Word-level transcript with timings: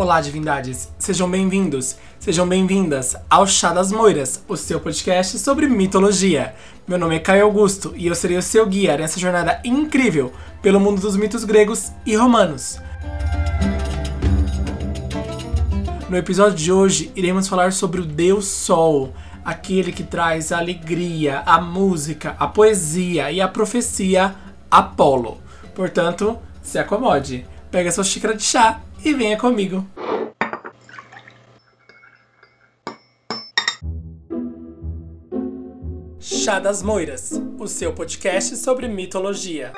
Olá, 0.00 0.18
divindades! 0.18 0.88
Sejam 0.98 1.30
bem-vindos, 1.30 1.94
sejam 2.18 2.48
bem-vindas 2.48 3.14
ao 3.28 3.46
Chá 3.46 3.70
das 3.70 3.92
Moiras, 3.92 4.42
o 4.48 4.56
seu 4.56 4.80
podcast 4.80 5.38
sobre 5.38 5.68
mitologia. 5.68 6.54
Meu 6.88 6.96
nome 6.96 7.16
é 7.16 7.18
Caio 7.18 7.44
Augusto 7.44 7.92
e 7.94 8.06
eu 8.06 8.14
serei 8.14 8.38
o 8.38 8.42
seu 8.42 8.64
guia 8.64 8.96
nessa 8.96 9.20
jornada 9.20 9.60
incrível 9.62 10.32
pelo 10.62 10.80
mundo 10.80 11.02
dos 11.02 11.18
mitos 11.18 11.44
gregos 11.44 11.92
e 12.06 12.16
romanos. 12.16 12.78
No 16.08 16.16
episódio 16.16 16.56
de 16.56 16.72
hoje, 16.72 17.12
iremos 17.14 17.46
falar 17.46 17.70
sobre 17.74 18.00
o 18.00 18.06
Deus 18.06 18.46
Sol, 18.46 19.12
aquele 19.44 19.92
que 19.92 20.02
traz 20.02 20.50
a 20.50 20.56
alegria, 20.56 21.42
a 21.44 21.60
música, 21.60 22.34
a 22.38 22.46
poesia 22.46 23.30
e 23.30 23.38
a 23.38 23.48
profecia 23.48 24.34
Apolo. 24.70 25.36
Portanto, 25.74 26.38
se 26.62 26.78
acomode, 26.78 27.46
pega 27.70 27.92
sua 27.92 28.02
xícara 28.02 28.34
de 28.34 28.44
chá 28.44 28.80
e 29.04 29.14
venha 29.14 29.36
comigo. 29.36 29.86
Chá 36.18 36.58
das 36.58 36.82
Moiras, 36.82 37.32
o 37.58 37.66
seu 37.66 37.92
podcast 37.92 38.56
sobre 38.56 38.88
mitologia. 38.88 39.72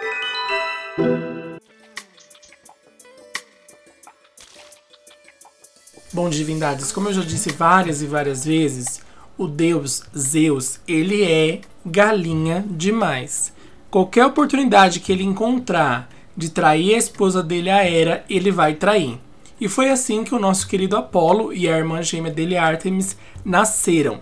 Bom, 6.13 6.29
divindades, 6.29 6.93
como 6.93 7.09
eu 7.09 7.15
já 7.15 7.23
disse 7.23 7.51
várias 7.53 8.03
e 8.03 8.07
várias 8.07 8.45
vezes, 8.45 9.01
o 9.39 9.47
deus 9.47 10.03
Zeus, 10.17 10.79
ele 10.87 11.25
é 11.25 11.63
galinha 11.87 12.65
demais. 12.69 13.53
Qualquer 13.91 14.27
oportunidade 14.27 15.01
que 15.01 15.11
ele 15.11 15.25
encontrar 15.25 16.12
de 16.37 16.51
trair 16.51 16.95
a 16.95 16.99
esposa 16.99 17.43
dele, 17.43 17.71
a 17.71 17.85
Hera, 17.85 18.25
ele 18.29 18.51
vai 18.51 18.75
trair. 18.75 19.19
E 19.61 19.69
foi 19.69 19.91
assim 19.91 20.25
que 20.25 20.35
o 20.35 20.39
nosso 20.39 20.67
querido 20.67 20.97
Apolo 20.97 21.53
e 21.53 21.69
a 21.69 21.79
irmã 21.79 22.03
gêmea 22.03 22.33
dele, 22.33 22.57
Artemis, 22.57 23.17
nasceram. 23.45 24.21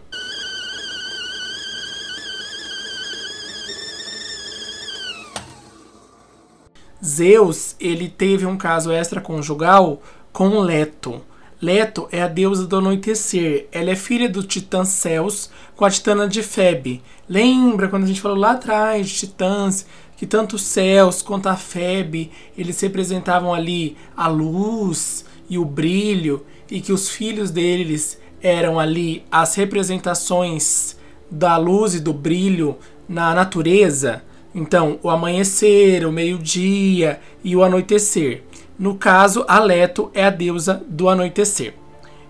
Zeus, 7.02 7.74
ele 7.80 8.08
teve 8.10 8.44
um 8.44 8.58
caso 8.58 8.92
extraconjugal 8.92 10.02
com 10.32 10.60
Leto. 10.60 11.22
Leto 11.60 12.08
é 12.12 12.22
a 12.22 12.28
deusa 12.28 12.66
do 12.66 12.76
anoitecer. 12.76 13.66
Ela 13.72 13.90
é 13.90 13.96
filha 13.96 14.28
do 14.28 14.42
titã 14.42 14.84
Ceus 14.84 15.50
com 15.76 15.84
a 15.84 15.90
titã 15.90 16.28
de 16.28 16.42
Febe. 16.42 17.02
Lembra 17.28 17.88
quando 17.88 18.04
a 18.04 18.06
gente 18.06 18.20
falou 18.20 18.36
lá 18.36 18.52
atrás 18.52 19.08
de 19.08 19.14
titãs 19.14 19.86
que 20.20 20.26
tanto 20.26 20.58
Ceus 20.58 21.22
quanto 21.22 21.48
a 21.48 21.56
Febe, 21.56 22.30
eles 22.54 22.78
representavam 22.78 23.54
ali 23.54 23.96
a 24.14 24.28
luz 24.28 25.24
e 25.48 25.56
o 25.56 25.64
brilho 25.64 26.44
e 26.70 26.82
que 26.82 26.92
os 26.92 27.08
filhos 27.08 27.50
deles 27.50 28.20
eram 28.42 28.78
ali 28.78 29.24
as 29.32 29.54
representações 29.54 30.94
da 31.30 31.56
luz 31.56 31.94
e 31.94 32.00
do 32.00 32.12
brilho 32.12 32.76
na 33.08 33.34
natureza? 33.34 34.22
Então, 34.54 34.98
o 35.02 35.08
amanhecer, 35.08 36.04
o 36.04 36.12
meio-dia 36.12 37.18
e 37.42 37.56
o 37.56 37.64
anoitecer. 37.64 38.42
No 38.78 38.96
caso, 38.96 39.42
Aleto 39.48 40.10
é 40.12 40.26
a 40.26 40.30
deusa 40.30 40.84
do 40.86 41.08
anoitecer. 41.08 41.72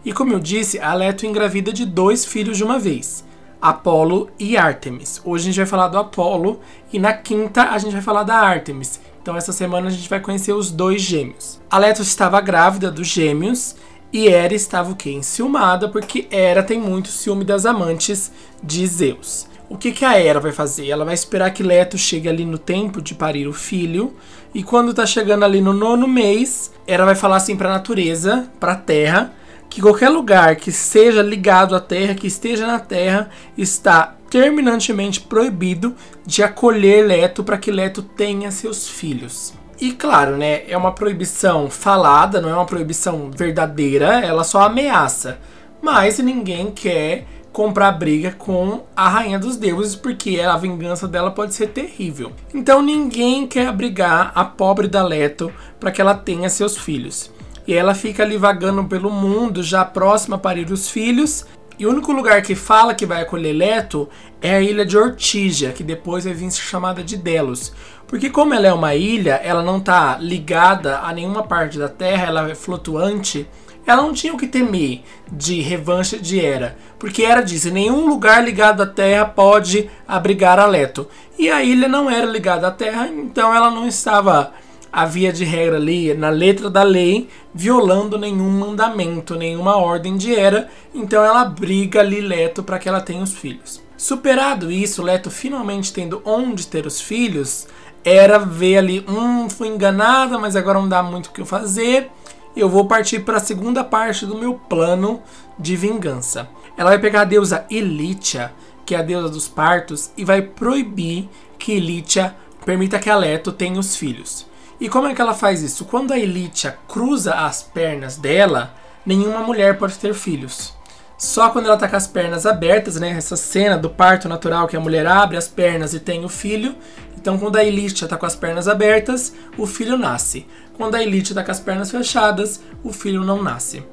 E 0.05 0.13
como 0.13 0.33
eu 0.33 0.39
disse, 0.39 0.79
Aleto 0.79 1.27
engravida 1.27 1.73
de 1.73 1.85
dois 1.85 2.25
filhos 2.25 2.57
de 2.57 2.63
uma 2.63 2.79
vez. 2.79 3.25
Apolo 3.61 4.31
e 4.39 4.57
Artemis. 4.57 5.21
Hoje 5.25 5.45
a 5.45 5.47
gente 5.47 5.57
vai 5.57 5.67
falar 5.67 5.89
do 5.89 5.99
Apolo 5.99 6.61
e 6.93 6.99
na 6.99 7.13
quinta 7.13 7.71
a 7.71 7.79
gente 7.79 7.93
vai 7.93 8.03
falar 8.03 8.23
da 8.23 8.37
Artemis. 8.37 9.01
Então 9.21 9.37
essa 9.37 9.53
semana 9.53 9.89
a 9.89 9.91
gente 9.91 10.09
vai 10.09 10.21
conhecer 10.21 10.53
os 10.53 10.71
dois 10.71 11.03
gêmeos. 11.03 11.61
A 11.71 11.79
Leto 11.79 12.03
estava 12.03 12.41
grávida 12.41 12.91
dos 12.91 13.07
gêmeos 13.07 13.77
e 14.13 14.29
Hera 14.29 14.55
estava 14.55 14.91
o 14.91 14.97
quê? 14.97 15.11
Enciumada 15.11 15.89
porque 15.89 16.27
Hera 16.31 16.63
tem 16.63 16.81
muito 16.81 17.09
ciúme 17.09 17.45
das 17.45 17.67
amantes 17.67 18.33
de 18.63 18.87
Zeus. 18.87 19.47
O 19.69 19.79
que, 19.79 19.93
que 19.93 20.05
a 20.05 20.19
Hera 20.19 20.41
vai 20.41 20.51
fazer? 20.51 20.89
Ela 20.89 21.05
vai 21.05 21.15
esperar 21.15 21.53
que 21.53 21.63
Leto 21.63 21.97
chegue 21.97 22.29
ali 22.29 22.45
no 22.45 22.59
tempo 22.59 23.01
de 23.01 23.15
parir 23.15 23.47
o 23.47 23.53
filho. 23.53 24.17
E 24.53 24.65
quando 24.65 24.93
tá 24.93 25.07
chegando 25.07 25.45
ali 25.45 25.61
no 25.61 25.73
nono 25.73 26.09
mês, 26.09 26.73
Hera 26.89 27.05
vai 27.05 27.15
falar 27.15 27.37
assim 27.37 27.55
para 27.55 27.69
a 27.69 27.75
natureza, 27.75 28.51
para 28.59 28.73
a 28.73 28.77
terra, 28.77 29.33
que 29.71 29.81
qualquer 29.81 30.09
lugar 30.09 30.57
que 30.57 30.73
seja 30.73 31.23
ligado 31.23 31.77
à 31.77 31.81
terra, 31.81 32.15
que 32.15 32.27
esteja 32.27 32.67
na 32.67 32.81
terra, 32.81 33.31
está 33.57 34.17
terminantemente 34.29 35.21
proibido 35.21 35.95
de 36.27 36.43
acolher 36.43 37.07
Leto 37.07 37.45
para 37.45 37.57
que 37.57 37.71
Leto 37.71 38.03
tenha 38.03 38.51
seus 38.51 38.89
filhos. 38.89 39.55
E 39.81 39.93
claro, 39.93 40.37
né, 40.37 40.65
é 40.69 40.77
uma 40.77 40.93
proibição 40.93 41.71
falada, 41.71 42.41
não 42.41 42.51
é 42.51 42.55
uma 42.55 42.67
proibição 42.67 43.31
verdadeira, 43.31 44.21
ela 44.21 44.45
só 44.45 44.63
ameaça. 44.63 45.39
Mas 45.81 46.19
ninguém 46.19 46.71
quer 46.71 47.27
comprar 47.53 47.93
briga 47.93 48.33
com 48.33 48.83
a 48.95 49.09
rainha 49.09 49.39
dos 49.39 49.57
deuses, 49.57 49.97
porque 49.97 50.41
a 50.41 50.57
vingança 50.57 51.09
dela 51.09 51.31
pode 51.31 51.55
ser 51.55 51.69
terrível. 51.69 52.33
Então 52.53 52.83
ninguém 52.83 53.47
quer 53.47 53.69
abrigar 53.69 54.33
a 54.35 54.45
pobre 54.45 54.87
da 54.87 55.03
Leto 55.03 55.51
para 55.79 55.91
que 55.91 56.01
ela 56.01 56.15
tenha 56.15 56.51
seus 56.51 56.77
filhos. 56.77 57.31
E 57.67 57.75
ela 57.75 57.95
fica 57.95 58.23
ali 58.23 58.37
vagando 58.37 58.85
pelo 58.85 59.11
mundo, 59.11 59.63
já 59.63 59.85
próxima 59.85 60.37
a 60.37 60.39
parir 60.39 60.71
os 60.71 60.89
filhos. 60.89 61.47
E 61.79 61.87
o 61.87 61.91
único 61.91 62.13
lugar 62.13 62.43
que 62.43 62.55
fala 62.55 62.95
que 62.95 63.07
vai 63.07 63.23
acolher 63.23 63.53
Leto 63.53 64.09
é 64.41 64.57
a 64.57 64.61
ilha 64.61 64.85
de 64.85 64.99
Ortígia, 64.99 65.73
que 65.73 65.83
depois 65.83 66.25
vai 66.25 66.35
vir 66.35 66.51
ser 66.51 66.63
chamada 66.63 67.03
de 67.03 67.17
Delos. 67.17 67.73
Porque 68.07 68.29
como 68.29 68.53
ela 68.53 68.67
é 68.67 68.73
uma 68.73 68.95
ilha, 68.95 69.41
ela 69.43 69.63
não 69.63 69.79
está 69.79 70.19
ligada 70.19 70.99
a 70.99 71.13
nenhuma 71.13 71.43
parte 71.43 71.79
da 71.79 71.89
Terra, 71.89 72.27
ela 72.27 72.51
é 72.51 72.55
flutuante, 72.55 73.49
ela 73.87 74.03
não 74.03 74.13
tinha 74.13 74.35
o 74.35 74.37
que 74.37 74.47
temer 74.47 75.03
de 75.31 75.61
revanche 75.61 76.19
de 76.19 76.39
Hera. 76.39 76.77
Porque 76.99 77.23
Hera 77.23 77.43
disse, 77.43 77.71
nenhum 77.71 78.09
lugar 78.09 78.45
ligado 78.45 78.83
à 78.83 78.87
Terra 78.87 79.25
pode 79.25 79.89
abrigar 80.07 80.59
a 80.59 80.67
Leto. 80.67 81.09
E 81.39 81.51
a 81.51 81.63
ilha 81.63 81.89
não 81.89 82.11
era 82.11 82.27
ligada 82.27 82.69
à 82.69 82.71
Terra, 82.71 83.09
então 83.09 83.55
ela 83.55 83.71
não 83.71 83.87
estava 83.87 84.53
havia 84.93 85.33
de 85.33 85.45
regra 85.45 85.77
ali, 85.77 86.13
na 86.15 86.31
letra 86.31 86.69
da 86.69 86.83
lei, 86.83 87.29
violando 87.55 88.19
nenhum 88.19 88.51
mandamento, 88.51 89.37
nenhuma 89.37 89.77
ordem 89.77 90.17
de 90.17 90.35
Hera, 90.35 90.69
então 90.95 91.25
ela 91.25 91.45
briga 91.45 92.01
ali 92.01 92.21
Leto 92.21 92.63
para 92.63 92.79
que 92.79 92.89
ela 92.89 93.01
tenha 93.01 93.23
os 93.23 93.35
filhos. 93.35 93.81
Superado 93.97 94.71
isso, 94.71 95.03
Leto 95.03 95.31
finalmente 95.31 95.93
tendo 95.93 96.23
onde 96.25 96.67
ter 96.67 96.87
os 96.87 97.01
filhos, 97.01 97.69
era 98.05 98.39
ver 98.39 98.79
ali, 98.79 99.05
hum, 99.09 99.49
fui 99.51 99.69
enganada, 99.69 100.39
mas 100.39 100.57
agora 100.57 100.81
não 100.81 100.89
dá 100.89 101.03
muito 101.03 101.27
o 101.27 101.33
que 101.33 101.41
eu 101.41 101.47
fazer. 101.47 102.11
Eu 102.57 102.69
vou 102.69 102.87
partir 102.87 103.21
para 103.21 103.37
a 103.37 103.41
segunda 103.41 103.85
parte 103.85 104.27
do 104.27 104.39
meu 104.39 104.55
plano 104.55 105.23
de 105.59 105.77
vingança. 105.77 106.49
Ela 106.77 106.91
vai 106.91 106.99
pegar 106.99 107.21
a 107.21 107.25
deusa 107.25 107.67
Elitia, 107.71 108.53
que 108.87 108.95
é 108.95 108.99
a 108.99 109.03
deusa 109.03 109.29
dos 109.29 109.47
partos, 109.47 110.11
e 110.17 110.25
vai 110.25 110.43
proibir 110.43 111.29
que 111.59 111.73
Elitia 111.73 112.35
permita 112.65 112.99
que 112.99 113.11
a 113.11 113.17
Leto 113.17 113.53
tenha 113.53 113.79
os 113.79 113.95
filhos. 113.97 114.50
E 114.81 114.89
como 114.89 115.07
é 115.07 115.15
que 115.15 115.21
ela 115.21 115.35
faz 115.35 115.63
isso? 115.63 115.85
Quando 115.85 116.13
a 116.13 116.19
Elitia 116.19 116.79
cruza 116.89 117.35
as 117.35 117.63
pernas 117.63 118.17
dela, 118.17 118.75
nenhuma 119.05 119.41
mulher 119.41 119.77
pode 119.77 119.99
ter 119.99 120.15
filhos. 120.15 120.75
Só 121.19 121.51
quando 121.51 121.67
ela 121.67 121.77
tá 121.77 121.87
com 121.87 121.97
as 121.97 122.07
pernas 122.07 122.47
abertas, 122.47 122.97
né? 122.97 123.11
Essa 123.11 123.37
cena 123.37 123.77
do 123.77 123.91
parto 123.91 124.27
natural 124.27 124.67
que 124.67 124.77
a 124.77 124.81
mulher 124.81 125.07
abre 125.07 125.37
as 125.37 125.47
pernas 125.47 125.93
e 125.93 126.01
tem 126.01 126.25
o 126.25 126.31
filho. 126.31 126.75
Então, 127.15 127.39
quando 127.39 127.57
a 127.57 127.65
Elitia 127.65 128.09
tá 128.09 128.17
com 128.17 128.25
as 128.25 128.35
pernas 128.35 128.67
abertas, 128.67 129.35
o 129.59 129.67
filho 129.67 129.99
nasce. 129.99 130.47
Quando 130.79 130.95
a 130.95 131.03
Elitia 131.03 131.35
tá 131.35 131.45
com 131.45 131.51
as 131.51 131.61
pernas 131.61 131.91
fechadas, 131.91 132.63
o 132.83 132.91
filho 132.91 133.23
não 133.23 133.43
nasce. 133.43 133.85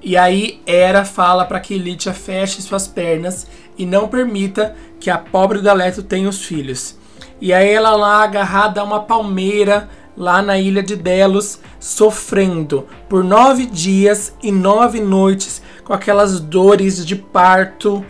E 0.00 0.16
aí 0.16 0.62
Hera 0.66 1.04
fala 1.04 1.44
para 1.44 1.60
que 1.60 1.74
Elitia 1.74 2.14
feche 2.14 2.62
suas 2.62 2.88
pernas 2.88 3.46
e 3.76 3.84
não 3.84 4.08
permita 4.08 4.74
que 4.98 5.10
a 5.10 5.18
pobre 5.18 5.60
Galeto 5.60 6.02
tenha 6.02 6.26
os 6.26 6.42
filhos. 6.42 6.96
E 7.38 7.52
aí 7.52 7.68
ela 7.68 7.94
lá 7.94 8.22
agarrada 8.22 8.80
a 8.80 8.84
uma 8.84 9.02
palmeira 9.02 9.90
lá 10.16 10.42
na 10.42 10.58
ilha 10.58 10.82
de 10.82 10.96
Delos, 10.96 11.58
sofrendo 11.80 12.86
por 13.08 13.24
nove 13.24 13.66
dias 13.66 14.34
e 14.42 14.52
nove 14.52 15.00
noites 15.00 15.62
com 15.84 15.92
aquelas 15.92 16.40
dores 16.40 17.04
de 17.04 17.16
parto 17.16 18.04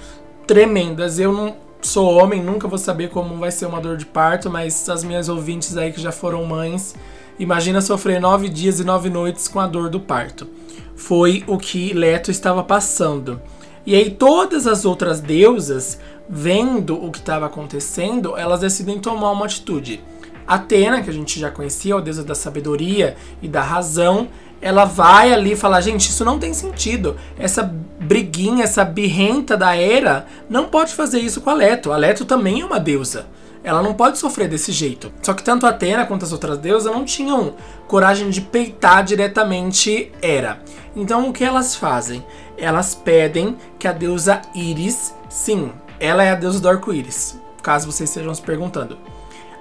tremendas. 0.47 1.19
Eu 1.19 1.33
não 1.33 1.57
sou 1.81 2.13
homem, 2.13 2.43
nunca 2.43 2.69
vou 2.69 2.79
saber 2.79 3.11
como 3.11 3.37
vai 3.37 3.51
ser 3.51 3.67
uma 3.67 3.81
dor 3.81 3.97
de 3.97 4.07
parto, 4.07 4.51
mas 4.51 4.89
as 4.89 5.03
minhas 5.03 5.29
ouvintes 5.29 5.77
aí 5.77 5.93
que 5.93 6.01
já 6.01 6.13
foram 6.13 6.45
mães, 6.45 6.95
imagina 7.39 7.81
sofrer 7.81 8.21
nove 8.21 8.49
dias 8.49 8.81
e 8.81 8.85
nove 8.85 9.11
noites 9.11 9.49
com 9.49 9.61
a 9.61 9.67
dor 9.67 9.89
do 9.89 10.01
parto. 10.01 10.47
Foi 10.95 11.43
o 11.47 11.59
que 11.59 11.93
Leto 11.93 12.31
estava 12.31 12.63
passando. 12.63 13.41
E 13.85 13.97
aí 13.97 14.11
todas 14.11 14.67
as 14.67 14.85
outras 14.85 15.21
deusas, 15.21 15.99
vendo 16.29 16.95
o 17.05 17.11
que 17.11 17.19
estava 17.19 17.47
acontecendo, 17.47 18.37
elas 18.37 18.61
decidem 18.61 19.01
tomar 19.01 19.33
uma 19.33 19.47
atitude. 19.47 20.01
Atena, 20.47 21.03
que 21.03 21.11
a 21.11 21.13
gente 21.13 21.39
já 21.39 21.51
conhecia, 21.51 21.95
a 21.97 22.01
deusa 22.01 22.25
da 22.25 22.35
sabedoria 22.35 23.17
e 23.41 23.49
da 23.49 23.63
razão, 23.63 24.29
ela 24.61 24.85
vai 24.85 25.33
ali 25.33 25.57
falar, 25.57 25.81
gente, 25.81 26.09
isso 26.09 26.25
não 26.25 26.39
tem 26.39 26.55
sentido. 26.55 27.17
Essa 27.37 27.63
briguinha, 28.01 28.65
essa 28.65 28.85
birrenta 28.85 29.57
da 29.57 29.77
Hera 29.77 30.27
não 30.49 30.67
pode 30.67 30.95
fazer 30.95 31.19
isso 31.19 31.41
com 31.41 31.51
a 31.51 31.55
Leto. 31.55 31.93
A 31.93 31.97
Leto 31.97 32.25
também 32.25 32.61
é 32.61 32.65
uma 32.65 32.79
deusa. 32.79 33.27
Ela 33.65 33.83
não 33.83 33.95
pode 33.95 34.19
sofrer 34.19 34.49
desse 34.49 34.73
jeito. 34.73 35.13
Só 35.23 35.35
que 35.35 35.43
tanto 35.43 35.67
Atena 35.67 36.07
quanto 36.07 36.25
as 36.25 36.33
outras 36.33 36.59
deusas 36.59 36.93
não 36.93 37.05
tinham 37.05 37.55
coragem 37.87 38.31
de 38.31 38.41
peitar 38.41 39.05
diretamente 39.05 40.13
Hera. 40.21 40.61
Então 40.95 41.29
o 41.29 41.33
que 41.33 41.45
elas 41.45 41.75
fazem? 41.75 42.25
Elas 42.57 42.95
pedem 42.95 43.57
que 43.79 43.89
a 43.89 43.93
deusa 43.93 44.43
Íris, 44.55 45.15
sim, 45.29 45.73
ela 45.99 46.23
é 46.23 46.31
a 46.31 46.37
deusa 46.37 46.61
do 46.61 46.69
arco-íris, 46.69 47.39
caso 47.63 47.91
vocês 47.91 48.11
estejam 48.11 48.35
se 48.35 48.43
perguntando. 48.43 48.99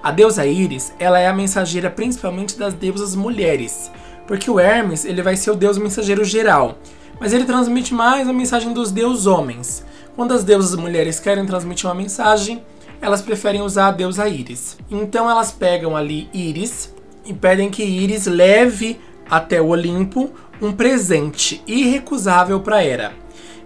A 0.02 0.10
deusa 0.10 0.44
Íris, 0.44 0.92
ela 0.98 1.20
é 1.20 1.28
a 1.28 1.32
mensageira 1.32 1.88
principalmente 1.88 2.58
das 2.58 2.74
deusas 2.74 3.14
mulheres, 3.14 3.88
porque 4.26 4.50
o 4.50 4.58
Hermes, 4.58 5.04
ele 5.04 5.22
vai 5.22 5.36
ser 5.36 5.52
o 5.52 5.54
deus 5.54 5.78
mensageiro 5.78 6.24
geral, 6.24 6.76
mas 7.20 7.32
ele 7.32 7.44
transmite 7.44 7.94
mais 7.94 8.28
a 8.28 8.32
mensagem 8.32 8.72
dos 8.72 8.90
deuses 8.90 9.26
homens. 9.26 9.86
Quando 10.16 10.32
as 10.32 10.42
deusas 10.42 10.74
mulheres 10.74 11.20
querem 11.20 11.46
transmitir 11.46 11.86
uma 11.86 11.94
mensagem, 11.94 12.64
elas 13.00 13.22
preferem 13.22 13.62
usar 13.62 13.88
a 13.88 13.92
deusa 13.92 14.28
Íris. 14.28 14.76
Então 14.90 15.30
elas 15.30 15.52
pegam 15.52 15.96
ali 15.96 16.28
Íris 16.34 16.92
e 17.24 17.32
pedem 17.32 17.70
que 17.70 17.84
Íris 17.84 18.26
leve 18.26 18.98
até 19.30 19.62
o 19.62 19.68
Olimpo 19.68 20.32
um 20.60 20.72
presente 20.72 21.62
irrecusável 21.64 22.58
para 22.58 22.84
Hera. 22.84 23.12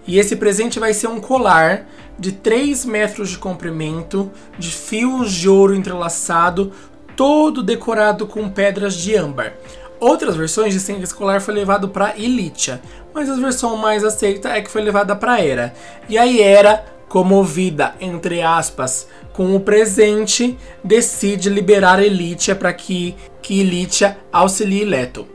E 0.06 0.18
esse 0.18 0.36
presente 0.36 0.78
vai 0.78 0.92
ser 0.92 1.08
um 1.08 1.18
colar 1.18 1.86
de 2.18 2.32
3 2.32 2.84
metros 2.84 3.30
de 3.30 3.38
comprimento, 3.38 4.30
de 4.58 4.70
fios 4.70 5.32
de 5.32 5.48
ouro 5.48 5.74
entrelaçado, 5.74 6.72
todo 7.14 7.62
decorado 7.62 8.26
com 8.26 8.48
pedras 8.48 8.94
de 8.94 9.16
âmbar. 9.16 9.54
Outras 9.98 10.36
versões 10.36 10.74
dizem 10.74 10.96
que 10.96 11.04
esse 11.04 11.14
colar 11.14 11.40
foi 11.40 11.54
levado 11.54 11.88
para 11.88 12.16
Ilítia, 12.16 12.80
mas 13.14 13.30
a 13.30 13.36
versão 13.36 13.76
mais 13.76 14.04
aceita 14.04 14.50
é 14.50 14.60
que 14.60 14.70
foi 14.70 14.82
levada 14.82 15.16
para 15.16 15.40
Hera. 15.40 15.74
E 16.08 16.18
aí 16.18 16.40
Hera, 16.40 16.84
comovida, 17.08 17.94
entre 17.98 18.42
aspas, 18.42 19.08
com 19.32 19.56
o 19.56 19.60
presente, 19.60 20.58
decide 20.84 21.48
liberar 21.48 22.02
Ilítia 22.02 22.54
para 22.54 22.72
que, 22.74 23.16
que 23.40 23.60
Ilítia 23.60 24.18
auxilie 24.30 24.84
Leto. 24.84 25.26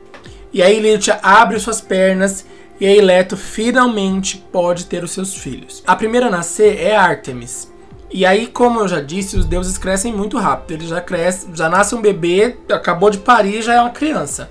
E 0.54 0.62
aí 0.62 0.78
Ilítia 0.78 1.20
abre 1.24 1.60
suas 1.60 1.82
pernas 1.82 2.46
e 2.82 2.88
aí 2.88 3.00
Leto 3.00 3.38
finalmente 3.38 4.44
pode 4.52 4.88
ter 4.88 5.04
os 5.04 5.12
seus 5.12 5.36
filhos. 5.36 5.84
A 5.86 5.96
primeira 5.96 6.26
a 6.26 6.32
nascer 6.32 6.82
é 6.82 6.96
Artemis. 6.96 7.72
E 8.10 8.26
aí, 8.26 8.48
como 8.48 8.80
eu 8.80 8.88
já 8.88 9.00
disse, 9.00 9.38
os 9.38 9.46
deuses 9.46 9.78
crescem 9.78 10.12
muito 10.12 10.40
rápido. 10.40 10.72
Ele 10.72 10.88
já 10.88 11.00
cresce, 11.00 11.48
já 11.54 11.70
nasce 11.70 11.94
um 11.94 12.02
bebê, 12.02 12.58
acabou 12.72 13.12
de 13.12 13.20
parir, 13.20 13.62
já 13.62 13.76
é 13.76 13.80
uma 13.80 13.92
criança. 13.92 14.50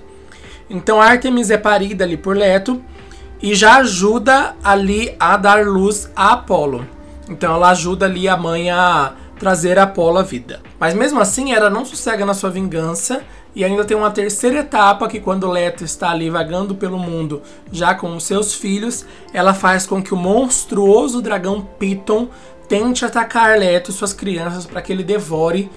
Então 0.69 1.01
Artemis 1.01 1.51
é 1.51 1.57
parida 1.57 2.05
ali 2.05 2.15
por 2.15 2.37
Leto 2.37 2.81
e 3.41 3.53
já 3.53 3.79
ajuda 3.79 4.55
ali 4.63 5.13
a 5.19 5.35
dar 5.35 5.67
luz 5.67 6.09
a 6.15 6.31
Apolo. 6.31 6.87
Então 7.29 7.53
ela 7.53 7.71
ajuda 7.71 8.05
ali 8.05 8.29
a 8.29 8.37
mãe 8.37 8.71
a 8.71 9.11
trazer 9.37 9.77
Apolo 9.77 10.19
à 10.19 10.23
vida. 10.23 10.61
Mas 10.79 10.93
mesmo 10.93 11.19
assim, 11.19 11.51
ela 11.51 11.69
não 11.69 11.83
sossega 11.83 12.25
na 12.25 12.33
sua 12.33 12.49
vingança 12.49 13.23
e 13.55 13.65
ainda 13.65 13.83
tem 13.83 13.97
uma 13.97 14.11
terceira 14.11 14.59
etapa 14.59 15.07
que 15.07 15.19
quando 15.19 15.49
Leto 15.49 15.83
está 15.83 16.09
ali 16.09 16.29
vagando 16.29 16.73
pelo 16.73 16.97
mundo 16.97 17.41
já 17.71 17.93
com 17.93 18.15
os 18.15 18.23
seus 18.23 18.53
filhos, 18.53 19.05
ela 19.33 19.53
faz 19.53 19.85
com 19.85 20.01
que 20.01 20.13
o 20.13 20.17
monstruoso 20.17 21.21
dragão 21.21 21.61
Piton 21.61 22.29
tente 22.69 23.03
atacar 23.03 23.59
Leto 23.59 23.91
e 23.91 23.93
suas 23.93 24.13
crianças 24.13 24.65
para 24.65 24.81
que 24.81 24.93
ele 24.93 25.03
devore 25.03 25.69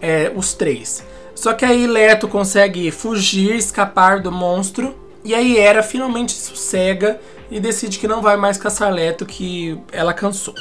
é, 0.00 0.30
os 0.34 0.54
três. 0.54 1.04
Só 1.34 1.52
que 1.52 1.64
aí 1.64 1.86
Leto 1.86 2.28
consegue 2.28 2.90
fugir, 2.90 3.56
escapar 3.56 4.20
do 4.20 4.30
monstro 4.30 4.94
e 5.24 5.34
aí 5.34 5.58
Hera 5.58 5.82
finalmente 5.82 6.32
sossega 6.32 7.20
e 7.50 7.58
decide 7.58 7.98
que 7.98 8.06
não 8.06 8.22
vai 8.22 8.36
mais 8.36 8.56
caçar 8.56 8.92
Leto, 8.92 9.26
que 9.26 9.76
ela 9.90 10.14
cansou. 10.14 10.54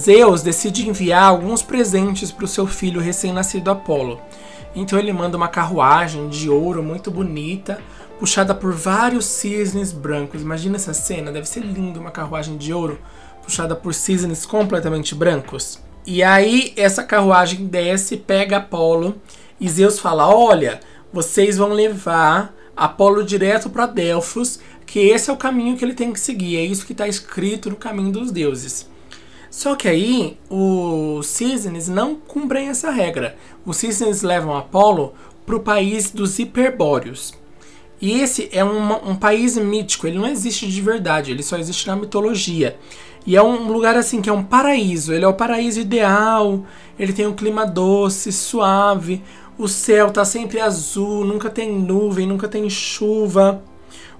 Zeus 0.00 0.40
decide 0.42 0.88
enviar 0.88 1.24
alguns 1.24 1.62
presentes 1.62 2.32
para 2.32 2.46
o 2.46 2.48
seu 2.48 2.66
filho 2.66 3.02
recém-nascido 3.02 3.70
Apolo. 3.70 4.18
Então 4.74 4.98
ele 4.98 5.12
manda 5.12 5.36
uma 5.36 5.48
carruagem 5.48 6.30
de 6.30 6.48
ouro 6.48 6.82
muito 6.82 7.10
bonita, 7.10 7.82
puxada 8.18 8.54
por 8.54 8.72
vários 8.72 9.26
cisnes 9.26 9.92
brancos. 9.92 10.40
Imagina 10.40 10.76
essa 10.76 10.94
cena, 10.94 11.30
deve 11.30 11.46
ser 11.46 11.60
lindo 11.60 12.00
uma 12.00 12.10
carruagem 12.10 12.56
de 12.56 12.72
ouro 12.72 12.98
puxada 13.42 13.76
por 13.76 13.92
cisnes 13.92 14.46
completamente 14.46 15.14
brancos. 15.14 15.78
E 16.06 16.22
aí 16.22 16.72
essa 16.78 17.02
carruagem 17.02 17.66
desce, 17.66 18.16
pega 18.16 18.56
Apolo 18.56 19.16
e 19.60 19.68
Zeus 19.68 19.98
fala: 19.98 20.34
"Olha, 20.34 20.80
vocês 21.12 21.58
vão 21.58 21.74
levar 21.74 22.54
Apolo 22.74 23.22
direto 23.22 23.68
para 23.68 23.84
Delfos, 23.84 24.60
que 24.86 24.98
esse 24.98 25.28
é 25.28 25.32
o 25.32 25.36
caminho 25.36 25.76
que 25.76 25.84
ele 25.84 25.92
tem 25.92 26.10
que 26.10 26.18
seguir. 26.20 26.56
É 26.56 26.64
isso 26.64 26.86
que 26.86 26.92
está 26.92 27.06
escrito 27.06 27.68
no 27.68 27.76
caminho 27.76 28.12
dos 28.12 28.32
deuses." 28.32 28.89
Só 29.50 29.74
que 29.74 29.88
aí 29.88 30.38
os 30.48 31.26
cisnes 31.26 31.88
não 31.88 32.14
cumprem 32.14 32.68
essa 32.68 32.90
regra. 32.90 33.36
Os 33.66 33.76
cisnes 33.76 34.22
levam 34.22 34.56
Apolo 34.56 35.12
para 35.44 35.56
o 35.56 35.60
país 35.60 36.12
dos 36.12 36.38
hiperbóreos. 36.38 37.34
E 38.00 38.20
esse 38.20 38.48
é 38.52 38.64
um, 38.64 39.10
um 39.10 39.16
país 39.16 39.58
mítico, 39.58 40.06
ele 40.06 40.18
não 40.18 40.26
existe 40.26 40.66
de 40.66 40.80
verdade, 40.80 41.30
ele 41.30 41.42
só 41.42 41.58
existe 41.58 41.86
na 41.86 41.96
mitologia. 41.96 42.78
E 43.26 43.36
é 43.36 43.42
um 43.42 43.70
lugar 43.70 43.96
assim 43.96 44.22
que 44.22 44.30
é 44.30 44.32
um 44.32 44.42
paraíso, 44.42 45.12
ele 45.12 45.24
é 45.24 45.28
o 45.28 45.34
paraíso 45.34 45.80
ideal, 45.80 46.64
ele 46.98 47.12
tem 47.12 47.26
um 47.26 47.34
clima 47.34 47.66
doce, 47.66 48.32
suave, 48.32 49.22
o 49.58 49.68
céu 49.68 50.10
tá 50.10 50.24
sempre 50.24 50.58
azul, 50.60 51.24
nunca 51.24 51.50
tem 51.50 51.70
nuvem, 51.70 52.26
nunca 52.26 52.48
tem 52.48 52.70
chuva. 52.70 53.62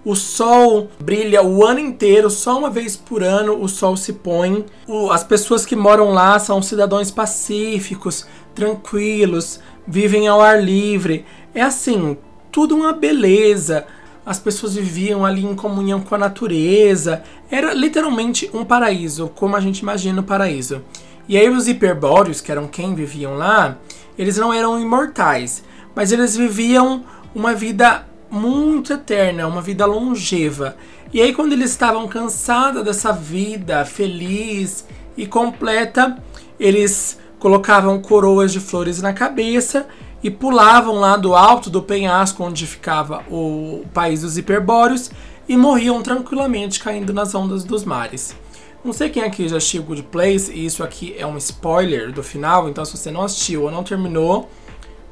O 0.04 0.14
sol 0.14 0.88
brilha 0.98 1.42
o 1.42 1.64
ano 1.64 1.78
inteiro, 1.78 2.30
só 2.30 2.58
uma 2.58 2.70
vez 2.70 2.96
por 2.96 3.22
ano 3.22 3.62
o 3.62 3.68
sol 3.68 3.96
se 3.96 4.14
põe. 4.14 4.64
O, 4.86 5.10
as 5.10 5.22
pessoas 5.22 5.66
que 5.66 5.76
moram 5.76 6.12
lá 6.12 6.38
são 6.38 6.62
cidadãos 6.62 7.10
pacíficos, 7.10 8.26
tranquilos, 8.54 9.60
vivem 9.86 10.26
ao 10.26 10.40
ar 10.40 10.62
livre. 10.62 11.26
É 11.54 11.60
assim, 11.60 12.16
tudo 12.50 12.74
uma 12.74 12.92
beleza. 12.92 13.86
As 14.24 14.38
pessoas 14.38 14.74
viviam 14.74 15.24
ali 15.26 15.44
em 15.44 15.54
comunhão 15.54 16.00
com 16.00 16.14
a 16.14 16.18
natureza. 16.18 17.22
Era 17.50 17.74
literalmente 17.74 18.50
um 18.54 18.64
paraíso, 18.64 19.30
como 19.34 19.54
a 19.54 19.60
gente 19.60 19.80
imagina 19.80 20.20
o 20.20 20.24
paraíso. 20.24 20.82
E 21.28 21.36
aí 21.36 21.48
os 21.48 21.68
hiperbóreos, 21.68 22.40
que 22.40 22.50
eram 22.50 22.66
quem 22.66 22.94
viviam 22.94 23.36
lá, 23.36 23.76
eles 24.18 24.36
não 24.36 24.52
eram 24.52 24.80
imortais, 24.80 25.62
mas 25.94 26.10
eles 26.10 26.36
viviam 26.36 27.04
uma 27.34 27.54
vida 27.54 28.06
muito 28.30 28.92
eterna, 28.92 29.46
uma 29.46 29.60
vida 29.60 29.84
longeva. 29.86 30.76
E 31.12 31.20
aí, 31.20 31.32
quando 31.32 31.52
eles 31.52 31.70
estavam 31.70 32.06
cansados 32.06 32.84
dessa 32.84 33.12
vida 33.12 33.84
feliz 33.84 34.86
e 35.16 35.26
completa, 35.26 36.16
eles 36.58 37.18
colocavam 37.38 38.00
coroas 38.00 38.52
de 38.52 38.60
flores 38.60 39.02
na 39.02 39.12
cabeça 39.12 39.86
e 40.22 40.30
pulavam 40.30 40.96
lá 40.96 41.16
do 41.16 41.34
alto 41.34 41.70
do 41.70 41.82
penhasco 41.82 42.44
onde 42.44 42.66
ficava 42.66 43.24
o 43.30 43.84
país 43.92 44.20
dos 44.20 44.36
hiperbóreos 44.36 45.10
e 45.48 45.56
morriam 45.56 46.02
tranquilamente 46.02 46.78
caindo 46.78 47.12
nas 47.12 47.34
ondas 47.34 47.64
dos 47.64 47.84
mares. 47.84 48.36
Não 48.84 48.92
sei 48.92 49.10
quem 49.10 49.22
aqui 49.22 49.48
já 49.48 49.56
assistiu 49.56 49.82
Good 49.82 50.04
Place, 50.04 50.52
e 50.52 50.64
isso 50.64 50.82
aqui 50.82 51.14
é 51.18 51.26
um 51.26 51.36
spoiler 51.36 52.12
do 52.12 52.22
final, 52.22 52.68
então 52.68 52.84
se 52.84 52.96
você 52.96 53.10
não 53.10 53.22
assistiu 53.22 53.64
ou 53.64 53.70
não 53.70 53.82
terminou, 53.82 54.48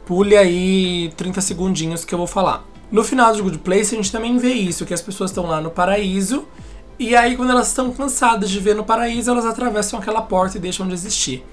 pule 0.07 0.37
aí 0.37 1.13
30 1.17 1.41
segundinhos 1.41 2.05
que 2.05 2.15
eu 2.15 2.19
vou 2.19 2.27
falar. 2.27 2.65
No 2.91 3.05
final 3.05 3.35
de 3.35 3.43
Good 3.43 3.59
Place, 3.59 3.95
a 3.95 3.99
gente 3.99 4.11
também 4.11 4.39
vê 4.39 4.53
isso, 4.53 4.87
que 4.87 4.95
as 4.95 5.03
pessoas 5.03 5.31
estão 5.31 5.47
lá 5.47 5.61
no 5.61 5.71
paraíso, 5.71 6.47
e 6.99 7.15
aí 7.15 7.37
quando 7.37 7.51
elas 7.51 7.69
estão 7.69 7.93
cansadas 7.93 8.49
de 8.49 8.59
ver 8.59 8.75
no 8.75 8.83
paraíso, 8.83 9.31
elas 9.31 9.45
atravessam 9.45 9.99
aquela 9.99 10.23
porta 10.23 10.57
e 10.57 10.61
deixam 10.61 10.89
de 10.89 10.95
existir. 10.95 11.45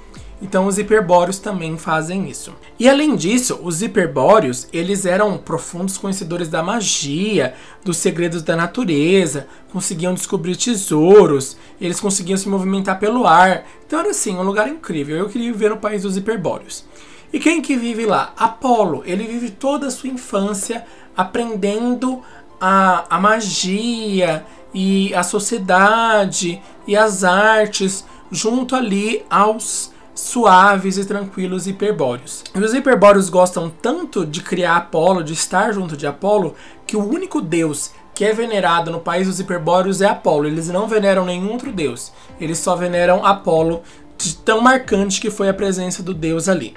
Então 0.42 0.65
os 0.65 0.77
hiperbóreos 0.77 1.38
também 1.38 1.77
fazem 1.77 2.30
isso. 2.30 2.54
E 2.80 2.88
além 2.88 3.15
disso, 3.15 3.60
os 3.63 3.82
hiperbóreos, 3.82 4.68
eles 4.72 5.06
eram 5.06 5.38
profundos 5.38 5.98
conhecedores 5.98 6.48
da 6.48 6.63
magia, 6.63 7.54
dos 7.84 7.98
segredos 7.98 8.42
da 8.42 8.56
natureza, 8.56 9.48
conseguiam 9.72 10.13
descobrir 10.13 10.56
tesouros, 10.56 11.58
eles 11.80 12.00
conseguiam 12.00 12.38
se 12.38 12.48
movimentar 12.48 12.98
pelo 12.98 13.27
ar. 13.27 13.65
Então 13.86 14.00
era 14.00 14.12
assim, 14.12 14.36
um 14.36 14.44
lugar 14.44 14.68
incrível. 14.70 15.18
Eu 15.18 15.30
queria 15.30 15.51
viver 15.51 15.70
no 15.70 15.77
país 15.77 16.04
dos 16.04 16.15
hiperbóreos. 16.15 16.86
E 17.32 17.39
quem 17.39 17.62
que 17.62 17.75
vive 17.75 18.06
lá? 18.06 18.34
Apolo. 18.38 19.04
Ele 19.06 19.25
vive 19.25 19.51
toda 19.51 19.88
a 19.88 19.92
sua 19.92 20.10
infância 20.10 20.86
aprendendo 21.16 22.22
a, 22.60 23.06
a 23.10 23.20
magia 23.20 24.46
e 24.74 25.14
a 25.14 25.24
sociedade 25.24 26.62
e 26.88 26.96
as 26.96 27.24
artes 27.24 28.06
junto 28.32 28.76
ali 28.76 29.26
aos 29.30 29.94
suaves 30.14 30.98
e 30.98 31.06
tranquilos 31.06 31.68
hiperbóreos. 31.68 32.44
E 32.54 32.60
os 32.60 32.74
hiperbóreos 32.74 33.30
gostam 33.30 33.70
tanto 33.70 34.26
de 34.26 34.42
criar 34.42 34.78
Apolo, 34.78 35.24
de 35.24 35.34
estar 35.34 35.74
junto 35.74 35.98
de 35.98 36.08
Apolo, 36.08 36.56
que 36.88 36.96
o 36.96 37.06
único 37.06 37.42
deus 37.42 37.92
que 38.14 38.24
é 38.24 38.32
venerado 38.32 38.90
no 38.90 39.02
país 39.02 39.28
dos 39.28 39.42
hiperbóreos 39.42 40.02
é 40.02 40.08
Apolo. 40.08 40.48
Eles 40.48 40.70
não 40.70 40.88
veneram 40.88 41.26
nenhum 41.26 41.52
outro 41.52 41.72
deus. 41.72 42.14
Eles 42.40 42.58
só 42.58 42.76
veneram 42.76 43.26
Apolo, 43.26 43.84
de 44.18 44.38
tão 44.38 44.62
marcante 44.62 45.20
que 45.20 45.30
foi 45.30 45.50
a 45.50 45.54
presença 45.54 46.02
do 46.02 46.14
deus 46.14 46.48
ali. 46.48 46.74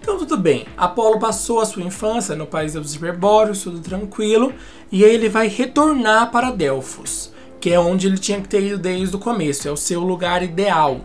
Então 0.00 0.18
tudo 0.18 0.36
bem, 0.36 0.66
Apolo 0.76 1.18
passou 1.18 1.60
a 1.60 1.66
sua 1.66 1.82
infância 1.82 2.34
no 2.34 2.46
país 2.46 2.74
dos 2.74 2.94
hiperbóreos, 2.94 3.62
tudo 3.62 3.80
tranquilo, 3.80 4.52
e 4.90 5.04
aí 5.04 5.14
ele 5.14 5.28
vai 5.28 5.48
retornar 5.48 6.30
para 6.30 6.50
Delfos, 6.50 7.32
que 7.60 7.70
é 7.70 7.78
onde 7.78 8.06
ele 8.06 8.18
tinha 8.18 8.40
que 8.40 8.48
ter 8.48 8.62
ido 8.62 8.78
desde 8.78 9.14
o 9.14 9.18
começo, 9.18 9.68
é 9.68 9.70
o 9.70 9.76
seu 9.76 10.00
lugar 10.00 10.42
ideal. 10.42 11.00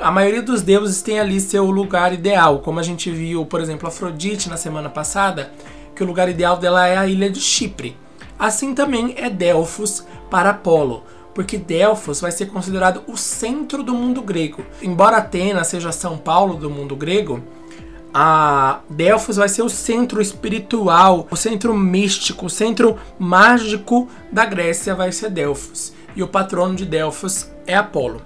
A 0.00 0.10
maioria 0.10 0.42
dos 0.42 0.62
deuses 0.62 1.02
tem 1.02 1.18
ali 1.18 1.40
seu 1.40 1.70
lugar 1.70 2.12
ideal, 2.12 2.60
como 2.60 2.78
a 2.78 2.82
gente 2.82 3.10
viu, 3.10 3.44
por 3.44 3.60
exemplo, 3.60 3.88
Afrodite 3.88 4.48
na 4.48 4.56
semana 4.56 4.88
passada, 4.88 5.52
que 5.94 6.02
o 6.02 6.06
lugar 6.06 6.28
ideal 6.28 6.56
dela 6.56 6.86
é 6.86 6.96
a 6.96 7.06
ilha 7.06 7.28
de 7.28 7.40
Chipre. 7.40 7.96
Assim 8.38 8.72
também 8.74 9.14
é 9.16 9.28
Delfos 9.28 10.06
para 10.30 10.50
Apolo, 10.50 11.02
porque 11.34 11.58
Delfos 11.58 12.20
vai 12.20 12.30
ser 12.30 12.46
considerado 12.46 13.02
o 13.08 13.16
centro 13.16 13.82
do 13.82 13.94
mundo 13.94 14.22
grego. 14.22 14.64
Embora 14.80 15.16
Atenas 15.16 15.66
seja 15.66 15.90
São 15.90 16.16
Paulo 16.16 16.54
do 16.54 16.70
mundo 16.70 16.94
grego, 16.94 17.42
a 18.12 18.80
Delfos 18.88 19.36
vai 19.36 19.48
ser 19.48 19.62
o 19.62 19.68
centro 19.68 20.20
espiritual, 20.20 21.26
o 21.30 21.36
centro 21.36 21.74
místico, 21.76 22.46
o 22.46 22.50
centro 22.50 22.98
mágico 23.18 24.08
da 24.32 24.44
Grécia 24.44 24.94
vai 24.94 25.12
ser 25.12 25.30
Delfos. 25.30 25.92
E 26.16 26.22
o 26.22 26.28
patrono 26.28 26.74
de 26.74 26.84
Delfos 26.84 27.48
é 27.66 27.74
Apolo. 27.76 28.22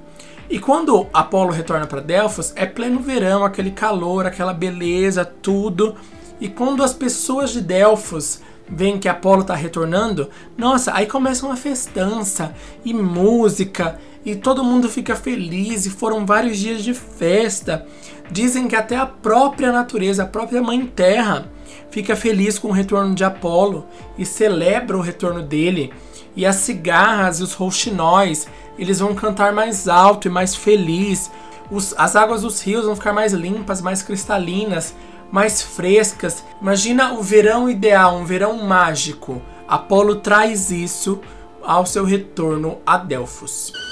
E 0.48 0.58
quando 0.58 1.06
Apolo 1.12 1.50
retorna 1.50 1.86
para 1.86 2.00
Delfos, 2.00 2.52
é 2.56 2.66
pleno 2.66 3.00
verão, 3.00 3.44
aquele 3.44 3.70
calor, 3.70 4.26
aquela 4.26 4.52
beleza, 4.52 5.24
tudo. 5.24 5.94
E 6.40 6.48
quando 6.48 6.82
as 6.82 6.92
pessoas 6.92 7.50
de 7.50 7.60
Delfos 7.60 8.40
veem 8.68 8.98
que 8.98 9.08
Apolo 9.08 9.42
está 9.42 9.54
retornando, 9.54 10.28
nossa, 10.56 10.94
aí 10.94 11.06
começa 11.06 11.46
uma 11.46 11.56
festança 11.56 12.54
e 12.84 12.94
música 12.94 13.98
e 14.24 14.36
todo 14.36 14.64
mundo 14.64 14.88
fica 14.88 15.16
feliz 15.16 15.84
e 15.84 15.90
foram 15.90 16.24
vários 16.24 16.58
dias 16.58 16.82
de 16.82 16.94
festa. 16.94 17.86
Dizem 18.32 18.66
que 18.66 18.74
até 18.74 18.96
a 18.96 19.04
própria 19.04 19.70
natureza, 19.70 20.22
a 20.22 20.26
própria 20.26 20.62
Mãe 20.62 20.86
Terra, 20.86 21.50
fica 21.90 22.16
feliz 22.16 22.58
com 22.58 22.68
o 22.68 22.72
retorno 22.72 23.14
de 23.14 23.22
Apolo 23.22 23.86
e 24.16 24.24
celebra 24.24 24.96
o 24.96 25.02
retorno 25.02 25.42
dele. 25.42 25.92
E 26.34 26.46
as 26.46 26.56
cigarras 26.56 27.40
e 27.40 27.42
os 27.42 27.52
rouxinóis, 27.52 28.48
eles 28.78 29.00
vão 29.00 29.14
cantar 29.14 29.52
mais 29.52 29.86
alto 29.86 30.28
e 30.28 30.30
mais 30.30 30.56
feliz. 30.56 31.30
Os, 31.70 31.94
as 31.98 32.16
águas 32.16 32.40
dos 32.40 32.62
rios 32.62 32.86
vão 32.86 32.96
ficar 32.96 33.12
mais 33.12 33.34
limpas, 33.34 33.82
mais 33.82 34.00
cristalinas, 34.00 34.94
mais 35.30 35.60
frescas. 35.60 36.42
Imagina 36.58 37.12
o 37.12 37.22
verão 37.22 37.68
ideal, 37.68 38.16
um 38.16 38.24
verão 38.24 38.64
mágico. 38.64 39.42
Apolo 39.68 40.16
traz 40.16 40.70
isso 40.70 41.20
ao 41.62 41.84
seu 41.84 42.06
retorno 42.06 42.78
a 42.86 42.96
Delfos. 42.96 43.91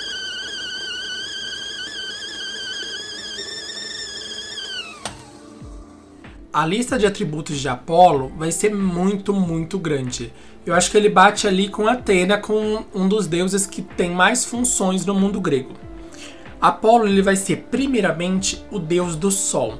A 6.52 6.66
lista 6.66 6.98
de 6.98 7.06
atributos 7.06 7.58
de 7.58 7.68
Apolo 7.68 8.32
vai 8.36 8.50
ser 8.50 8.74
muito, 8.74 9.32
muito 9.32 9.78
grande. 9.78 10.32
Eu 10.66 10.74
acho 10.74 10.90
que 10.90 10.96
ele 10.96 11.08
bate 11.08 11.46
ali 11.46 11.68
com 11.68 11.86
Atena, 11.86 12.38
com 12.38 12.84
um 12.94 13.08
dos 13.08 13.26
deuses 13.26 13.66
que 13.66 13.80
tem 13.80 14.10
mais 14.10 14.44
funções 14.44 15.06
no 15.06 15.14
mundo 15.14 15.40
grego. 15.40 15.74
Apolo 16.60 17.06
ele 17.06 17.22
vai 17.22 17.36
ser 17.36 17.68
primeiramente 17.70 18.64
o 18.70 18.78
deus 18.78 19.14
do 19.14 19.30
sol. 19.30 19.74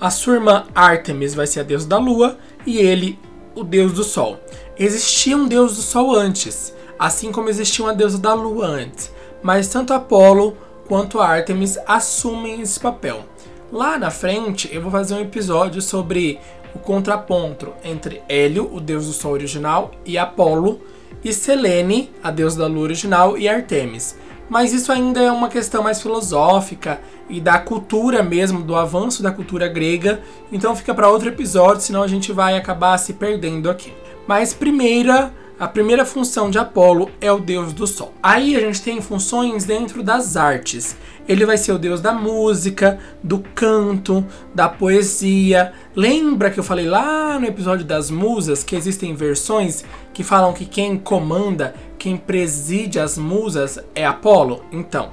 A 0.00 0.10
sua 0.10 0.34
irmã 0.34 0.64
Artemis 0.74 1.32
vai 1.34 1.46
ser 1.46 1.60
a 1.60 1.62
deusa 1.62 1.88
da 1.88 1.96
lua 1.96 2.36
e 2.66 2.78
ele 2.78 3.18
o 3.54 3.64
deus 3.64 3.92
do 3.92 4.04
sol. 4.04 4.38
Existia 4.78 5.36
um 5.36 5.46
deus 5.46 5.76
do 5.76 5.82
sol 5.82 6.14
antes, 6.14 6.74
assim 6.98 7.32
como 7.32 7.48
existia 7.48 7.84
uma 7.84 7.94
deusa 7.94 8.18
da 8.18 8.34
lua 8.34 8.66
antes, 8.66 9.10
mas 9.42 9.68
tanto 9.68 9.94
Apolo 9.94 10.56
quanto 10.86 11.20
Artemis 11.20 11.78
assumem 11.86 12.60
esse 12.60 12.78
papel. 12.78 13.24
Lá 13.72 13.98
na 13.98 14.10
frente 14.10 14.70
eu 14.72 14.80
vou 14.80 14.92
fazer 14.92 15.14
um 15.14 15.20
episódio 15.20 15.82
sobre 15.82 16.38
o 16.72 16.78
contraponto 16.78 17.72
entre 17.82 18.22
Hélio, 18.28 18.72
o 18.72 18.80
deus 18.80 19.06
do 19.06 19.12
sol 19.12 19.32
original, 19.32 19.90
e 20.04 20.16
Apolo, 20.16 20.80
e 21.24 21.32
Selene, 21.32 22.12
a 22.22 22.30
deusa 22.30 22.60
da 22.60 22.66
lua 22.66 22.84
original, 22.84 23.36
e 23.36 23.48
Artemis. 23.48 24.16
Mas 24.48 24.72
isso 24.72 24.92
ainda 24.92 25.20
é 25.20 25.32
uma 25.32 25.48
questão 25.48 25.82
mais 25.82 26.00
filosófica 26.00 27.00
e 27.28 27.40
da 27.40 27.58
cultura 27.58 28.22
mesmo, 28.22 28.62
do 28.62 28.76
avanço 28.76 29.20
da 29.20 29.32
cultura 29.32 29.66
grega. 29.66 30.20
Então 30.52 30.76
fica 30.76 30.94
para 30.94 31.10
outro 31.10 31.28
episódio, 31.28 31.82
senão 31.82 32.04
a 32.04 32.08
gente 32.08 32.30
vai 32.30 32.56
acabar 32.56 32.96
se 32.98 33.14
perdendo 33.14 33.68
aqui. 33.68 33.92
Mas 34.28 34.54
primeira 34.54 35.34
a 35.58 35.66
primeira 35.66 36.04
função 36.04 36.50
de 36.50 36.58
Apolo 36.58 37.10
é 37.18 37.32
o 37.32 37.38
deus 37.38 37.72
do 37.72 37.86
sol. 37.86 38.12
Aí 38.22 38.54
a 38.54 38.60
gente 38.60 38.82
tem 38.82 39.00
funções 39.00 39.64
dentro 39.64 40.02
das 40.02 40.36
artes. 40.36 40.94
Ele 41.26 41.46
vai 41.46 41.56
ser 41.56 41.72
o 41.72 41.78
deus 41.78 42.00
da 42.00 42.12
música, 42.12 42.98
do 43.22 43.38
canto, 43.54 44.24
da 44.54 44.68
poesia. 44.68 45.72
Lembra 45.94 46.50
que 46.50 46.60
eu 46.60 46.64
falei 46.64 46.84
lá 46.84 47.38
no 47.38 47.46
episódio 47.46 47.86
das 47.86 48.10
musas 48.10 48.62
que 48.62 48.76
existem 48.76 49.14
versões 49.14 49.82
que 50.12 50.22
falam 50.22 50.52
que 50.52 50.66
quem 50.66 50.98
comanda, 50.98 51.74
quem 51.98 52.18
preside 52.18 53.00
as 53.00 53.16
musas 53.16 53.78
é 53.94 54.04
Apolo? 54.04 54.62
Então, 54.70 55.08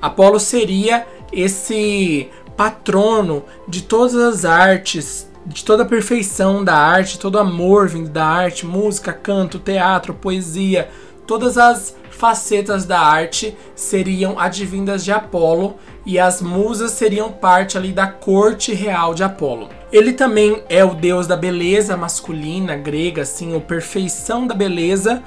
Apolo 0.00 0.38
seria 0.38 1.04
esse 1.32 2.28
patrono 2.56 3.44
de 3.66 3.82
todas 3.82 4.14
as 4.14 4.44
artes 4.44 5.29
de 5.46 5.64
toda 5.64 5.82
a 5.82 5.86
perfeição 5.86 6.62
da 6.64 6.74
arte, 6.74 7.18
todo 7.18 7.36
o 7.36 7.38
amor 7.38 7.88
vindo 7.88 8.10
da 8.10 8.24
arte, 8.24 8.66
música, 8.66 9.12
canto, 9.12 9.58
teatro, 9.58 10.14
poesia, 10.14 10.88
todas 11.26 11.56
as 11.56 11.96
facetas 12.10 12.84
da 12.84 13.00
arte 13.00 13.56
seriam 13.74 14.38
advindas 14.38 15.02
de 15.02 15.10
Apolo 15.10 15.76
e 16.04 16.18
as 16.18 16.42
musas 16.42 16.90
seriam 16.90 17.32
parte 17.32 17.78
ali 17.78 17.92
da 17.92 18.06
corte 18.06 18.74
real 18.74 19.14
de 19.14 19.22
Apolo. 19.22 19.68
Ele 19.90 20.12
também 20.12 20.62
é 20.68 20.84
o 20.84 20.94
deus 20.94 21.26
da 21.26 21.36
beleza 21.36 21.96
masculina 21.96 22.76
grega, 22.76 23.22
assim, 23.22 23.56
a 23.56 23.60
perfeição 23.60 24.46
da 24.46 24.54
beleza 24.54 25.22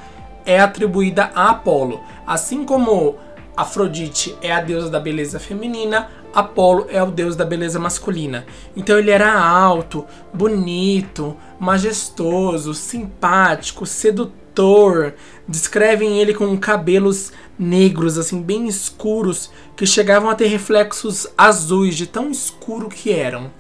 é 0.46 0.60
atribuída 0.60 1.32
a 1.34 1.50
Apolo, 1.50 2.02
assim 2.28 2.64
como 2.64 3.16
Afrodite 3.56 4.36
é 4.42 4.52
a 4.52 4.60
deusa 4.60 4.90
da 4.90 5.00
beleza 5.00 5.40
feminina, 5.40 6.10
Apolo 6.34 6.88
é 6.90 7.02
o 7.02 7.12
deus 7.12 7.36
da 7.36 7.46
beleza 7.46 7.80
masculina. 7.80 8.46
Então 8.76 8.98
ele 8.98 9.12
era 9.12 9.32
alto, 9.34 10.06
bonito, 10.34 11.38
majestoso, 11.60 12.74
simpático, 12.74 13.86
sedutor. 13.86 15.14
Descrevem 15.48 16.20
ele 16.20 16.34
com 16.34 16.58
cabelos 16.58 17.32
negros, 17.58 18.18
assim, 18.18 18.42
bem 18.42 18.68
escuros, 18.68 19.52
que 19.76 19.86
chegavam 19.86 20.30
a 20.30 20.36
ter 20.36 20.48
reflexos 20.48 21.28
azuis 21.38 21.96
de 21.96 22.08
tão 22.08 22.32
escuro 22.32 22.90
que 22.90 23.12
eram. 23.12 23.52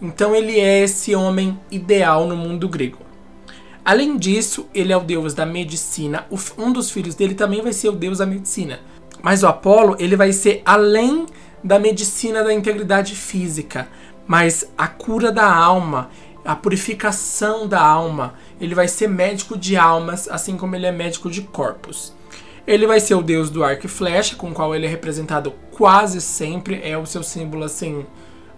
Então 0.00 0.34
ele 0.34 0.58
é 0.58 0.82
esse 0.82 1.14
homem 1.14 1.58
ideal 1.70 2.26
no 2.26 2.36
mundo 2.36 2.68
grego. 2.68 2.98
Além 3.84 4.16
disso, 4.16 4.66
ele 4.74 4.92
é 4.92 4.96
o 4.96 5.00
deus 5.00 5.34
da 5.34 5.44
medicina. 5.44 6.26
Um 6.56 6.72
dos 6.72 6.90
filhos 6.90 7.14
dele 7.14 7.34
também 7.34 7.60
vai 7.60 7.72
ser 7.72 7.88
o 7.88 7.92
deus 7.92 8.18
da 8.18 8.26
medicina. 8.26 8.80
Mas 9.22 9.42
o 9.42 9.46
Apolo, 9.46 9.96
ele 9.98 10.16
vai 10.16 10.32
ser 10.32 10.62
além 10.64 11.26
da 11.62 11.78
medicina 11.78 12.42
da 12.42 12.52
integridade 12.52 13.14
física, 13.14 13.88
mas 14.26 14.70
a 14.76 14.88
cura 14.88 15.30
da 15.30 15.52
alma, 15.52 16.10
a 16.44 16.56
purificação 16.56 17.66
da 17.66 17.80
alma. 17.80 18.34
Ele 18.60 18.74
vai 18.74 18.88
ser 18.88 19.08
médico 19.08 19.56
de 19.56 19.76
almas, 19.76 20.28
assim 20.28 20.56
como 20.56 20.74
ele 20.74 20.86
é 20.86 20.92
médico 20.92 21.30
de 21.30 21.42
corpos. 21.42 22.14
Ele 22.66 22.86
vai 22.86 23.00
ser 23.00 23.14
o 23.14 23.22
deus 23.22 23.50
do 23.50 23.64
arco 23.64 23.86
e 23.86 23.88
flecha, 23.88 24.36
com 24.36 24.50
o 24.50 24.54
qual 24.54 24.74
ele 24.74 24.86
é 24.86 24.88
representado 24.88 25.52
quase 25.72 26.20
sempre, 26.20 26.80
é 26.82 26.96
o 26.96 27.06
seu 27.06 27.22
símbolo 27.22 27.64
assim 27.64 28.06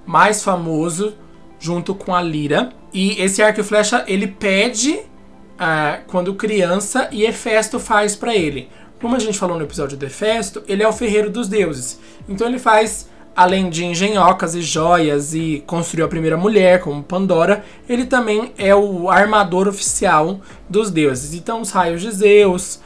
mais 0.07 0.43
famoso, 0.43 1.15
junto 1.59 1.95
com 1.95 2.15
a 2.15 2.21
lira. 2.21 2.71
E 2.93 3.21
esse 3.21 3.43
arco 3.43 3.61
e 3.61 3.65
flecha 3.65 4.05
ele 4.07 4.27
pede 4.27 4.93
uh, 4.93 6.05
quando 6.07 6.35
criança 6.35 7.09
e 7.11 7.25
Hefesto 7.25 7.79
faz 7.79 8.15
para 8.15 8.35
ele. 8.35 8.69
Como 9.01 9.17
a 9.17 9.19
gente 9.19 9.39
falou 9.39 9.59
no 9.59 9.65
episódio 9.65 9.99
do 9.99 10.07
Hefesto, 10.07 10.63
ele 10.67 10.83
é 10.83 10.89
o 10.89 10.93
ferreiro 10.93 11.31
dos 11.31 11.49
deuses. 11.49 11.99
Então 12.29 12.47
ele 12.49 12.59
faz, 12.59 13.09
além 13.37 13.69
de 13.69 13.85
engenhocas 13.85 14.55
e 14.55 14.63
joias 14.63 15.35
e 15.35 15.63
construiu 15.67 16.07
a 16.07 16.09
primeira 16.09 16.37
mulher, 16.37 16.81
como 16.81 17.03
Pandora, 17.03 17.65
ele 17.89 18.07
também 18.07 18.53
é 18.57 18.75
o 18.75 19.11
armador 19.11 19.69
oficial 19.69 20.41
dos 20.69 20.91
deuses. 20.91 21.35
Então 21.35 21.61
os 21.61 21.71
raios 21.71 22.01
de 22.01 22.11
Zeus, 22.11 22.81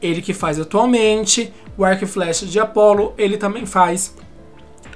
ele 0.00 0.22
que 0.22 0.32
faz 0.32 0.60
atualmente, 0.60 1.52
o 1.76 1.84
arco 1.84 2.04
e 2.04 2.06
flecha 2.06 2.46
de 2.46 2.60
Apolo, 2.60 3.14
ele 3.18 3.36
também 3.36 3.66
faz 3.66 4.14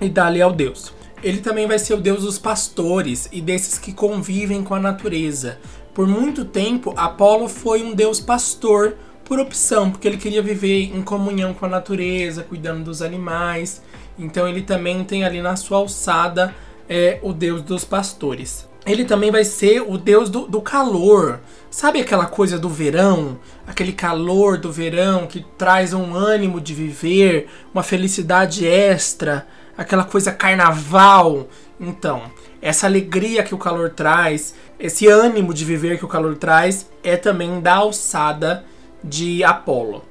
e 0.00 0.08
dá-lhe 0.08 0.40
ao 0.40 0.52
deus. 0.52 0.92
Ele 1.22 1.38
também 1.38 1.66
vai 1.66 1.78
ser 1.78 1.94
o 1.94 2.00
deus 2.00 2.22
dos 2.22 2.38
pastores 2.38 3.28
e 3.32 3.40
desses 3.40 3.78
que 3.78 3.92
convivem 3.92 4.62
com 4.62 4.74
a 4.74 4.80
natureza. 4.80 5.58
Por 5.92 6.06
muito 6.06 6.44
tempo, 6.44 6.94
Apolo 6.96 7.48
foi 7.48 7.82
um 7.82 7.92
deus 7.92 8.20
pastor 8.20 8.94
por 9.28 9.38
opção, 9.38 9.90
porque 9.90 10.08
ele 10.08 10.16
queria 10.16 10.40
viver 10.40 10.90
em 10.96 11.02
comunhão 11.02 11.52
com 11.52 11.66
a 11.66 11.68
natureza, 11.68 12.42
cuidando 12.42 12.84
dos 12.84 13.02
animais. 13.02 13.82
Então 14.18 14.48
ele 14.48 14.62
também 14.62 15.04
tem 15.04 15.22
ali 15.22 15.42
na 15.42 15.54
sua 15.54 15.76
alçada 15.76 16.54
é, 16.88 17.18
o 17.22 17.34
deus 17.34 17.60
dos 17.60 17.84
pastores. 17.84 18.66
Ele 18.86 19.04
também 19.04 19.30
vai 19.30 19.44
ser 19.44 19.82
o 19.82 19.98
deus 19.98 20.30
do, 20.30 20.46
do 20.48 20.62
calor. 20.62 21.40
Sabe 21.70 22.00
aquela 22.00 22.24
coisa 22.24 22.58
do 22.58 22.70
verão? 22.70 23.38
Aquele 23.66 23.92
calor 23.92 24.56
do 24.56 24.72
verão 24.72 25.26
que 25.26 25.44
traz 25.58 25.92
um 25.92 26.14
ânimo 26.14 26.58
de 26.58 26.72
viver, 26.72 27.50
uma 27.74 27.82
felicidade 27.82 28.66
extra, 28.66 29.46
aquela 29.76 30.04
coisa 30.04 30.32
carnaval. 30.32 31.48
Então, 31.78 32.22
essa 32.62 32.86
alegria 32.86 33.42
que 33.42 33.54
o 33.54 33.58
calor 33.58 33.90
traz, 33.90 34.54
esse 34.80 35.06
ânimo 35.06 35.52
de 35.52 35.66
viver 35.66 35.98
que 35.98 36.04
o 36.06 36.08
calor 36.08 36.34
traz, 36.36 36.88
é 37.04 37.14
também 37.14 37.60
da 37.60 37.74
alçada 37.74 38.64
de 39.02 39.42
Apolo. 39.44 40.02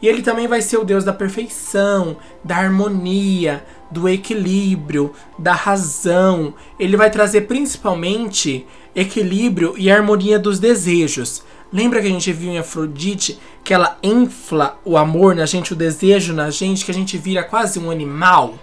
E 0.00 0.08
ele 0.08 0.22
também 0.22 0.46
vai 0.46 0.60
ser 0.60 0.76
o 0.76 0.84
Deus 0.84 1.04
da 1.04 1.12
perfeição, 1.12 2.16
da 2.44 2.56
harmonia, 2.56 3.64
do 3.90 4.08
equilíbrio, 4.08 5.12
da 5.38 5.54
razão. 5.54 6.54
Ele 6.78 6.96
vai 6.96 7.10
trazer 7.10 7.42
principalmente 7.42 8.66
equilíbrio 8.94 9.74
e 9.76 9.90
harmonia 9.90 10.38
dos 10.38 10.58
desejos. 10.58 11.42
Lembra 11.72 12.00
que 12.00 12.06
a 12.06 12.10
gente 12.10 12.32
viu 12.32 12.50
em 12.50 12.58
Afrodite 12.58 13.38
que 13.64 13.74
ela 13.74 13.98
infla 14.02 14.78
o 14.84 14.96
amor 14.96 15.34
na 15.34 15.46
gente, 15.46 15.72
o 15.72 15.76
desejo 15.76 16.32
na 16.32 16.50
gente, 16.50 16.84
que 16.84 16.90
a 16.90 16.94
gente 16.94 17.18
vira 17.18 17.42
quase 17.42 17.78
um 17.78 17.90
animal? 17.90 18.54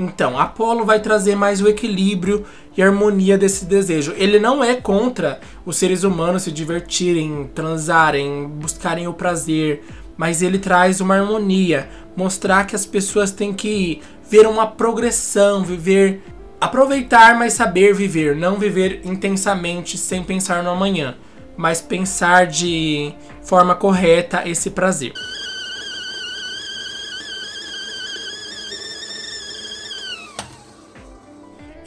Então, 0.00 0.38
Apolo 0.38 0.82
vai 0.86 0.98
trazer 0.98 1.36
mais 1.36 1.60
o 1.60 1.68
equilíbrio 1.68 2.46
e 2.74 2.82
harmonia 2.82 3.36
desse 3.36 3.66
desejo. 3.66 4.14
Ele 4.16 4.38
não 4.38 4.64
é 4.64 4.74
contra 4.74 5.38
os 5.62 5.76
seres 5.76 6.04
humanos 6.04 6.44
se 6.44 6.50
divertirem, 6.50 7.50
transarem, 7.54 8.48
buscarem 8.48 9.06
o 9.06 9.12
prazer, 9.12 9.84
mas 10.16 10.40
ele 10.40 10.58
traz 10.58 11.02
uma 11.02 11.16
harmonia, 11.16 11.86
mostrar 12.16 12.66
que 12.66 12.74
as 12.74 12.86
pessoas 12.86 13.30
têm 13.30 13.52
que 13.52 14.00
ver 14.26 14.46
uma 14.46 14.66
progressão, 14.66 15.62
viver, 15.62 16.22
aproveitar, 16.58 17.38
mas 17.38 17.52
saber 17.52 17.92
viver, 17.92 18.34
não 18.34 18.56
viver 18.56 19.02
intensamente 19.04 19.98
sem 19.98 20.22
pensar 20.22 20.62
no 20.62 20.70
amanhã, 20.70 21.14
mas 21.58 21.82
pensar 21.82 22.46
de 22.46 23.12
forma 23.42 23.74
correta 23.74 24.48
esse 24.48 24.70
prazer. 24.70 25.12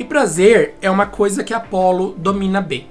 E 0.04 0.06
prazer 0.06 0.76
é 0.82 0.92
uma 0.92 1.06
coisa 1.06 1.46
que 1.46 1.54
Apolo 1.54 2.14
domina 2.18 2.60
bem. 2.60 2.90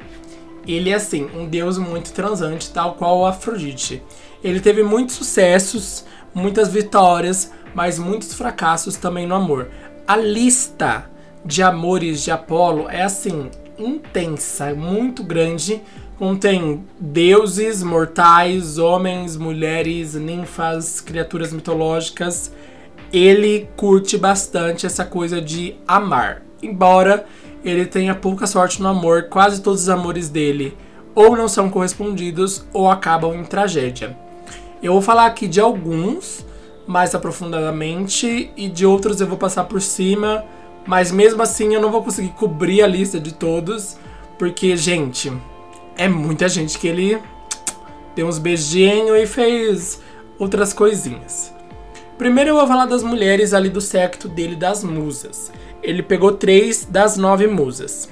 Ele 0.67 0.89
é 0.89 0.95
assim, 0.95 1.29
um 1.37 1.45
deus 1.47 1.77
muito 1.77 2.11
transante, 2.11 2.73
tal 2.73 2.95
qual 2.95 3.27
Afrodite. 3.27 4.03
Ele 4.43 4.61
teve 4.61 4.83
muitos 4.83 5.17
sucessos, 5.17 6.07
muitas 6.35 6.69
vitórias, 6.69 7.53
mas 7.75 7.99
muitos 7.99 8.33
fracassos 8.33 8.97
também 8.97 9.27
no 9.27 9.35
amor. 9.35 9.69
A 10.09 10.17
lista 10.17 11.05
de 11.45 11.63
amores 11.63 12.23
de 12.23 12.31
Apolo 12.31 12.89
é 12.89 13.03
assim, 13.03 13.51
intensa, 13.79 14.73
muito 14.73 15.23
grande. 15.23 15.83
Contém 16.19 16.83
deuses, 16.99 17.83
mortais, 17.83 18.79
homens, 18.79 19.37
mulheres, 19.37 20.15
ninfas, 20.15 20.99
criaturas 21.03 21.53
mitológicas. 21.53 22.51
Ele 23.13 23.69
curte 23.77 24.17
bastante 24.17 24.87
essa 24.87 25.05
coisa 25.05 25.43
de 25.43 25.77
amar. 25.87 26.41
Embora 26.63 27.27
ele 27.65 27.87
tenha 27.87 28.15
pouca 28.15 28.47
sorte 28.47 28.81
no 28.81 28.89
amor, 28.89 29.25
quase 29.25 29.61
todos 29.61 29.83
os 29.83 29.89
amores 29.89 30.29
dele 30.29 30.77
ou 31.15 31.37
não 31.37 31.49
são 31.49 31.69
correspondidos 31.69 32.65
ou 32.73 32.91
acabam 32.91 33.35
em 33.35 33.45
tragédia. 33.45 34.17
Eu 34.83 34.93
vou 34.93 35.03
falar 35.03 35.27
aqui 35.27 35.47
de 35.47 35.61
alguns 35.61 36.45
mais 36.87 37.15
aprofundadamente 37.15 38.51
e 38.57 38.69
de 38.69 38.85
outros 38.85 39.21
eu 39.21 39.27
vou 39.27 39.39
passar 39.39 39.65
por 39.65 39.81
cima, 39.81 40.45
mas 40.87 41.13
mesmo 41.13 41.43
assim 41.43 41.75
eu 41.75 41.81
não 41.81 41.93
vou 41.93 42.03
conseguir 42.03 42.31
cobrir 42.31 42.83
a 42.83 42.87
lista 42.87 43.21
de 43.21 43.33
todos, 43.33 43.97
porque, 44.39 44.77
gente, 44.77 45.33
é 45.97 46.09
muita 46.09 46.49
gente 46.49 46.79
que 46.79 46.89
ele 46.89 47.23
deu 48.17 48.27
uns 48.27 48.39
beijinhos 48.39 49.17
e 49.17 49.27
fez 49.27 50.03
outras 50.39 50.73
coisinhas. 50.73 51.55
Primeiro 52.19 52.51
eu 52.51 52.57
vou 52.57 52.67
falar 52.67 52.87
das 52.87 53.03
mulheres 53.03 53.55
ali 53.55 53.69
do 53.69 53.81
secto 53.81 54.29
dele 54.29 54.57
das 54.57 54.83
musas 54.83 55.53
ele 55.83 56.03
pegou 56.03 56.33
três 56.33 56.85
das 56.85 57.17
nove 57.17 57.47
musas. 57.47 58.09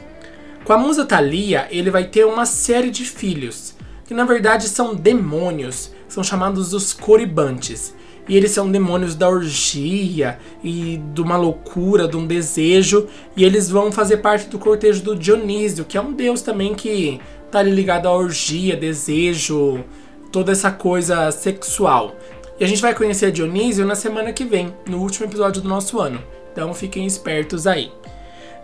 Com 0.65 0.73
a 0.73 0.79
musa 0.79 1.05
Thalia, 1.05 1.67
ele 1.71 1.91
vai 1.91 2.05
ter 2.05 2.25
uma 2.25 2.45
série 2.45 2.91
de 2.91 3.05
filhos, 3.05 3.75
que 4.07 4.15
na 4.15 4.25
verdade 4.25 4.69
são 4.69 4.95
demônios, 4.95 5.93
são 6.09 6.23
chamados 6.23 6.73
os 6.73 6.93
coribantes. 6.93 7.95
E 8.29 8.37
eles 8.37 8.53
são 8.53 8.71
demônios 8.71 9.17
da 9.17 9.29
orgia 9.29 10.39
e 10.63 11.01
de 11.13 11.21
uma 11.21 11.37
loucura, 11.37 12.07
de 12.07 12.17
um 12.17 12.27
desejo, 12.27 13.09
e 13.37 13.45
eles 13.45 13.69
vão 13.69 13.91
fazer 13.91 14.19
parte 14.19 14.49
do 14.49 14.59
cortejo 14.59 15.03
do 15.03 15.17
Dionísio, 15.17 15.85
que 15.85 15.97
é 15.97 16.01
um 16.01 16.13
deus 16.13 16.41
também 16.43 16.75
que 16.75 17.21
tá 17.51 17.63
ligado 17.63 18.07
à 18.07 18.13
orgia, 18.13 18.77
desejo, 18.77 19.83
toda 20.31 20.53
essa 20.53 20.71
coisa 20.71 21.33
sexual. 21.33 22.15
E 22.61 22.65
a 22.65 22.67
gente 22.69 22.83
vai 22.83 22.95
conhecer 22.95 23.33
Dionísio 23.33 23.87
na 23.87 23.95
semana 23.95 24.33
que 24.33 24.45
vem, 24.45 24.73
no 24.87 24.99
último 24.99 25.27
episódio 25.27 25.63
do 25.63 25.69
nosso 25.69 25.99
ano. 25.99 26.23
Então 26.53 26.75
fiquem 26.75 27.07
espertos 27.07 27.67
aí. 27.67 27.93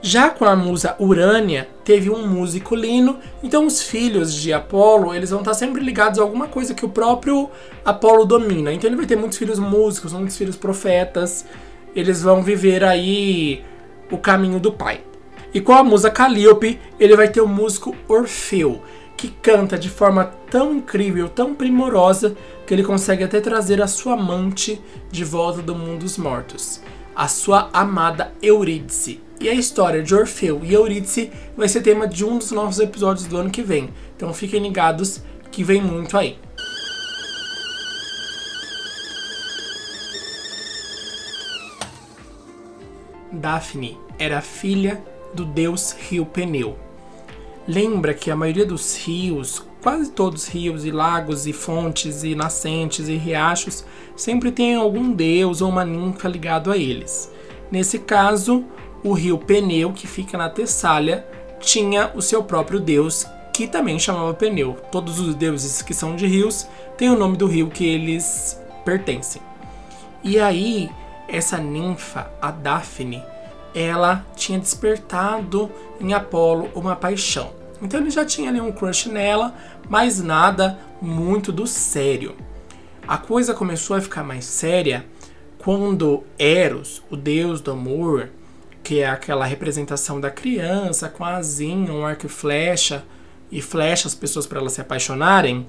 Já 0.03 0.31
com 0.31 0.45
a 0.45 0.55
musa 0.55 0.95
Urânia, 0.99 1.69
teve 1.85 2.11
um 2.11 2.27
músico 2.27 2.75
lino, 2.75 3.19
então 3.43 3.67
os 3.67 3.83
filhos 3.83 4.33
de 4.33 4.53
Apolo, 4.53 5.15
eles 5.15 5.31
vão 5.31 5.41
estar 5.41 5.55
sempre 5.55 5.83
ligados 5.83 6.19
a 6.19 6.23
alguma 6.23 6.47
coisa 6.47 6.75
que 6.75 6.85
o 6.85 6.89
próprio 6.89 7.51
Apolo 7.85 8.25
domina. 8.25 8.73
Então 8.73 8.89
ele 8.89 8.97
vai 8.97 9.07
ter 9.07 9.17
muitos 9.17 9.39
filhos 9.39 9.59
músicos, 9.59 10.13
muitos 10.13 10.37
filhos 10.37 10.55
profetas, 10.55 11.45
eles 11.95 12.23
vão 12.23 12.43
viver 12.43 12.85
aí 12.85 13.65
o 14.11 14.19
caminho 14.19 14.61
do 14.61 14.71
pai. 14.71 15.01
E 15.53 15.61
com 15.61 15.73
a 15.73 15.83
musa 15.83 16.11
Calíope, 16.11 16.79
ele 17.01 17.17
vai 17.17 17.29
ter 17.29 17.41
o 17.41 17.49
músico 17.49 17.97
Orfeu, 18.07 18.83
que 19.17 19.29
canta 19.29 19.79
de 19.79 19.89
forma 19.89 20.27
tão 20.51 20.75
incrível, 20.75 21.29
tão 21.29 21.55
primorosa, 21.55 22.37
que 22.67 22.75
ele 22.75 22.85
consegue 22.85 23.25
até 23.25 23.41
trazer 23.41 23.81
a 23.81 23.87
sua 23.87 24.13
amante 24.13 24.81
de 25.11 25.25
volta 25.25 25.63
do 25.63 25.75
mundo 25.75 26.01
dos 26.01 26.19
mortos 26.19 26.83
a 27.17 27.29
sua 27.29 27.71
amada 27.73 28.31
Eurídice. 28.43 29.23
E 29.41 29.49
a 29.49 29.55
história 29.55 30.03
de 30.03 30.15
Orfeu 30.15 30.61
e 30.63 30.75
Eurídice 30.75 31.33
vai 31.57 31.67
ser 31.67 31.81
tema 31.81 32.07
de 32.07 32.25
um 32.25 32.37
dos 32.37 32.53
novos 32.53 32.79
episódios 32.79 33.27
do 33.27 33.39
ano 33.39 33.51
que 33.51 33.63
vem. 33.63 33.89
Então 34.15 34.33
fiquem 34.35 34.63
ligados 34.63 35.23
que 35.51 35.65
vem 35.65 35.81
muito 35.81 36.17
aí. 36.17 36.39
Daphne 43.33 43.99
era 44.19 44.41
filha 44.43 45.03
do 45.33 45.45
deus 45.45 45.93
rio 45.93 46.27
Peneu. 46.27 46.79
Lembra 47.67 48.15
que 48.15 48.31
a 48.31 48.37
maioria 48.37 48.65
dos 48.65 48.97
rios 48.97 49.65
Quase 49.87 50.11
todos 50.11 50.43
os 50.43 50.49
rios 50.49 50.85
e 50.85 50.91
lagos 50.91 51.47
e 51.47 51.53
fontes 51.53 52.25
e 52.25 52.35
nascentes 52.35 53.07
e 53.07 53.15
riachos 53.15 53.85
sempre 54.17 54.51
têm 54.51 54.75
algum 54.75 55.13
deus 55.13 55.61
ou 55.61 55.69
uma 55.69 55.85
ninfa 55.85 56.29
ligado 56.29 56.73
a 56.73 56.77
eles. 56.77 57.31
Nesse 57.71 57.99
caso, 57.99 58.65
o 59.05 59.13
rio 59.13 59.39
Peneu, 59.39 59.93
que 59.93 60.07
fica 60.07 60.39
na 60.39 60.49
Tessália, 60.49 61.27
tinha 61.61 62.11
o 62.15 62.23
seu 62.23 62.43
próprio 62.43 62.81
deus, 62.81 63.27
que 63.53 63.67
também 63.67 63.99
chamava 63.99 64.35
Peneu. 64.35 64.77
Todos 64.91 65.21
os 65.21 65.35
deuses 65.35 65.83
que 65.83 65.95
são 65.95 66.17
de 66.17 66.27
rios 66.27 66.67
têm 66.97 67.11
o 67.11 67.19
nome 67.19 67.37
do 67.37 67.47
rio 67.47 67.69
que 67.69 67.85
eles 67.85 68.61
pertencem. 68.85 69.43
E 70.25 70.39
aí, 70.39 70.91
essa 71.29 71.59
ninfa, 71.59 72.31
a 72.41 72.51
Daphne, 72.51 73.23
ela 73.75 74.25
tinha 74.35 74.59
despertado 74.59 75.71
em 76.01 76.15
Apolo 76.15 76.69
uma 76.75 76.97
paixão. 76.97 77.51
Então 77.83 78.01
ele 78.01 78.11
já 78.11 78.25
tinha 78.25 78.49
ali 78.49 78.61
um 78.61 78.73
crush 78.73 79.09
nela, 79.09 79.55
mas 79.89 80.21
nada 80.23 80.79
muito 81.01 81.53
do 81.53 81.67
sério. 81.67 82.35
A 83.09 83.17
coisa 83.17 83.55
começou 83.55 83.97
a 83.97 84.01
ficar 84.01 84.25
mais 84.25 84.45
séria 84.45 85.07
quando 85.59 86.25
Eros, 86.39 87.03
o 87.11 87.17
deus 87.17 87.61
do 87.61 87.71
amor, 87.71 88.31
que 88.83 89.01
é 89.01 89.09
aquela 89.09 89.45
representação 89.45 90.21
da 90.21 90.31
criança 90.31 91.09
com 91.09 91.25
asinha, 91.25 91.93
um 91.93 92.05
arco 92.05 92.27
e 92.27 92.29
flecha, 92.29 93.05
e 93.51 93.63
flecha 93.63 94.09
as 94.09 94.15
pessoas 94.15 94.47
para 94.47 94.59
elas 94.59 94.73
se 94.73 94.81
apaixonarem, 94.81 95.67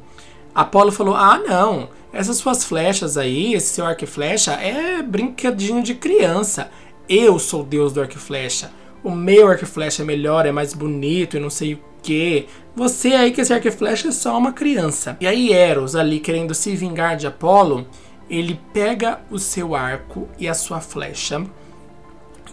Apolo 0.53 0.91
falou: 0.91 1.15
Ah, 1.15 1.37
não, 1.37 1.89
essas 2.11 2.37
suas 2.37 2.63
flechas 2.63 3.15
aí, 3.15 3.53
esse 3.53 3.67
seu 3.67 3.85
arco 3.85 4.03
e 4.03 4.07
flecha 4.07 4.53
é 4.53 5.03
brinquedinho 5.03 5.83
de 5.83 5.93
criança. 5.93 6.71
Eu 7.07 7.37
sou 7.37 7.61
o 7.61 7.65
deus 7.65 7.93
do 7.93 8.01
arco 8.01 8.15
e 8.15 8.19
flecha. 8.19 8.71
O 9.03 9.11
meu 9.11 9.47
arco 9.47 9.63
e 9.63 9.67
flecha 9.67 10.01
é 10.01 10.05
melhor, 10.05 10.47
é 10.47 10.51
mais 10.51 10.73
bonito 10.73 11.37
e 11.37 11.39
não 11.39 11.51
sei 11.51 11.75
o 11.75 11.79
que. 12.01 12.47
Você 12.77 13.07
aí 13.15 13.31
que 13.31 13.41
esse 13.41 13.51
arco 13.51 13.67
e 13.67 13.71
flecha 13.71 14.09
é 14.09 14.11
só 14.11 14.37
uma 14.37 14.53
criança. 14.53 15.17
E 15.19 15.25
aí 15.25 15.51
Eros, 15.51 15.95
ali 15.95 16.19
querendo 16.19 16.53
se 16.53 16.75
vingar 16.75 17.17
de 17.17 17.25
Apolo, 17.25 17.87
ele 18.29 18.61
pega 18.71 19.19
o 19.31 19.39
seu 19.39 19.73
arco 19.73 20.27
e 20.37 20.47
a 20.47 20.53
sua 20.53 20.79
flecha 20.79 21.43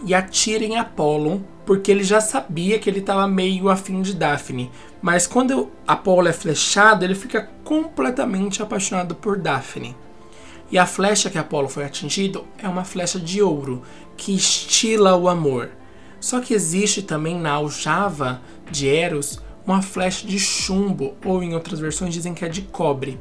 e 0.03 0.15
atira 0.15 0.65
em 0.65 0.77
Apolo, 0.77 1.45
porque 1.63 1.91
ele 1.91 2.03
já 2.03 2.19
sabia 2.19 2.79
que 2.79 2.89
ele 2.89 3.01
estava 3.01 3.27
meio 3.27 3.69
afim 3.69 4.01
de 4.01 4.15
Daphne. 4.15 4.71
Mas 4.99 5.27
quando 5.27 5.69
Apolo 5.87 6.27
é 6.27 6.33
flechado, 6.33 7.05
ele 7.05 7.13
fica 7.13 7.47
completamente 7.63 8.63
apaixonado 8.63 9.13
por 9.13 9.37
Daphne. 9.37 9.95
E 10.71 10.79
a 10.79 10.87
flecha 10.87 11.29
que 11.29 11.37
Apolo 11.37 11.69
foi 11.69 11.85
atingido 11.85 12.47
é 12.57 12.67
uma 12.67 12.83
flecha 12.83 13.19
de 13.19 13.43
ouro, 13.43 13.83
que 14.17 14.35
estila 14.35 15.15
o 15.15 15.29
amor. 15.29 15.69
Só 16.19 16.39
que 16.39 16.55
existe 16.55 17.03
também 17.03 17.39
na 17.39 17.51
aljava 17.51 18.41
de 18.71 18.87
Eros 18.89 19.44
uma 19.65 19.81
flecha 19.81 20.27
de 20.27 20.39
chumbo, 20.39 21.15
ou 21.25 21.41
em 21.41 21.53
outras 21.53 21.79
versões 21.79 22.13
dizem 22.13 22.33
que 22.33 22.45
é 22.45 22.49
de 22.49 22.61
cobre. 22.61 23.19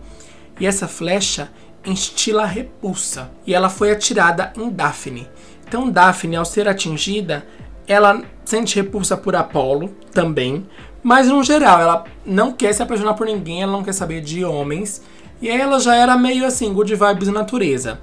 E 0.60 0.66
essa 0.66 0.86
flecha 0.86 1.50
instila 1.84 2.46
repulsa, 2.46 3.30
e 3.46 3.54
ela 3.54 3.68
foi 3.68 3.90
atirada 3.90 4.52
em 4.56 4.70
Daphne. 4.70 5.28
Então 5.66 5.90
Daphne, 5.90 6.36
ao 6.36 6.44
ser 6.44 6.68
atingida, 6.68 7.46
ela 7.86 8.22
sente 8.44 8.76
repulsa 8.76 9.16
por 9.16 9.34
Apolo 9.36 9.88
também, 10.12 10.66
mas 11.02 11.28
no 11.28 11.42
geral 11.42 11.80
ela 11.80 12.04
não 12.24 12.52
quer 12.52 12.72
se 12.72 12.82
apaixonar 12.82 13.14
por 13.14 13.26
ninguém, 13.26 13.62
ela 13.62 13.72
não 13.72 13.84
quer 13.84 13.92
saber 13.92 14.20
de 14.22 14.44
homens, 14.44 15.02
E 15.40 15.50
aí 15.50 15.60
ela 15.60 15.78
já 15.78 15.94
era 15.94 16.16
meio 16.16 16.46
assim, 16.46 16.72
good 16.72 16.94
vibes 16.94 17.28
natureza. 17.28 18.00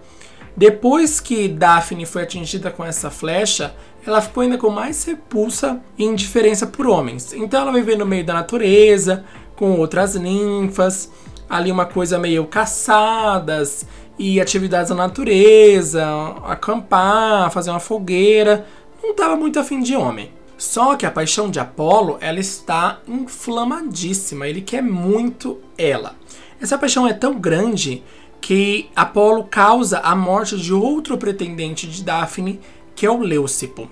Depois 0.56 1.20
que 1.20 1.48
Daphne 1.48 2.06
foi 2.06 2.24
atingida 2.24 2.70
com 2.70 2.84
essa 2.84 3.10
flecha, 3.10 3.74
ela 4.06 4.22
ficou 4.22 4.42
ainda 4.42 4.58
com 4.58 4.70
mais 4.70 5.04
repulsa 5.04 5.82
e 5.98 6.04
indiferença 6.04 6.66
por 6.66 6.88
homens. 6.88 7.34
Então 7.34 7.62
ela 7.62 7.72
viver 7.72 7.98
no 7.98 8.06
meio 8.06 8.26
da 8.26 8.34
natureza, 8.34 9.24
com 9.56 9.80
outras 9.80 10.16
ninfas, 10.16 11.12
ali 11.50 11.72
uma 11.72 11.86
coisa 11.86 12.18
meio 12.18 12.46
caçadas 12.46 13.86
e 14.18 14.40
atividades 14.40 14.90
na 14.90 14.96
natureza, 14.96 16.06
acampar, 16.46 17.52
fazer 17.52 17.70
uma 17.70 17.80
fogueira. 17.80 18.66
Não 19.04 19.12
estava 19.12 19.36
muito 19.36 19.60
afim 19.60 19.82
de 19.82 19.96
homem. 19.96 20.32
Só 20.58 20.96
que 20.96 21.08
a 21.08 21.12
paixão 21.12 21.50
de 21.50 21.60
Apolo, 21.60 22.18
ela 22.22 22.40
está 22.40 23.00
inflamadíssima, 23.08 24.48
ele 24.48 24.62
quer 24.62 24.84
muito 24.84 25.60
ela. 25.76 26.16
Essa 26.62 26.78
paixão 26.78 27.08
é 27.08 27.14
tão 27.14 27.34
grande 27.34 28.04
que 28.40 28.90
Apolo 28.96 29.44
causa 29.46 30.00
a 30.00 30.16
morte 30.16 30.56
de 30.58 30.72
outro 30.72 31.18
pretendente 31.18 31.88
de 31.88 32.04
Daphne, 32.04 32.60
que 32.96 33.06
é 33.06 33.12
o 33.12 33.20
Leucipo. 33.20 33.90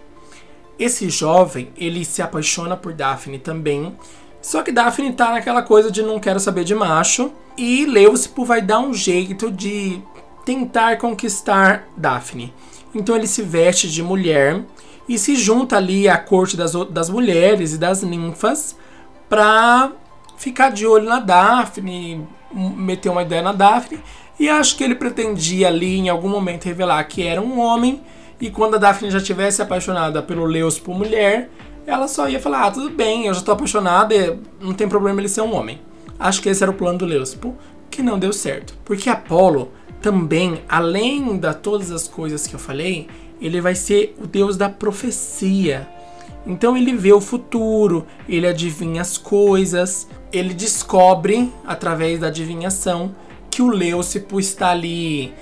Esse 0.78 1.10
jovem, 1.10 1.70
ele 1.78 2.06
se 2.06 2.22
apaixona 2.22 2.78
por 2.78 2.94
Daphne 2.94 3.38
também, 3.38 3.96
só 4.42 4.62
que 4.62 4.72
Daphne 4.72 5.12
tá 5.14 5.32
naquela 5.32 5.62
coisa 5.62 5.92
de 5.92 6.02
não 6.02 6.20
quero 6.20 6.40
saber 6.40 6.64
de 6.64 6.74
macho, 6.74 7.32
e 7.58 7.86
Leucipo 7.86 8.46
vai 8.46 8.62
dar 8.62 8.80
um 8.80 8.94
jeito 8.94 9.52
de 9.52 10.02
tentar 10.46 10.98
conquistar 10.98 11.88
Daphne. 11.98 12.54
Então 12.96 13.16
ele 13.16 13.28
se 13.28 13.42
veste 13.42 13.90
de 13.90 14.02
mulher 14.02 14.64
e 15.08 15.18
se 15.18 15.36
junta 15.36 15.78
ali 15.78 16.08
à 16.08 16.18
corte 16.18 16.56
das, 16.56 16.74
das 16.90 17.10
mulheres 17.10 17.74
e 17.74 17.78
das 17.78 18.02
ninfas 18.02 18.76
para 19.28 19.92
ficar 20.38 20.70
de 20.70 20.88
olho 20.88 21.08
na 21.08 21.20
Daphne, 21.20 22.26
meter 22.54 23.10
uma 23.10 23.24
ideia 23.24 23.42
na 23.42 23.52
Daphne. 23.52 24.00
E 24.40 24.48
acho 24.48 24.78
que 24.78 24.84
ele 24.84 24.96
pretendia 24.96 25.68
ali 25.68 25.98
em 25.98 26.10
algum 26.10 26.30
momento 26.30 26.66
revelar 26.66 27.04
que 27.04 27.22
era 27.24 27.42
um 27.42 27.60
homem. 27.60 28.02
E 28.40 28.50
quando 28.50 28.76
a 28.76 28.78
Daphne 28.78 29.12
já 29.12 29.20
tivesse 29.20 29.62
apaixonada 29.62 30.22
pelo 30.22 30.46
Leos 30.46 30.80
por 30.80 30.96
mulher, 30.96 31.50
ela 31.86 32.08
só 32.08 32.30
ia 32.30 32.40
falar: 32.40 32.68
Ah, 32.68 32.72
tudo 32.72 32.90
bem, 32.90 33.26
eu 33.26 33.34
já 33.34 33.42
tô 33.42 33.52
apaixonada, 33.52 34.40
não 34.62 34.74
tem 34.74 34.88
problema 34.88 35.20
ele 35.20 35.30
ser 35.30 35.42
um 35.42 35.54
homem. 35.54 35.82
Acho 36.18 36.42
que 36.42 36.50
esse 36.50 36.64
era 36.64 36.72
o 36.72 36.76
plano 36.76 37.00
do 37.00 37.06
Leospo, 37.06 37.56
que 37.90 38.02
não 38.02 38.20
deu 38.20 38.34
certo. 38.34 38.76
Porque 38.86 39.10
Apolo 39.10 39.72
também, 40.02 40.62
além 40.68 41.38
de 41.38 41.54
todas 41.56 41.92
as 41.92 42.08
coisas 42.08 42.48
que 42.48 42.56
eu 42.56 42.60
falei, 42.60 43.08
ele 43.42 43.62
vai 43.62 43.76
ser 43.76 44.16
o 44.22 44.28
deus 44.28 44.58
da 44.58 44.70
profecia. 44.70 45.88
Então 46.46 46.76
ele 46.76 46.94
vê 46.94 47.12
o 47.12 47.22
futuro, 47.22 48.06
ele 48.28 48.48
adivinha 48.48 49.02
as 49.02 49.18
coisas, 49.18 50.08
ele 50.32 50.54
descobre 50.54 51.52
através 51.66 52.20
da 52.20 52.28
adivinhação 52.28 53.14
que 53.50 53.62
o 53.62 53.68
Leucipo 53.68 54.40
está 54.40 54.70
ali 54.70 55.34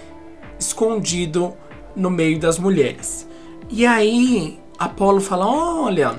escondido 0.60 1.54
no 1.98 2.10
meio 2.10 2.40
das 2.40 2.58
mulheres. 2.58 3.28
E 3.70 3.86
aí 3.86 4.58
Apolo 4.80 5.20
fala: 5.20 5.46
"Olha, 5.48 6.16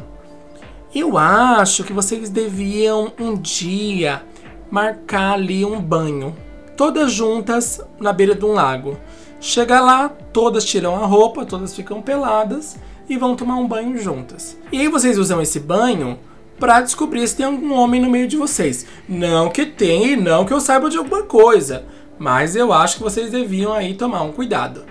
eu 0.94 1.16
acho 1.16 1.84
que 1.84 1.92
vocês 1.92 2.28
deviam 2.28 3.12
um 3.18 3.34
dia 3.34 4.22
marcar 4.70 5.32
ali 5.32 5.64
um 5.64 5.80
banho, 5.80 6.36
todas 6.76 7.12
juntas 7.12 7.80
na 7.98 8.12
beira 8.12 8.34
de 8.34 8.44
um 8.44 8.52
lago. 8.52 8.98
Chega 9.40 9.80
lá, 9.80 10.08
todas 10.32 10.64
tiram 10.64 10.96
a 10.96 11.06
roupa, 11.06 11.46
todas 11.46 11.74
ficam 11.74 12.02
peladas 12.02 12.76
e 13.08 13.16
vão 13.16 13.36
tomar 13.36 13.56
um 13.56 13.68
banho 13.68 13.96
juntas. 13.98 14.58
E 14.72 14.80
aí 14.80 14.88
vocês 14.88 15.16
usam 15.16 15.40
esse 15.40 15.60
banho 15.60 16.18
para 16.58 16.80
descobrir 16.80 17.26
se 17.26 17.36
tem 17.36 17.46
algum 17.46 17.72
homem 17.72 18.00
no 18.00 18.10
meio 18.10 18.26
de 18.26 18.36
vocês. 18.36 18.84
Não 19.08 19.48
que 19.48 19.64
tem 19.64 20.12
e 20.12 20.16
não 20.16 20.44
que 20.44 20.52
eu 20.52 20.60
saiba 20.60 20.90
de 20.90 20.98
alguma 20.98 21.22
coisa, 21.22 21.84
mas 22.18 22.56
eu 22.56 22.72
acho 22.72 22.96
que 22.96 23.02
vocês 23.02 23.30
deviam 23.30 23.72
aí 23.72 23.94
tomar 23.94 24.22
um 24.22 24.32
cuidado. 24.32 24.84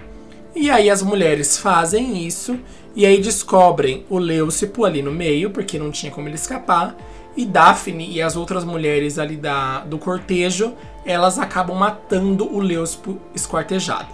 E 0.60 0.72
aí 0.72 0.90
as 0.90 1.04
mulheres 1.04 1.56
fazem 1.60 2.26
isso 2.26 2.60
e 2.96 3.06
aí 3.06 3.22
descobrem 3.22 4.04
o 4.10 4.18
Leucipo 4.18 4.86
ali 4.86 5.04
no 5.04 5.12
meio, 5.12 5.52
porque 5.52 5.78
não 5.78 5.92
tinha 5.92 6.12
como 6.12 6.28
ele 6.28 6.34
escapar, 6.34 6.96
e 7.36 7.46
Daphne 7.46 8.12
e 8.12 8.24
as 8.24 8.36
outras 8.36 8.64
mulheres 8.64 9.20
ali 9.20 9.38
da, 9.38 9.82
do 9.82 10.00
cortejo, 10.00 10.74
elas 11.06 11.38
acabam 11.38 11.78
matando 11.78 12.52
o 12.52 12.60
Leucipo 12.60 13.20
esquartejado. 13.36 14.08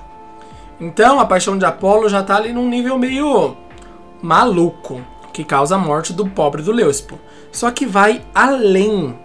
Então 0.81 1.17
a 1.17 1.25
paixão 1.25 1.57
de 1.57 1.63
Apolo 1.63 2.09
já 2.09 2.21
tá 2.21 2.35
ali 2.35 2.51
num 2.51 2.67
nível 2.67 2.99
meio 2.99 3.55
maluco, 4.21 5.01
que 5.31 5.45
causa 5.45 5.75
a 5.75 5.79
morte 5.79 6.11
do 6.11 6.27
pobre 6.27 6.61
do 6.61 6.73
Leucipo. 6.73 7.17
Só 7.53 7.71
que 7.71 7.85
vai 7.85 8.21
além. 8.35 9.17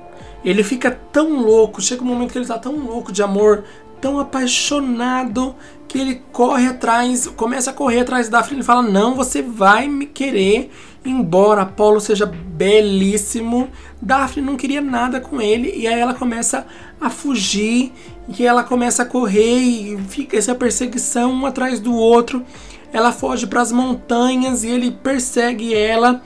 Ele 0.44 0.62
fica 0.62 0.92
tão 1.10 1.42
louco, 1.42 1.82
chega 1.82 2.02
um 2.02 2.06
momento 2.06 2.30
que 2.30 2.38
ele 2.38 2.46
tá 2.46 2.58
tão 2.58 2.76
louco 2.76 3.10
de 3.10 3.24
amor, 3.24 3.64
tão 4.00 4.20
apaixonado, 4.20 5.54
que 5.88 5.98
ele 5.98 6.22
corre 6.30 6.66
atrás, 6.66 7.26
começa 7.26 7.70
a 7.70 7.74
correr 7.74 8.00
atrás 8.00 8.28
da 8.28 8.38
Daphne 8.38 8.60
e 8.60 8.64
fala: 8.64 8.82
Não, 8.82 9.14
você 9.14 9.40
vai 9.40 9.88
me 9.88 10.04
querer, 10.04 10.70
embora 11.04 11.62
Apolo 11.62 11.98
seja 11.98 12.26
belíssimo. 12.26 13.70
Daphne 14.00 14.44
não 14.44 14.56
queria 14.56 14.82
nada 14.82 15.18
com 15.18 15.40
ele, 15.40 15.72
e 15.74 15.86
aí 15.86 15.98
ela 15.98 16.12
começa 16.12 16.66
a 17.00 17.08
fugir, 17.08 17.92
e 18.28 18.44
ela 18.44 18.62
começa 18.62 19.02
a 19.02 19.06
correr, 19.06 19.58
e 19.58 19.98
fica 20.08 20.36
essa 20.36 20.54
perseguição 20.54 21.32
um 21.32 21.46
atrás 21.46 21.80
do 21.80 21.94
outro. 21.94 22.44
Ela 22.92 23.10
foge 23.10 23.46
para 23.46 23.62
as 23.62 23.72
montanhas 23.72 24.64
e 24.64 24.68
ele 24.68 24.90
persegue 24.90 25.74
ela. 25.74 26.22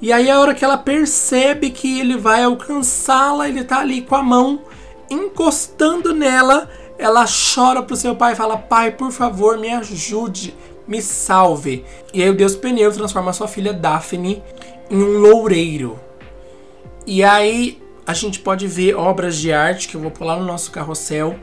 E 0.00 0.12
aí 0.12 0.28
a 0.30 0.40
hora 0.40 0.54
que 0.54 0.64
ela 0.64 0.76
percebe 0.76 1.70
que 1.70 2.00
ele 2.00 2.16
vai 2.16 2.42
alcançá-la, 2.42 3.48
ele 3.48 3.64
tá 3.64 3.78
ali 3.80 4.02
com 4.02 4.16
a 4.16 4.22
mão 4.22 4.60
encostando 5.08 6.14
nela 6.14 6.68
ela 6.98 7.24
chora 7.26 7.82
pro 7.82 7.96
seu 7.96 8.14
pai 8.14 8.32
e 8.32 8.36
fala: 8.36 8.56
Pai, 8.56 8.90
por 8.90 9.10
favor, 9.10 9.58
me 9.58 9.70
ajude, 9.70 10.54
me 10.86 11.00
salve. 11.00 11.84
E 12.12 12.22
aí 12.22 12.30
o 12.30 12.36
deus 12.36 12.54
Pneu 12.56 12.92
transforma 12.92 13.32
sua 13.32 13.48
filha 13.48 13.72
Daphne 13.72 14.42
em 14.90 15.02
um 15.02 15.18
loureiro. 15.18 15.98
E 17.06 17.24
aí 17.24 17.82
a 18.06 18.14
gente 18.14 18.40
pode 18.40 18.66
ver 18.66 18.94
obras 18.94 19.36
de 19.36 19.52
arte 19.52 19.88
que 19.88 19.96
eu 19.96 20.00
vou 20.00 20.10
pular 20.10 20.36
no 20.36 20.44
nosso 20.44 20.70
carrossel. 20.70 21.36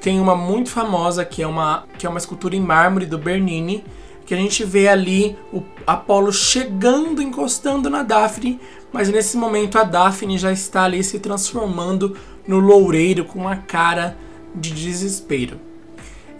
Tem 0.00 0.18
uma 0.18 0.34
muito 0.34 0.70
famosa 0.70 1.24
que 1.24 1.42
é 1.42 1.46
uma, 1.46 1.84
que 1.98 2.06
é 2.06 2.08
uma 2.08 2.18
escultura 2.18 2.56
em 2.56 2.60
mármore 2.60 3.06
do 3.06 3.18
Bernini, 3.18 3.84
que 4.24 4.32
a 4.32 4.36
gente 4.36 4.64
vê 4.64 4.88
ali 4.88 5.36
o 5.52 5.62
Apolo 5.86 6.32
chegando, 6.32 7.20
encostando 7.20 7.90
na 7.90 8.02
Daphne, 8.02 8.60
mas 8.92 9.08
nesse 9.08 9.36
momento 9.36 9.78
a 9.78 9.84
Daphne 9.84 10.38
já 10.38 10.52
está 10.52 10.84
ali 10.84 11.04
se 11.04 11.18
transformando 11.18 12.16
no 12.46 12.58
loureiro 12.58 13.24
com 13.24 13.46
a 13.46 13.56
cara 13.56 14.16
de 14.54 14.70
desespero. 14.72 15.58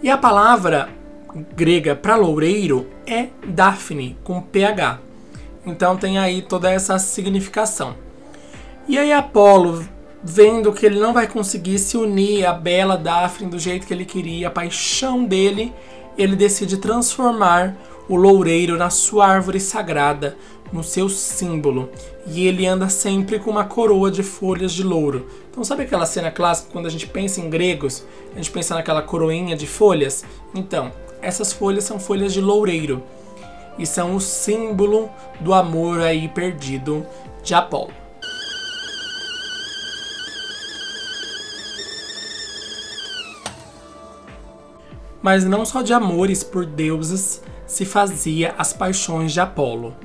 E 0.01 0.09
a 0.09 0.17
palavra 0.17 0.89
grega 1.55 1.95
para 1.95 2.15
loureiro 2.15 2.87
é 3.05 3.27
Daphne, 3.45 4.17
com 4.23 4.41
PH. 4.41 4.99
Então 5.65 5.95
tem 5.95 6.17
aí 6.17 6.41
toda 6.41 6.69
essa 6.69 6.97
significação. 6.99 7.95
E 8.87 8.97
aí 8.97 9.13
Apolo, 9.13 9.85
vendo 10.23 10.73
que 10.73 10.85
ele 10.85 10.99
não 10.99 11.13
vai 11.13 11.27
conseguir 11.27 11.77
se 11.77 11.97
unir 11.97 12.45
à 12.45 12.53
bela 12.53 12.97
Daphne 12.97 13.49
do 13.49 13.59
jeito 13.59 13.85
que 13.85 13.93
ele 13.93 14.05
queria, 14.05 14.47
a 14.47 14.51
paixão 14.51 15.23
dele, 15.23 15.73
ele 16.17 16.35
decide 16.35 16.77
transformar 16.77 17.75
o 18.09 18.15
loureiro 18.15 18.77
na 18.77 18.89
sua 18.89 19.27
árvore 19.27 19.59
sagrada, 19.59 20.37
no 20.71 20.83
seu 20.83 21.09
símbolo. 21.09 21.89
E 22.25 22.47
ele 22.47 22.65
anda 22.65 22.89
sempre 22.89 23.39
com 23.39 23.51
uma 23.51 23.65
coroa 23.65 24.09
de 24.09 24.23
folhas 24.23 24.71
de 24.71 24.83
louro. 24.83 25.27
Então, 25.49 25.63
sabe 25.63 25.83
aquela 25.83 26.05
cena 26.05 26.31
clássica 26.31 26.69
quando 26.71 26.85
a 26.85 26.89
gente 26.89 27.07
pensa 27.07 27.41
em 27.41 27.49
gregos? 27.49 28.05
A 28.33 28.37
gente 28.37 28.51
pensa 28.51 28.75
naquela 28.75 29.01
coroinha 29.01 29.55
de 29.55 29.67
folhas? 29.67 30.23
Então, 30.55 30.91
essas 31.21 31.51
folhas 31.51 31.83
são 31.83 31.99
folhas 31.99 32.33
de 32.33 32.41
loureiro. 32.41 33.03
E 33.77 33.85
são 33.85 34.15
o 34.15 34.21
símbolo 34.21 35.09
do 35.39 35.53
amor 35.53 36.01
aí 36.01 36.27
perdido 36.27 37.05
de 37.43 37.53
Apolo. 37.53 38.01
Mas 45.21 45.45
não 45.45 45.65
só 45.65 45.81
de 45.81 45.93
amores 45.93 46.43
por 46.43 46.65
deuses 46.65 47.41
se 47.67 47.85
fazia 47.85 48.55
as 48.57 48.73
paixões 48.73 49.31
de 49.31 49.39
Apolo. 49.39 49.95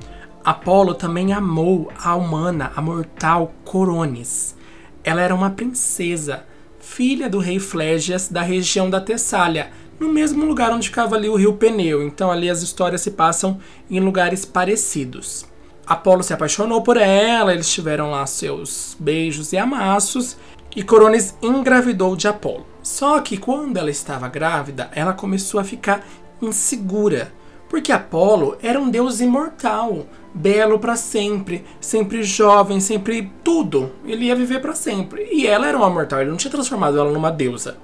Apolo 0.47 0.93
também 0.93 1.33
amou 1.33 1.91
a 2.01 2.15
humana, 2.15 2.71
a 2.73 2.81
mortal 2.81 3.51
Coronis. 3.65 4.55
Ela 5.03 5.21
era 5.21 5.35
uma 5.35 5.49
princesa, 5.49 6.45
filha 6.79 7.29
do 7.29 7.37
rei 7.37 7.59
Flégias 7.59 8.29
da 8.29 8.41
região 8.43 8.89
da 8.89 9.01
Tessália, 9.01 9.71
no 9.99 10.07
mesmo 10.07 10.45
lugar 10.45 10.71
onde 10.71 10.87
ficava 10.87 11.17
ali 11.17 11.27
o 11.27 11.35
rio 11.35 11.55
Peneu. 11.55 12.01
Então 12.01 12.31
ali 12.31 12.49
as 12.49 12.61
histórias 12.61 13.01
se 13.01 13.11
passam 13.11 13.59
em 13.91 13.99
lugares 13.99 14.45
parecidos. 14.45 15.45
Apolo 15.85 16.23
se 16.23 16.33
apaixonou 16.33 16.81
por 16.81 16.95
ela, 16.95 17.53
eles 17.53 17.69
tiveram 17.69 18.09
lá 18.09 18.25
seus 18.25 18.95
beijos 18.97 19.51
e 19.51 19.57
amassos, 19.57 20.37
e 20.73 20.81
Coronis 20.81 21.35
engravidou 21.41 22.15
de 22.15 22.25
Apolo. 22.25 22.65
Só 22.81 23.19
que 23.19 23.35
quando 23.35 23.75
ela 23.75 23.91
estava 23.91 24.29
grávida, 24.29 24.89
ela 24.95 25.11
começou 25.11 25.59
a 25.59 25.65
ficar 25.65 26.07
insegura, 26.41 27.33
porque 27.67 27.91
Apolo 27.91 28.57
era 28.61 28.79
um 28.79 28.89
deus 28.89 29.19
imortal, 29.19 30.05
belo 30.37 30.79
para 30.79 30.95
sempre, 30.95 31.63
sempre 31.81 32.23
jovem, 32.23 32.79
sempre 32.79 33.31
tudo. 33.43 33.91
Ele 34.05 34.25
ia 34.25 34.35
viver 34.35 34.61
para 34.61 34.73
sempre. 34.73 35.27
E 35.31 35.47
ela 35.47 35.67
era 35.67 35.77
uma 35.77 35.89
mortal, 35.89 36.21
ele 36.21 36.29
não 36.29 36.37
tinha 36.37 36.51
transformado 36.51 36.99
ela 36.99 37.11
numa 37.11 37.31
deusa. 37.31 37.77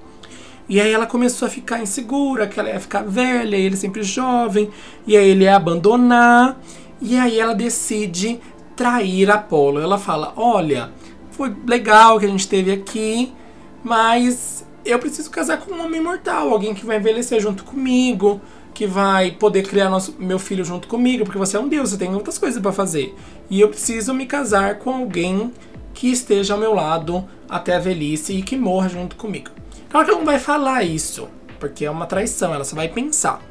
E 0.70 0.80
aí 0.80 0.92
ela 0.92 1.06
começou 1.06 1.48
a 1.48 1.52
ficar 1.52 1.82
insegura, 1.82 2.48
que 2.48 2.60
ela 2.60 2.70
ia 2.70 2.80
ficar 2.80 3.04
velha, 3.04 3.56
ele 3.56 3.76
sempre 3.76 4.02
jovem, 4.02 4.70
e 5.06 5.18
aí 5.18 5.30
ele 5.30 5.44
ia 5.44 5.56
abandonar. 5.56 6.58
E 7.02 7.18
aí 7.18 7.40
ela 7.40 7.54
decide 7.54 8.40
trair 8.76 9.30
Apolo. 9.30 9.80
Ela 9.80 9.98
fala: 9.98 10.34
Olha, 10.38 10.92
foi 11.32 11.54
legal 11.68 12.20
que 12.20 12.26
a 12.26 12.30
gente 12.30 12.48
teve 12.48 12.72
aqui, 12.72 13.34
mas 13.84 14.66
eu 14.86 15.00
preciso 15.00 15.30
casar 15.30 15.58
com 15.58 15.74
um 15.74 15.84
homem 15.84 16.02
mortal, 16.02 16.50
alguém 16.50 16.74
que 16.74 16.86
vai 16.86 16.98
envelhecer 16.98 17.40
junto 17.42 17.64
comigo, 17.64 18.40
que 18.74 18.88
vai 18.88 19.32
poder 19.32 19.64
criar 19.64 19.90
nosso, 19.90 20.16
meu 20.18 20.40
filho 20.40 20.66
junto 20.66 20.88
comigo, 20.88 21.24
porque 21.24 21.38
você 21.38 21.58
é 21.58 21.60
um 21.60 21.68
deus, 21.68 21.92
você 21.92 21.98
tem 21.98 22.14
outras 22.14 22.38
coisas 22.38 22.62
para 22.62 22.72
fazer. 22.72 23.16
E 23.50 23.62
eu 23.62 23.70
preciso 23.70 24.14
me 24.14 24.26
casar 24.26 24.80
com 24.80 24.92
alguém 24.92 25.52
que 25.94 26.12
esteja 26.12 26.54
ao 26.54 26.60
meu 26.60 26.74
lado 26.74 27.24
até 27.48 27.76
a 27.76 27.80
velhice 27.80 28.34
e 28.34 28.42
que 28.42 28.58
morra 28.58 28.90
junto 28.90 29.16
comigo. 29.16 29.52
Claro 29.90 30.06
que 30.06 30.12
ela 30.12 30.20
não 30.20 30.26
vai 30.26 30.40
falar 30.40 30.84
isso, 30.84 31.28
porque 31.60 31.86
é 31.86 31.92
uma 31.92 32.08
traição, 32.08 32.54
ela 32.54 32.64
só 32.64 32.76
vai 32.76 32.90
pensar. 32.90 33.42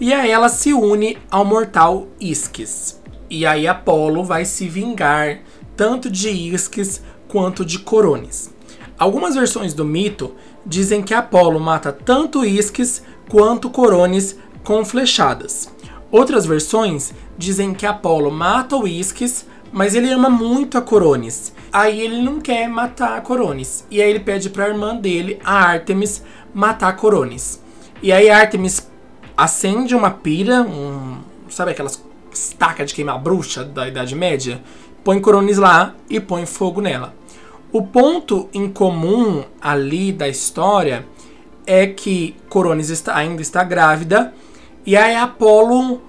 E 0.00 0.12
aí 0.12 0.30
ela 0.30 0.48
se 0.48 0.72
une 0.72 1.18
ao 1.30 1.44
mortal 1.44 2.08
Isques. 2.18 3.00
E 3.28 3.44
aí 3.44 3.66
Apolo 3.66 4.24
vai 4.24 4.44
se 4.44 4.68
vingar 4.68 5.40
tanto 5.76 6.10
de 6.10 6.30
Isques 6.30 7.02
quanto 7.28 7.64
de 7.64 7.78
Corones. 7.78 8.54
Algumas 8.98 9.34
versões 9.34 9.74
do 9.74 9.84
mito 9.84 10.34
dizem 10.64 11.02
que 11.02 11.12
Apolo 11.12 11.60
mata 11.60 11.92
tanto 11.92 12.44
Isques 12.44 13.02
quanto 13.28 13.70
Corones 13.70 14.38
com 14.66 14.84
flechadas. 14.84 15.72
Outras 16.10 16.44
versões 16.44 17.14
dizem 17.38 17.72
que 17.72 17.86
Apolo 17.86 18.32
mata 18.32 18.76
o 18.76 18.86
Isques, 18.86 19.46
mas 19.72 19.94
ele 19.94 20.10
ama 20.10 20.28
muito 20.28 20.76
a 20.76 20.82
Corones. 20.82 21.54
Aí 21.72 22.00
ele 22.00 22.20
não 22.20 22.40
quer 22.40 22.68
matar 22.68 23.16
a 23.16 23.20
Corones. 23.20 23.86
E 23.88 24.02
aí 24.02 24.10
ele 24.10 24.18
pede 24.18 24.50
para 24.50 24.64
a 24.64 24.68
irmã 24.68 24.96
dele, 24.96 25.38
a 25.44 25.54
Artemis, 25.54 26.20
matar 26.52 26.88
a 26.88 26.92
Corones. 26.92 27.62
E 28.02 28.10
aí 28.10 28.28
Artemis 28.28 28.90
acende 29.36 29.94
uma 29.94 30.10
pira, 30.10 30.62
um, 30.62 31.18
sabe 31.48 31.70
aquelas 31.70 32.04
estacas 32.32 32.88
de 32.88 32.94
queimar 32.96 33.20
bruxa 33.20 33.62
da 33.62 33.86
Idade 33.86 34.16
Média? 34.16 34.60
Põe 35.04 35.20
Corones 35.20 35.58
lá 35.58 35.94
e 36.10 36.18
põe 36.18 36.44
fogo 36.44 36.80
nela. 36.80 37.14
O 37.70 37.82
ponto 37.82 38.48
em 38.52 38.68
comum 38.68 39.44
ali 39.60 40.10
da 40.10 40.28
história 40.28 41.06
é 41.64 41.86
que 41.86 42.34
Coronis 42.48 42.90
está, 42.90 43.14
ainda 43.14 43.42
está 43.42 43.62
grávida 43.62 44.34
e 44.86 44.96
aí 44.96 45.16
Apolo, 45.16 46.00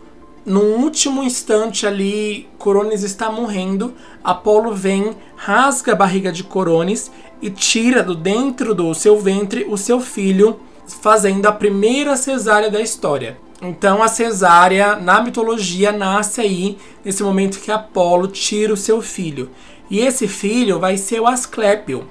no 0.46 0.62
último 0.62 1.24
instante 1.24 1.88
ali, 1.88 2.48
Coronis 2.60 3.02
está 3.02 3.32
morrendo. 3.32 3.96
Apolo 4.24 4.72
vem, 4.72 5.16
rasga 5.36 5.94
a 5.94 5.96
barriga 5.96 6.32
de 6.32 6.44
Coronis 6.44 7.12
e 7.42 7.50
tira 7.50 8.04
do 8.04 8.14
dentro 8.14 8.76
do 8.76 8.94
seu 8.94 9.20
ventre 9.20 9.66
o 9.68 9.78
seu 9.78 10.00
filho, 10.00 10.60
fazendo 11.02 11.48
a 11.48 11.52
primeira 11.52 12.16
cesárea 12.16 12.70
da 12.70 12.80
história. 12.80 13.40
Então 13.62 14.04
a 14.04 14.08
cesárea 14.08 14.96
na 14.96 15.22
mitologia 15.22 15.92
nasce 15.92 16.42
aí 16.42 16.78
nesse 17.04 17.24
momento 17.24 17.60
que 17.60 17.72
Apolo 17.72 18.28
tira 18.28 18.72
o 18.72 18.78
seu 18.78 19.02
filho. 19.02 19.50
E 19.90 20.00
esse 20.00 20.28
filho 20.28 20.80
vai 20.80 20.98
ser 20.98 21.20
o 21.20 21.26
Asclépio, 21.26 22.06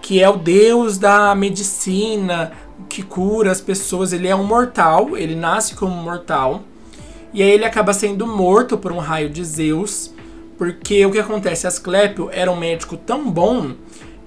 que 0.00 0.20
é 0.20 0.28
o 0.28 0.36
deus 0.36 0.98
da 0.98 1.32
medicina, 1.34 2.52
que 2.88 3.02
cura 3.02 3.50
as 3.50 3.60
pessoas. 3.60 4.12
Ele 4.12 4.28
é 4.28 4.34
um 4.34 4.44
mortal, 4.44 5.16
ele 5.16 5.34
nasce 5.34 5.74
como 5.74 5.94
mortal. 5.94 6.62
E 7.32 7.42
aí 7.42 7.50
ele 7.50 7.64
acaba 7.64 7.92
sendo 7.92 8.26
morto 8.26 8.76
por 8.76 8.92
um 8.92 8.98
raio 8.98 9.30
de 9.30 9.44
Zeus. 9.44 10.12
Porque 10.58 11.04
o 11.06 11.10
que 11.10 11.18
acontece? 11.18 11.66
Asclépio 11.66 12.28
era 12.32 12.50
um 12.50 12.56
médico 12.56 12.96
tão 12.96 13.30
bom 13.30 13.72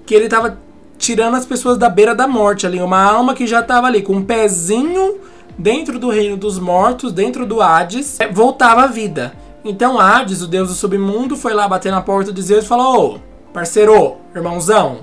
que 0.04 0.14
ele 0.14 0.26
estava 0.26 0.58
tirando 0.98 1.34
as 1.34 1.46
pessoas 1.46 1.78
da 1.78 1.88
beira 1.88 2.14
da 2.14 2.26
morte 2.26 2.66
ali. 2.66 2.80
Uma 2.80 3.02
alma 3.02 3.34
que 3.34 3.46
já 3.46 3.60
estava 3.60 3.86
ali 3.86 4.02
com 4.02 4.14
um 4.14 4.24
pezinho 4.24 5.20
dentro 5.58 5.98
do 5.98 6.10
reino 6.10 6.36
dos 6.36 6.58
mortos, 6.58 7.12
dentro 7.12 7.46
do 7.46 7.62
Hades, 7.62 8.18
voltava 8.32 8.82
à 8.82 8.86
vida. 8.86 9.32
Então 9.64 9.98
Hades, 9.98 10.42
o 10.42 10.46
deus 10.46 10.68
do 10.68 10.74
submundo, 10.74 11.36
foi 11.36 11.52
lá 11.52 11.66
bater 11.66 11.90
na 11.90 12.00
porta 12.00 12.32
de 12.32 12.42
Zeus 12.42 12.64
e 12.64 12.68
falou: 12.68 13.14
Ô, 13.14 13.18
parceiro, 13.52 14.16
irmãozão, 14.34 15.00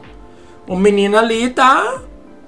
o 0.68 0.76
menino 0.76 1.18
ali 1.18 1.50
tá 1.50 2.02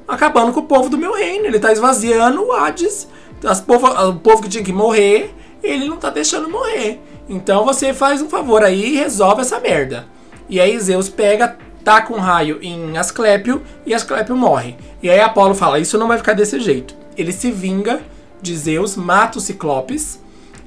acabando 0.07 0.51
com 0.51 0.59
o 0.59 0.65
povo 0.65 0.89
do 0.89 0.97
meu 0.97 1.13
reino. 1.13 1.45
Ele 1.45 1.59
tá 1.59 1.71
esvaziando 1.71 2.41
o 2.43 2.51
Hades. 2.51 3.07
As 3.43 3.61
povo, 3.61 3.87
o 3.87 4.15
povo 4.15 4.41
que 4.41 4.49
tinha 4.49 4.63
que 4.63 4.73
morrer, 4.73 5.33
ele 5.61 5.87
não 5.87 5.97
tá 5.97 6.09
deixando 6.09 6.49
morrer. 6.49 6.99
Então 7.29 7.65
você 7.65 7.93
faz 7.93 8.21
um 8.21 8.29
favor 8.29 8.63
aí 8.63 8.93
e 8.93 8.97
resolve 8.97 9.41
essa 9.41 9.59
merda. 9.59 10.07
E 10.49 10.59
aí 10.59 10.79
Zeus 10.79 11.09
pega, 11.09 11.57
taca 11.83 12.13
um 12.13 12.19
raio 12.19 12.59
em 12.61 12.97
Asclépio 12.97 13.61
e 13.85 13.93
Asclépio 13.93 14.35
morre. 14.35 14.75
E 15.01 15.09
aí 15.09 15.19
Apolo 15.19 15.53
fala: 15.53 15.79
Isso 15.79 15.97
não 15.97 16.07
vai 16.07 16.17
ficar 16.17 16.33
desse 16.33 16.59
jeito. 16.59 16.95
Ele 17.17 17.31
se 17.31 17.51
vinga 17.51 18.01
de 18.41 18.55
Zeus, 18.55 18.95
mata 18.95 19.37
o 19.37 19.41
Ciclopes 19.41 20.19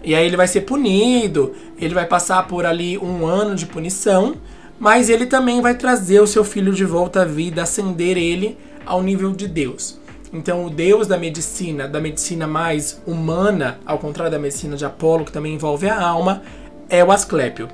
e 0.03 0.15
aí 0.15 0.25
ele 0.25 0.37
vai 0.37 0.47
ser 0.47 0.63
punido, 0.63 1.55
ele 1.79 1.95
vai 1.95 2.07
passar 2.07 2.47
por 2.47 2.65
ali 2.65 2.97
um 2.99 3.27
ano 3.27 3.55
de 3.55 3.67
punição, 3.67 4.37
mas 4.79 5.09
ele 5.09 5.27
também 5.27 5.61
vai 5.61 5.75
trazer 5.75 6.21
o 6.21 6.27
seu 6.27 6.45
filho 6.45 6.73
de 6.73 6.85
volta 6.85 7.23
à 7.23 7.25
vida, 7.25 7.63
ascender 7.63 8.17
ele 8.17 8.57
ao 8.89 9.03
nível 9.03 9.33
de 9.33 9.47
Deus. 9.47 9.99
Então, 10.33 10.65
o 10.65 10.71
Deus 10.71 11.07
da 11.07 11.17
medicina, 11.17 11.87
da 11.87 12.01
medicina 12.01 12.47
mais 12.47 13.01
humana, 13.07 13.79
ao 13.87 13.99
contrário 13.99 14.33
da 14.33 14.39
medicina 14.39 14.77
de 14.77 14.85
Apolo, 14.85 15.25
que 15.25 15.33
também 15.33 15.55
envolve 15.55 15.89
a 15.89 16.01
alma, 16.01 16.43
é 16.89 17.05
o 17.05 17.13
Asclépio. 17.13 17.69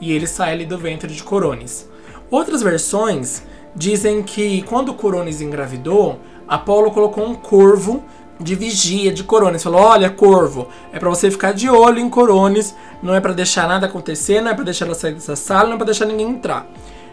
E 0.00 0.12
ele 0.12 0.26
sai 0.26 0.52
ali 0.52 0.66
do 0.66 0.76
ventre 0.76 1.12
de 1.12 1.22
Corones. 1.22 1.88
Outras 2.30 2.62
versões 2.62 3.42
dizem 3.74 4.22
que 4.22 4.62
quando 4.62 4.94
Corones 4.94 5.40
engravidou, 5.40 6.20
Apolo 6.46 6.90
colocou 6.90 7.24
um 7.26 7.34
corvo 7.34 8.04
de 8.38 8.54
vigia 8.54 9.12
de 9.12 9.24
Corones. 9.24 9.62
Falou: 9.62 9.80
olha, 9.80 10.10
corvo, 10.10 10.68
é 10.92 10.98
para 10.98 11.08
você 11.08 11.30
ficar 11.30 11.52
de 11.52 11.68
olho 11.68 11.98
em 11.98 12.10
Corones, 12.10 12.74
não 13.02 13.14
é 13.14 13.20
para 13.20 13.32
deixar 13.32 13.66
nada 13.66 13.86
acontecer, 13.86 14.40
não 14.40 14.50
é 14.50 14.54
para 14.54 14.64
deixar 14.64 14.86
ela 14.86 14.94
sair 14.94 15.14
dessa 15.14 15.36
sala, 15.36 15.68
não 15.68 15.74
é 15.74 15.76
para 15.76 15.86
deixar 15.86 16.06
ninguém 16.06 16.30
entrar. 16.30 16.68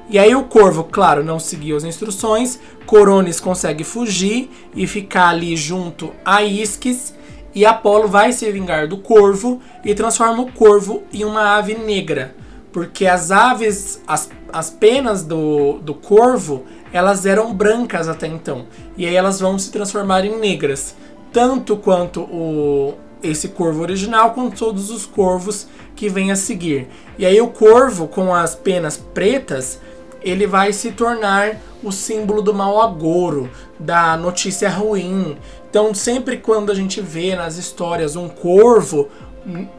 E 0.09 0.19
aí 0.19 0.35
o 0.35 0.43
corvo, 0.43 0.83
claro, 0.83 1.23
não 1.23 1.39
seguiu 1.39 1.77
as 1.77 1.83
instruções, 1.83 2.59
Corones 2.85 3.39
consegue 3.39 3.83
fugir 3.83 4.49
e 4.75 4.85
ficar 4.85 5.29
ali 5.29 5.55
junto 5.55 6.11
a 6.25 6.43
Isques, 6.43 7.13
e 7.55 7.65
Apolo 7.65 8.07
vai 8.07 8.31
se 8.33 8.51
vingar 8.51 8.87
do 8.87 8.97
corvo 8.97 9.61
e 9.83 9.93
transforma 9.93 10.41
o 10.41 10.51
corvo 10.51 11.03
em 11.13 11.23
uma 11.23 11.55
ave 11.55 11.75
negra. 11.75 12.35
Porque 12.71 13.05
as 13.05 13.29
aves, 13.29 14.01
as, 14.07 14.29
as 14.51 14.71
penas 14.71 15.23
do, 15.23 15.79
do 15.79 15.93
corvo, 15.93 16.63
elas 16.91 17.25
eram 17.25 17.53
brancas 17.53 18.07
até 18.07 18.25
então. 18.25 18.65
E 18.97 19.05
aí 19.05 19.15
elas 19.15 19.39
vão 19.39 19.59
se 19.59 19.71
transformar 19.71 20.25
em 20.25 20.39
negras 20.39 20.95
tanto 21.31 21.75
quanto 21.77 22.21
o 22.21 22.95
esse 23.23 23.47
corvo 23.47 23.81
original, 23.81 24.31
quanto 24.31 24.57
todos 24.57 24.89
os 24.89 25.05
corvos 25.05 25.67
que 25.95 26.09
vêm 26.09 26.31
a 26.31 26.35
seguir. 26.35 26.89
E 27.17 27.25
aí 27.25 27.39
o 27.39 27.47
corvo 27.47 28.05
com 28.05 28.35
as 28.35 28.53
penas 28.53 28.97
pretas, 28.97 29.79
ele 30.23 30.47
vai 30.47 30.71
se 30.71 30.91
tornar 30.91 31.57
o 31.83 31.91
símbolo 31.91 32.41
do 32.41 32.53
mau 32.53 32.81
agouro, 32.81 33.49
da 33.79 34.15
notícia 34.15 34.69
ruim. 34.69 35.37
Então, 35.69 35.93
sempre 35.93 36.37
quando 36.37 36.71
a 36.71 36.75
gente 36.75 37.01
vê 37.01 37.35
nas 37.35 37.57
histórias 37.57 38.15
um 38.15 38.29
corvo 38.29 39.09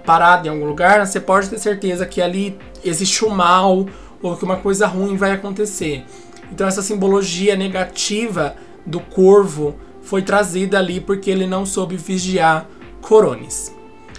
parado 0.04 0.46
em 0.46 0.50
algum 0.50 0.66
lugar, 0.66 1.06
você 1.06 1.18
pode 1.18 1.48
ter 1.48 1.58
certeza 1.58 2.04
que 2.04 2.20
ali 2.20 2.58
existe 2.84 3.24
o 3.24 3.30
mal 3.30 3.86
ou 4.22 4.36
que 4.36 4.44
uma 4.44 4.56
coisa 4.56 4.86
ruim 4.86 5.16
vai 5.16 5.32
acontecer. 5.32 6.04
Então, 6.52 6.66
essa 6.68 6.82
simbologia 6.82 7.56
negativa 7.56 8.54
do 8.84 9.00
corvo 9.00 9.74
foi 10.02 10.20
trazida 10.20 10.78
ali 10.78 11.00
porque 11.00 11.30
ele 11.30 11.46
não 11.46 11.64
soube 11.64 11.96
vigiar 11.96 12.68
Corones. 13.00 13.74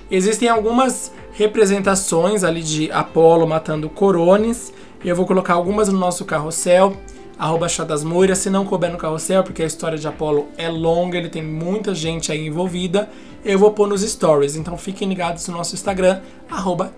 Existem 0.10 0.50
algumas 0.50 1.12
representações 1.32 2.44
ali 2.44 2.62
de 2.62 2.92
Apolo 2.92 3.48
matando 3.48 3.90
Corones. 3.90 4.74
Eu 5.06 5.16
vou 5.16 5.28
colocar 5.28 5.54
algumas 5.54 5.88
no 5.88 6.00
nosso 6.00 6.26
carrossel, 6.26 6.98
arroba 7.38 7.68
Moiras, 8.04 8.40
se 8.40 8.50
não 8.50 8.66
couber 8.66 8.92
no 8.92 8.98
carrossel, 8.98 9.44
porque 9.44 9.62
a 9.62 9.66
história 9.68 10.00
de 10.00 10.08
Apolo 10.08 10.48
é 10.58 10.68
longa, 10.68 11.16
ele 11.16 11.30
tem 11.30 11.44
muita 11.44 11.94
gente 11.94 12.32
aí 12.32 12.48
envolvida. 12.48 13.08
Eu 13.44 13.60
vou 13.60 13.70
pôr 13.70 13.88
nos 13.88 14.02
stories, 14.02 14.56
então 14.56 14.76
fiquem 14.76 15.08
ligados 15.08 15.48
no 15.48 15.56
nosso 15.56 15.76
Instagram, 15.76 16.22
arroba 16.50 16.92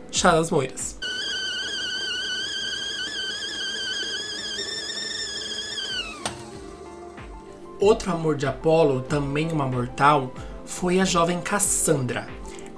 Moiras. 0.49 0.97
Outro 7.77 8.13
amor 8.13 8.37
de 8.37 8.47
Apolo, 8.47 9.01
também 9.01 9.51
uma 9.51 9.67
mortal, 9.67 10.31
foi 10.63 11.01
a 11.01 11.03
jovem 11.03 11.41
Cassandra. 11.41 12.25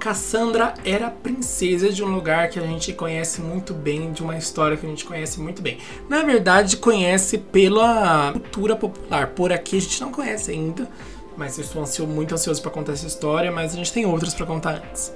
Cassandra 0.00 0.72
era 0.82 1.10
princesa 1.10 1.90
de 1.90 2.02
um 2.02 2.08
lugar 2.08 2.48
que 2.48 2.58
a 2.58 2.62
gente 2.62 2.90
conhece 2.94 3.42
muito 3.42 3.74
bem, 3.74 4.12
de 4.12 4.22
uma 4.22 4.34
história 4.34 4.74
que 4.74 4.86
a 4.86 4.88
gente 4.88 5.04
conhece 5.04 5.38
muito 5.38 5.60
bem. 5.60 5.76
Na 6.08 6.22
verdade, 6.22 6.78
conhece 6.78 7.36
pela 7.36 8.32
cultura 8.32 8.74
popular. 8.74 9.26
Por 9.28 9.52
aqui 9.52 9.76
a 9.76 9.80
gente 9.80 10.00
não 10.00 10.10
conhece 10.10 10.52
ainda, 10.52 10.88
mas 11.36 11.58
eu 11.58 11.64
estou 11.64 11.82
ansioso, 11.82 12.10
muito 12.10 12.34
ansioso 12.34 12.62
para 12.62 12.70
contar 12.70 12.92
essa 12.92 13.06
história, 13.06 13.52
mas 13.52 13.74
a 13.74 13.76
gente 13.76 13.92
tem 13.92 14.06
outras 14.06 14.32
para 14.32 14.46
contar 14.46 14.76
antes. 14.76 15.12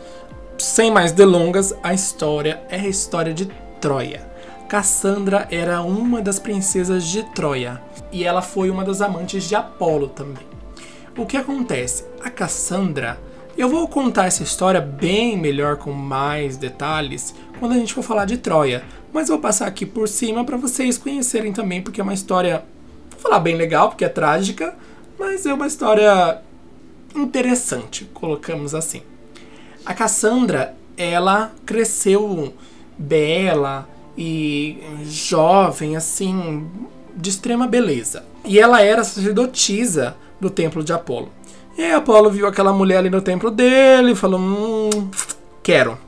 Sem 0.58 0.90
mais 0.90 1.12
delongas, 1.12 1.74
a 1.82 1.94
história 1.94 2.62
é 2.68 2.76
a 2.76 2.86
história 2.86 3.32
de 3.32 3.46
Troia. 3.80 4.30
Cassandra 4.68 5.48
era 5.50 5.80
uma 5.80 6.20
das 6.20 6.38
princesas 6.38 7.06
de 7.06 7.22
Troia 7.34 7.80
e 8.12 8.22
ela 8.22 8.42
foi 8.42 8.68
uma 8.68 8.84
das 8.84 9.00
amantes 9.00 9.44
de 9.44 9.54
Apolo 9.54 10.08
também. 10.08 10.46
O 11.16 11.24
que 11.24 11.38
acontece? 11.38 12.04
A 12.22 12.28
Cassandra, 12.28 13.18
eu 13.56 13.68
vou 13.68 13.86
contar 13.86 14.26
essa 14.26 14.42
história 14.42 14.80
bem 14.80 15.36
melhor 15.36 15.76
com 15.76 15.92
mais 15.92 16.56
detalhes 16.56 17.34
quando 17.58 17.72
a 17.72 17.76
gente 17.76 17.94
for 17.94 18.02
falar 18.02 18.24
de 18.24 18.38
Troia, 18.38 18.84
mas 19.12 19.28
vou 19.28 19.38
passar 19.38 19.66
aqui 19.66 19.86
por 19.86 20.08
cima 20.08 20.44
para 20.44 20.56
vocês 20.56 20.98
conhecerem 20.98 21.52
também, 21.52 21.80
porque 21.80 22.00
é 22.00 22.04
uma 22.04 22.14
história, 22.14 22.64
vou 23.10 23.20
falar 23.20 23.38
bem 23.38 23.56
legal, 23.56 23.88
porque 23.88 24.04
é 24.04 24.08
trágica, 24.08 24.74
mas 25.18 25.46
é 25.46 25.54
uma 25.54 25.66
história 25.66 26.42
interessante, 27.14 28.04
colocamos 28.12 28.74
assim. 28.74 29.02
A 29.86 29.94
Cassandra, 29.94 30.74
ela 30.96 31.52
cresceu 31.64 32.52
bela 32.98 33.88
e 34.16 34.78
jovem, 35.04 35.96
assim, 35.96 36.66
de 37.16 37.30
extrema 37.30 37.66
beleza. 37.66 38.24
E 38.44 38.58
ela 38.58 38.82
era 38.82 39.04
sacerdotisa 39.04 40.16
do 40.40 40.50
templo 40.50 40.82
de 40.82 40.92
Apolo. 40.92 41.30
E 41.76 41.82
aí 41.82 41.92
Apolo 41.92 42.30
viu 42.30 42.46
aquela 42.46 42.72
mulher 42.72 42.98
ali 42.98 43.10
no 43.10 43.20
templo 43.20 43.50
dele 43.50 44.12
e 44.12 44.16
falou: 44.16 44.38
Hum, 44.38 45.10
quero. 45.62 45.98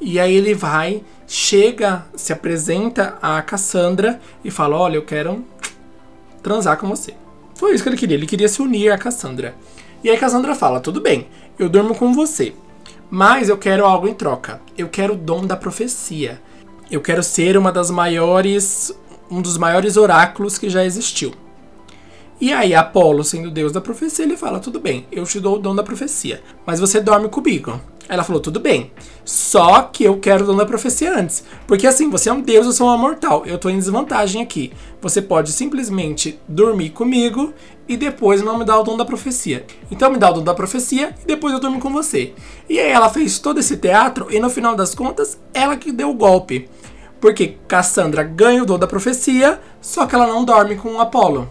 E 0.00 0.18
aí 0.18 0.34
ele 0.34 0.54
vai, 0.54 1.02
chega, 1.26 2.04
se 2.14 2.32
apresenta 2.32 3.18
a 3.20 3.42
Cassandra 3.42 4.20
e 4.44 4.50
fala: 4.50 4.76
Olha, 4.76 4.96
eu 4.96 5.02
quero 5.02 5.44
transar 6.42 6.76
com 6.76 6.88
você. 6.88 7.14
Foi 7.54 7.74
isso 7.74 7.82
que 7.82 7.88
ele 7.88 7.96
queria, 7.96 8.16
ele 8.16 8.26
queria 8.26 8.48
se 8.48 8.62
unir 8.62 8.90
a 8.90 8.98
Cassandra. 8.98 9.54
E 10.04 10.10
aí 10.10 10.16
Cassandra 10.16 10.54
fala: 10.54 10.78
Tudo 10.78 11.00
bem, 11.00 11.26
eu 11.58 11.68
durmo 11.68 11.96
com 11.96 12.12
você, 12.12 12.54
mas 13.10 13.48
eu 13.48 13.58
quero 13.58 13.84
algo 13.84 14.06
em 14.06 14.14
troca. 14.14 14.60
Eu 14.78 14.88
quero 14.88 15.14
o 15.14 15.16
dom 15.16 15.44
da 15.44 15.56
profecia. 15.56 16.40
Eu 16.88 17.00
quero 17.00 17.22
ser 17.22 17.56
uma 17.56 17.72
das 17.72 17.90
maiores, 17.90 18.96
um 19.30 19.42
dos 19.42 19.56
maiores 19.56 19.96
oráculos 19.96 20.58
que 20.58 20.68
já 20.68 20.84
existiu. 20.84 21.32
E 22.42 22.52
aí 22.52 22.74
Apolo, 22.74 23.22
sendo 23.22 23.52
deus 23.52 23.70
da 23.70 23.80
profecia, 23.80 24.24
ele 24.24 24.36
fala: 24.36 24.58
"Tudo 24.58 24.80
bem, 24.80 25.06
eu 25.12 25.22
te 25.22 25.38
dou 25.38 25.54
o 25.54 25.58
dom 25.60 25.76
da 25.76 25.82
profecia, 25.84 26.42
mas 26.66 26.80
você 26.80 27.00
dorme 27.00 27.28
comigo". 27.28 27.80
Ela 28.08 28.24
falou: 28.24 28.42
"Tudo 28.42 28.58
bem. 28.58 28.90
Só 29.24 29.82
que 29.82 30.02
eu 30.02 30.18
quero 30.18 30.42
o 30.42 30.46
dom 30.48 30.56
da 30.56 30.66
profecia 30.66 31.16
antes, 31.16 31.44
porque 31.68 31.86
assim, 31.86 32.10
você 32.10 32.30
é 32.30 32.32
um 32.32 32.40
deus, 32.40 32.66
eu 32.66 32.72
sou 32.72 32.88
uma 32.88 32.98
mortal. 32.98 33.46
Eu 33.46 33.58
tô 33.58 33.70
em 33.70 33.78
desvantagem 33.78 34.42
aqui. 34.42 34.72
Você 35.00 35.22
pode 35.22 35.52
simplesmente 35.52 36.36
dormir 36.48 36.90
comigo 36.90 37.54
e 37.86 37.96
depois 37.96 38.42
não 38.42 38.58
me 38.58 38.64
dar 38.64 38.80
o 38.80 38.82
dom 38.82 38.96
da 38.96 39.04
profecia. 39.04 39.64
Então 39.88 40.10
me 40.10 40.18
dá 40.18 40.28
o 40.28 40.34
dom 40.34 40.42
da 40.42 40.52
profecia 40.52 41.14
e 41.22 41.24
depois 41.24 41.54
eu 41.54 41.60
durmo 41.60 41.78
com 41.78 41.92
você". 41.92 42.34
E 42.68 42.76
aí 42.76 42.90
ela 42.90 43.08
fez 43.08 43.38
todo 43.38 43.60
esse 43.60 43.76
teatro 43.76 44.26
e 44.34 44.40
no 44.40 44.50
final 44.50 44.74
das 44.74 44.96
contas, 44.96 45.38
ela 45.54 45.76
que 45.76 45.92
deu 45.92 46.10
o 46.10 46.14
golpe. 46.14 46.68
Porque 47.20 47.56
Cassandra 47.68 48.24
ganha 48.24 48.64
o 48.64 48.66
dom 48.66 48.80
da 48.80 48.88
profecia, 48.88 49.60
só 49.80 50.06
que 50.06 50.14
ela 50.16 50.26
não 50.26 50.44
dorme 50.44 50.74
com 50.74 50.98
Apolo. 50.98 51.48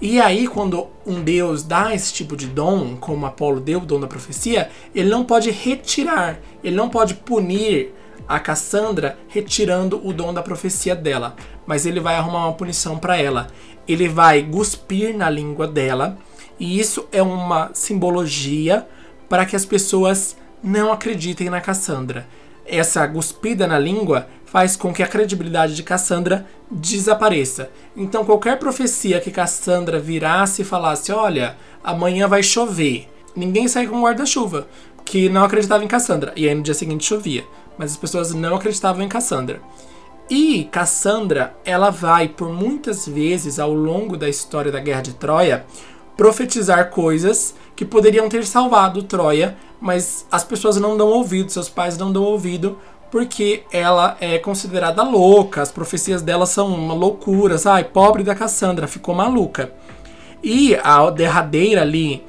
E 0.00 0.20
aí, 0.20 0.46
quando 0.46 0.88
um 1.06 1.22
deus 1.22 1.62
dá 1.62 1.94
esse 1.94 2.12
tipo 2.12 2.36
de 2.36 2.46
dom, 2.46 2.96
como 2.96 3.24
Apolo 3.24 3.60
deu 3.60 3.80
o 3.80 3.86
dom 3.86 3.98
da 3.98 4.06
profecia, 4.06 4.70
ele 4.94 5.08
não 5.08 5.24
pode 5.24 5.50
retirar, 5.50 6.38
ele 6.62 6.76
não 6.76 6.90
pode 6.90 7.14
punir 7.14 7.94
a 8.28 8.38
Cassandra 8.38 9.18
retirando 9.28 10.00
o 10.06 10.12
dom 10.12 10.34
da 10.34 10.42
profecia 10.42 10.94
dela, 10.94 11.34
mas 11.66 11.86
ele 11.86 12.00
vai 12.00 12.16
arrumar 12.16 12.46
uma 12.46 12.52
punição 12.52 12.98
para 12.98 13.16
ela. 13.16 13.46
Ele 13.88 14.08
vai 14.08 14.42
cuspir 14.42 15.16
na 15.16 15.30
língua 15.30 15.66
dela, 15.66 16.18
e 16.58 16.78
isso 16.78 17.06
é 17.10 17.22
uma 17.22 17.70
simbologia 17.72 18.86
para 19.28 19.46
que 19.46 19.56
as 19.56 19.64
pessoas 19.64 20.36
não 20.62 20.92
acreditem 20.92 21.48
na 21.48 21.60
Cassandra. 21.60 22.26
Essa 22.66 23.06
cuspida 23.08 23.66
na 23.66 23.78
língua 23.78 24.26
faz 24.46 24.76
com 24.76 24.92
que 24.92 25.02
a 25.02 25.08
credibilidade 25.08 25.74
de 25.74 25.82
Cassandra 25.82 26.46
desapareça. 26.70 27.70
Então, 27.96 28.24
qualquer 28.24 28.58
profecia 28.58 29.20
que 29.20 29.30
Cassandra 29.30 30.00
virasse 30.00 30.62
e 30.62 30.64
falasse: 30.64 31.12
Olha, 31.12 31.56
amanhã 31.84 32.26
vai 32.26 32.42
chover, 32.42 33.08
ninguém 33.34 33.68
sai 33.68 33.86
com 33.86 34.02
guarda-chuva, 34.02 34.66
que 35.04 35.28
não 35.28 35.44
acreditava 35.44 35.84
em 35.84 35.88
Cassandra. 35.88 36.32
E 36.34 36.48
aí 36.48 36.54
no 36.54 36.62
dia 36.62 36.74
seguinte 36.74 37.04
chovia, 37.04 37.44
mas 37.76 37.92
as 37.92 37.96
pessoas 37.96 38.32
não 38.32 38.56
acreditavam 38.56 39.02
em 39.02 39.08
Cassandra. 39.08 39.60
E 40.28 40.64
Cassandra, 40.72 41.54
ela 41.64 41.90
vai 41.90 42.28
por 42.28 42.48
muitas 42.48 43.06
vezes 43.06 43.60
ao 43.60 43.72
longo 43.72 44.16
da 44.16 44.28
história 44.28 44.72
da 44.72 44.80
Guerra 44.80 45.02
de 45.02 45.14
Troia 45.14 45.64
profetizar 46.16 46.90
coisas 46.90 47.54
que 47.76 47.84
poderiam 47.84 48.28
ter 48.28 48.44
salvado 48.44 49.02
Troia, 49.02 49.56
mas 49.80 50.26
as 50.32 50.42
pessoas 50.42 50.78
não 50.78 50.96
dão 50.96 51.08
ouvido, 51.08 51.52
seus 51.52 51.68
pais 51.68 51.98
não 51.98 52.10
dão 52.10 52.24
ouvido 52.24 52.78
porque 53.16 53.62
ela 53.72 54.14
é 54.20 54.38
considerada 54.38 55.02
louca, 55.02 55.62
as 55.62 55.72
profecias 55.72 56.20
dela 56.20 56.44
são 56.44 56.68
uma 56.68 56.92
loucura, 56.92 57.56
ai, 57.64 57.82
pobre 57.82 58.22
da 58.22 58.34
Cassandra, 58.34 58.86
ficou 58.86 59.14
maluca. 59.14 59.72
E 60.44 60.76
a 60.84 61.08
derradeira 61.08 61.80
ali, 61.80 62.22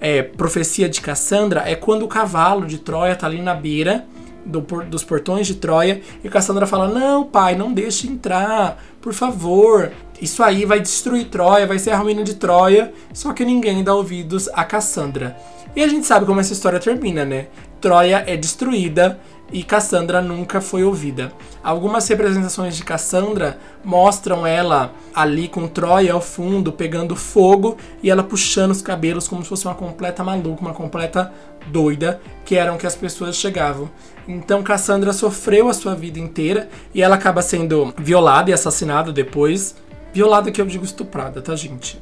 é, 0.00 0.20
profecia 0.20 0.88
de 0.88 1.00
Cassandra, 1.00 1.62
é 1.64 1.76
quando 1.76 2.02
o 2.02 2.08
cavalo 2.08 2.66
de 2.66 2.78
Troia 2.78 3.14
tá 3.14 3.28
ali 3.28 3.40
na 3.40 3.54
beira 3.54 4.04
do, 4.44 4.60
dos 4.60 5.04
portões 5.04 5.46
de 5.46 5.54
Troia 5.54 6.02
e 6.24 6.28
Cassandra 6.28 6.66
fala: 6.66 6.88
Não, 6.88 7.22
pai, 7.22 7.54
não 7.54 7.72
deixe 7.72 8.08
entrar, 8.08 8.82
por 9.00 9.14
favor. 9.14 9.92
Isso 10.20 10.42
aí 10.42 10.64
vai 10.64 10.80
destruir 10.80 11.26
Troia, 11.26 11.68
vai 11.68 11.78
ser 11.78 11.90
a 11.90 11.96
ruína 11.98 12.24
de 12.24 12.34
Troia. 12.34 12.92
Só 13.14 13.32
que 13.32 13.44
ninguém 13.44 13.84
dá 13.84 13.94
ouvidos 13.94 14.48
a 14.54 14.64
Cassandra. 14.64 15.36
E 15.76 15.84
a 15.84 15.86
gente 15.86 16.04
sabe 16.04 16.26
como 16.26 16.40
essa 16.40 16.52
história 16.52 16.80
termina, 16.80 17.24
né? 17.24 17.46
Troia 17.80 18.24
é 18.26 18.36
destruída 18.36 19.20
e 19.52 19.62
Cassandra 19.62 20.22
nunca 20.22 20.60
foi 20.60 20.82
ouvida. 20.82 21.32
Algumas 21.62 22.08
representações 22.08 22.76
de 22.76 22.82
Cassandra 22.82 23.58
mostram 23.84 24.46
ela 24.46 24.92
ali 25.14 25.46
com 25.46 25.68
Troia 25.68 26.14
ao 26.14 26.20
fundo, 26.20 26.72
pegando 26.72 27.14
fogo 27.14 27.76
e 28.02 28.10
ela 28.10 28.22
puxando 28.22 28.70
os 28.70 28.80
cabelos 28.80 29.28
como 29.28 29.42
se 29.42 29.48
fosse 29.48 29.66
uma 29.66 29.74
completa 29.74 30.24
maluca, 30.24 30.62
uma 30.62 30.72
completa 30.72 31.32
doida, 31.66 32.20
que 32.44 32.56
eram 32.56 32.78
que 32.78 32.86
as 32.86 32.96
pessoas 32.96 33.36
chegavam. 33.36 33.90
Então 34.26 34.62
Cassandra 34.62 35.12
sofreu 35.12 35.68
a 35.68 35.74
sua 35.74 35.94
vida 35.94 36.18
inteira 36.18 36.68
e 36.94 37.02
ela 37.02 37.16
acaba 37.16 37.42
sendo 37.42 37.92
violada 37.98 38.50
e 38.50 38.52
assassinada 38.52 39.12
depois. 39.12 39.76
Violada 40.12 40.50
que 40.50 40.60
eu 40.60 40.66
digo 40.66 40.84
estuprada, 40.84 41.40
tá, 41.40 41.54
gente? 41.54 41.98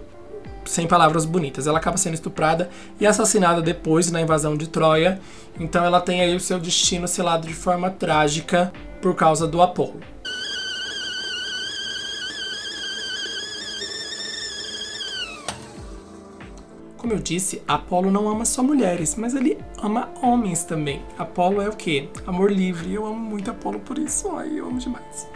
Sem 0.64 0.87
palavras 0.87 1.25
bonitas. 1.25 1.66
Ela 1.66 1.79
acaba 1.79 1.96
sendo 1.96 2.14
estuprada 2.14 2.68
e 3.01 3.07
assassinada 3.07 3.61
depois 3.62 4.11
na 4.11 4.20
invasão 4.20 4.57
de 4.57 4.68
Troia. 4.68 5.20
Então 5.59 5.85
ela 5.85 6.01
tem 6.01 6.20
aí 6.20 6.35
o 6.35 6.40
seu 6.40 6.59
destino 6.59 7.09
selado 7.09 7.46
de 7.46 7.55
forma 7.55 7.90
trágica 7.90 8.73
por 9.01 9.14
causa 9.14 9.46
do 9.46 9.62
Apolo. 9.62 10.01
Como 16.96 17.14
eu 17.14 17.18
disse, 17.18 17.62
Apolo 17.66 18.11
não 18.11 18.29
ama 18.29 18.44
só 18.44 18.62
mulheres, 18.62 19.16
mas 19.16 19.35
ele 19.35 19.59
ama 19.83 20.11
homens 20.23 20.64
também. 20.64 21.03
Apolo 21.18 21.62
é 21.62 21.68
o 21.68 21.73
quê? 21.75 22.11
Amor 22.27 22.53
livre. 22.53 22.92
Eu 22.92 23.07
amo 23.07 23.18
muito 23.18 23.51
Apolo 23.51 23.81
por 23.81 23.99
isso. 23.99 24.31
Ai, 24.37 24.61
eu 24.61 24.66
amo 24.66 24.79
demais. 24.79 25.27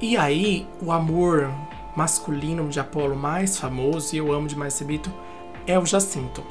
E 0.00 0.16
aí, 0.16 0.66
o 0.84 0.90
amor 0.90 1.48
masculino 1.96 2.68
de 2.68 2.80
Apolo 2.80 3.16
mais 3.16 3.58
famoso, 3.58 4.14
e 4.14 4.18
eu 4.18 4.32
amo 4.32 4.48
demais 4.48 4.74
esse 4.74 4.84
mito, 4.84 5.12
é 5.66 5.78
o 5.78 5.86
Jacinto. 5.86 6.42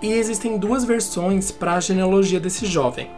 E 0.00 0.12
existem 0.12 0.58
duas 0.58 0.84
versões 0.84 1.50
para 1.50 1.74
a 1.74 1.80
genealogia 1.80 2.38
desse 2.38 2.66
jovem. 2.66 3.10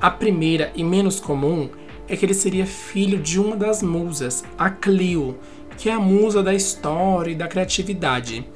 A 0.00 0.10
primeira 0.10 0.72
e 0.74 0.82
menos 0.82 1.20
comum 1.20 1.68
é 2.08 2.16
que 2.16 2.24
ele 2.24 2.34
seria 2.34 2.66
filho 2.66 3.18
de 3.18 3.38
uma 3.38 3.56
das 3.56 3.82
musas, 3.82 4.42
a 4.58 4.68
Clio, 4.68 5.38
que 5.76 5.88
é 5.88 5.92
a 5.92 6.00
musa 6.00 6.42
da 6.42 6.52
história 6.52 7.30
e 7.30 7.36
da 7.36 7.46
criatividade, 7.46 8.46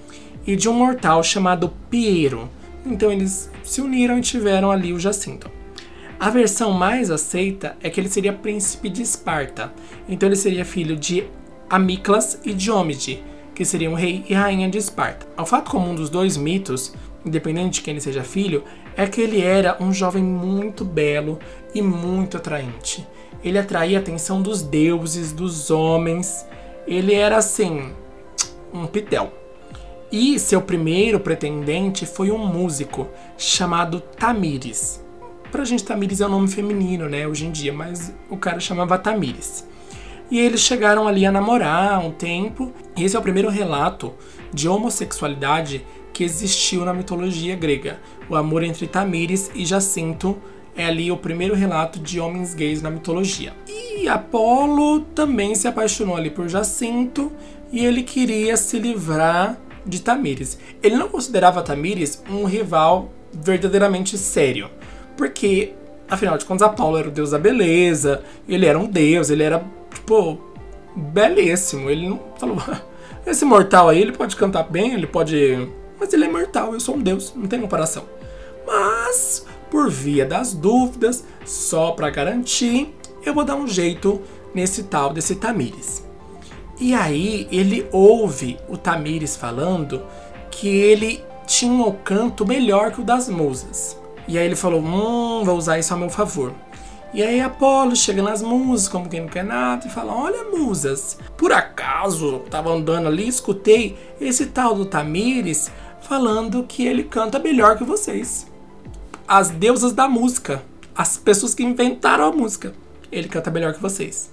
e 0.47 0.57
de 0.57 0.69
um 0.69 0.73
mortal 0.73 1.23
chamado 1.23 1.73
Piero. 1.89 2.49
Então 2.85 3.11
eles 3.11 3.51
se 3.63 3.81
uniram 3.81 4.19
e 4.19 4.23
tiveram 4.23 4.71
ali 4.71 4.93
o 4.93 4.99
Jacinto. 4.99 5.51
A 6.19 6.31
versão 6.31 6.73
mais 6.73 7.11
aceita 7.11 7.77
é 7.83 7.91
que 7.91 8.01
ele 8.01 8.09
seria 8.09 8.33
príncipe 8.33 8.89
de 8.89 9.03
Esparta, 9.03 9.73
então 10.09 10.29
ele 10.29 10.37
seria 10.37 10.65
filho 10.65 10.97
de 10.97 11.25
Amiclas 11.75 12.39
e 12.45 12.55
Diomede, 12.55 13.21
que 13.53 13.65
seriam 13.65 13.95
rei 13.95 14.25
e 14.29 14.33
rainha 14.33 14.71
de 14.71 14.79
Esparta. 14.79 15.27
O 15.37 15.45
fato 15.45 15.73
comum 15.73 15.93
dos 15.93 16.09
dois 16.09 16.37
mitos, 16.37 16.95
independente 17.27 17.73
de 17.73 17.81
quem 17.81 17.95
ele 17.95 18.01
seja 18.01 18.23
filho, 18.23 18.63
é 18.97 19.09
que 19.09 19.21
ele 19.21 19.41
era 19.41 19.77
um 19.83 19.93
jovem 19.93 20.23
muito 20.23 20.85
belo 20.85 21.37
e 21.75 21.83
muito 21.83 22.37
atraente. 22.37 23.05
Ele 23.43 23.59
atraía 23.59 23.99
a 23.99 24.01
atenção 24.01 24.41
dos 24.41 24.63
deuses, 24.63 25.33
dos 25.33 25.69
homens. 25.69 26.47
Ele 26.87 27.13
era 27.13 27.39
assim, 27.39 27.91
um 28.73 28.87
pitel. 28.87 29.33
E 30.13 30.39
seu 30.39 30.63
primeiro 30.63 31.19
pretendente 31.19 32.07
foi 32.07 32.31
um 32.31 32.39
músico 32.39 33.09
chamado 33.37 33.99
Tamires. 33.99 35.05
Pra 35.51 35.65
gente, 35.65 35.83
Tamires 35.83 36.21
é 36.21 36.27
um 36.29 36.31
nome 36.31 36.47
feminino, 36.47 37.09
né, 37.09 37.27
hoje 37.27 37.47
em 37.47 37.51
dia, 37.51 37.73
mas 37.73 38.15
o 38.31 38.37
cara 38.37 38.61
chamava 38.61 38.97
Tamires. 38.97 39.67
E 40.31 40.39
eles 40.39 40.61
chegaram 40.61 41.07
ali 41.07 41.27
a 41.27 41.33
namorar 41.33 42.05
um 42.05 42.11
tempo. 42.11 42.73
Esse 42.97 43.17
é 43.17 43.19
o 43.19 43.23
primeiro 43.23 43.49
relato 43.49 44.13
de 44.53 44.69
homossexualidade 44.69 45.85
que 46.13 46.25
existiu 46.25 46.85
na 46.85 46.95
mitologia 46.95 47.57
grega. 47.57 48.01
O 48.29 48.37
amor 48.37 48.63
entre 48.63 48.87
Tamires 48.87 49.51
e 49.55 49.67
Jacinto 49.67 50.39
é 50.77 50.87
ali 50.87 51.11
o 51.11 51.17
primeiro 51.17 51.55
relato 51.55 51.99
de 51.99 52.19
homens 52.19 52.55
gays 52.55 52.83
na 52.83 52.91
mitologia. 52.91 53.53
E 53.69 54.09
Apolo 54.09 55.01
também 55.01 55.55
se 55.55 55.69
apaixonou 55.69 56.17
ali 56.17 56.31
por 56.31 56.49
Jacinto 56.49 57.31
e 57.73 57.85
ele 57.85 58.03
queria 58.03 58.57
se 58.57 58.79
livrar 58.79 59.59
de 59.87 60.01
Tamires. 60.01 60.59
Ele 60.83 60.97
não 60.97 61.09
considerava 61.09 61.63
Tamires 61.63 62.23
um 62.31 62.45
rival 62.45 63.11
verdadeiramente 63.33 64.17
sério, 64.17 64.71
porque 65.17 65.73
afinal 66.09 66.39
de 66.39 66.45
contas 66.45 66.67
Apolo 66.67 66.97
era 66.97 67.09
o 67.09 67.11
deus 67.11 67.31
da 67.31 67.39
beleza, 67.39 68.23
ele 68.49 68.67
era 68.67 68.79
um 68.79 68.87
deus, 68.87 69.31
ele 69.31 69.43
era 69.43 69.65
tipo 70.05 70.39
belíssimo. 70.95 71.91
Ele 71.91 72.09
não 72.09 72.21
falou, 72.39 72.59
esse 73.27 73.45
mortal 73.45 73.89
aí, 73.89 74.01
ele 74.01 74.13
pode 74.13 74.37
cantar 74.37 74.65
bem, 74.65 74.93
ele 74.93 75.07
pode, 75.07 75.69
mas 75.99 76.13
ele 76.13 76.27
é 76.27 76.29
mortal, 76.29 76.75
eu 76.75 76.81
sou 76.81 76.97
um 76.97 77.01
deus, 77.01 77.33
não 77.35 77.47
tem 77.47 77.61
comparação. 77.61 78.05
Mas 78.67 79.47
por 79.71 79.91
via 79.91 80.25
das 80.25 80.53
dúvidas, 80.53 81.25
só 81.45 81.93
para 81.93 82.11
garantir, 82.11 82.95
eu 83.25 83.35
vou 83.35 83.45
dar 83.45 83.57
um 83.57 83.67
jeito 83.67 84.21
nesse 84.55 84.85
tal 84.85 85.13
desse 85.13 85.37
Tamires. 85.37 86.05
E 86.79 86.95
aí 86.95 87.49
ele 87.51 87.87
ouve 87.93 88.59
o 88.69 88.77
Tamires 88.77 89.37
falando 89.37 90.03
que 90.51 90.69
ele 90.69 91.23
tinha 91.47 91.85
o 91.85 91.93
canto 91.93 92.47
melhor 92.47 92.93
que 92.93 93.01
o 93.01 93.05
das 93.05 93.29
musas. 93.29 93.99
E 94.27 94.39
aí 94.39 94.45
ele 94.45 94.57
falou: 94.57 94.81
Hum, 94.81 95.45
vou 95.45 95.57
usar 95.57 95.79
isso 95.79 95.93
a 95.93 95.97
meu 95.97 96.09
favor. 96.09 96.53
E 97.15 97.23
aí 97.23 97.41
Apolo 97.41 97.95
chega 97.95 98.21
nas 98.21 98.43
musas, 98.43 98.89
como 98.89 99.09
quem 99.09 99.21
não 99.21 99.29
quer 99.29 99.45
nada, 99.45 99.87
e 99.87 99.91
fala: 99.91 100.13
Olha, 100.13 100.51
musas, 100.51 101.17
por 101.37 101.53
acaso 101.53 102.41
tava 102.51 102.73
andando 102.73 103.07
ali, 103.07 103.29
escutei 103.29 103.97
esse 104.21 104.47
tal 104.47 104.75
do 104.75 104.85
Tamires 104.85 105.71
falando 106.01 106.65
que 106.65 106.85
ele 106.85 107.05
canta 107.05 107.39
melhor 107.39 107.79
que 107.79 107.85
vocês. 107.85 108.49
As 109.29 109.49
deusas 109.49 109.93
da 109.93 110.09
música, 110.09 110.65
as 110.93 111.17
pessoas 111.17 111.55
que 111.55 111.63
inventaram 111.63 112.25
a 112.25 112.33
música. 112.33 112.75
Ele 113.13 113.29
canta 113.29 113.49
melhor 113.49 113.73
que 113.73 113.81
vocês. 113.81 114.33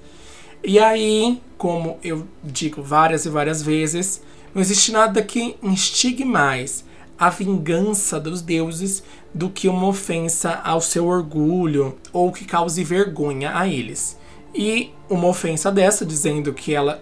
E 0.63 0.79
aí, 0.79 1.39
como 1.59 1.99
eu 2.03 2.27
digo 2.43 2.81
várias 2.81 3.25
e 3.25 3.29
várias 3.29 3.61
vezes, 3.61 4.23
não 4.55 4.61
existe 4.61 4.91
nada 4.91 5.21
que 5.21 5.55
instigue 5.61 6.25
mais 6.25 6.83
a 7.21 7.29
vingança 7.29 8.19
dos 8.19 8.41
deuses 8.41 9.03
do 9.31 9.47
que 9.47 9.67
uma 9.67 9.85
ofensa 9.85 10.59
ao 10.63 10.81
seu 10.81 11.05
orgulho 11.05 11.95
ou 12.11 12.31
que 12.31 12.45
cause 12.45 12.83
vergonha 12.83 13.55
a 13.55 13.67
eles. 13.67 14.17
E 14.55 14.91
uma 15.07 15.27
ofensa 15.27 15.71
dessa, 15.71 16.03
dizendo 16.03 16.51
que 16.51 16.73
ela 16.73 16.99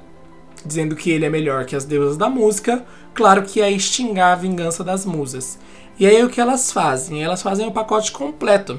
dizendo 0.66 0.94
que 0.94 1.10
ele 1.10 1.26
é 1.26 1.30
melhor 1.30 1.64
que 1.64 1.74
as 1.74 1.86
deusas 1.86 2.18
da 2.18 2.30
música, 2.30 2.84
claro 3.14 3.44
que 3.44 3.62
é 3.62 3.72
extinguir 3.72 4.20
a 4.20 4.36
vingança 4.36 4.84
das 4.84 5.06
musas. 5.06 5.58
E 5.98 6.06
aí 6.06 6.22
o 6.22 6.30
que 6.30 6.42
elas 6.42 6.70
fazem? 6.70 7.24
Elas 7.24 7.42
fazem 7.42 7.66
o 7.66 7.72
pacote 7.72 8.12
completo. 8.12 8.78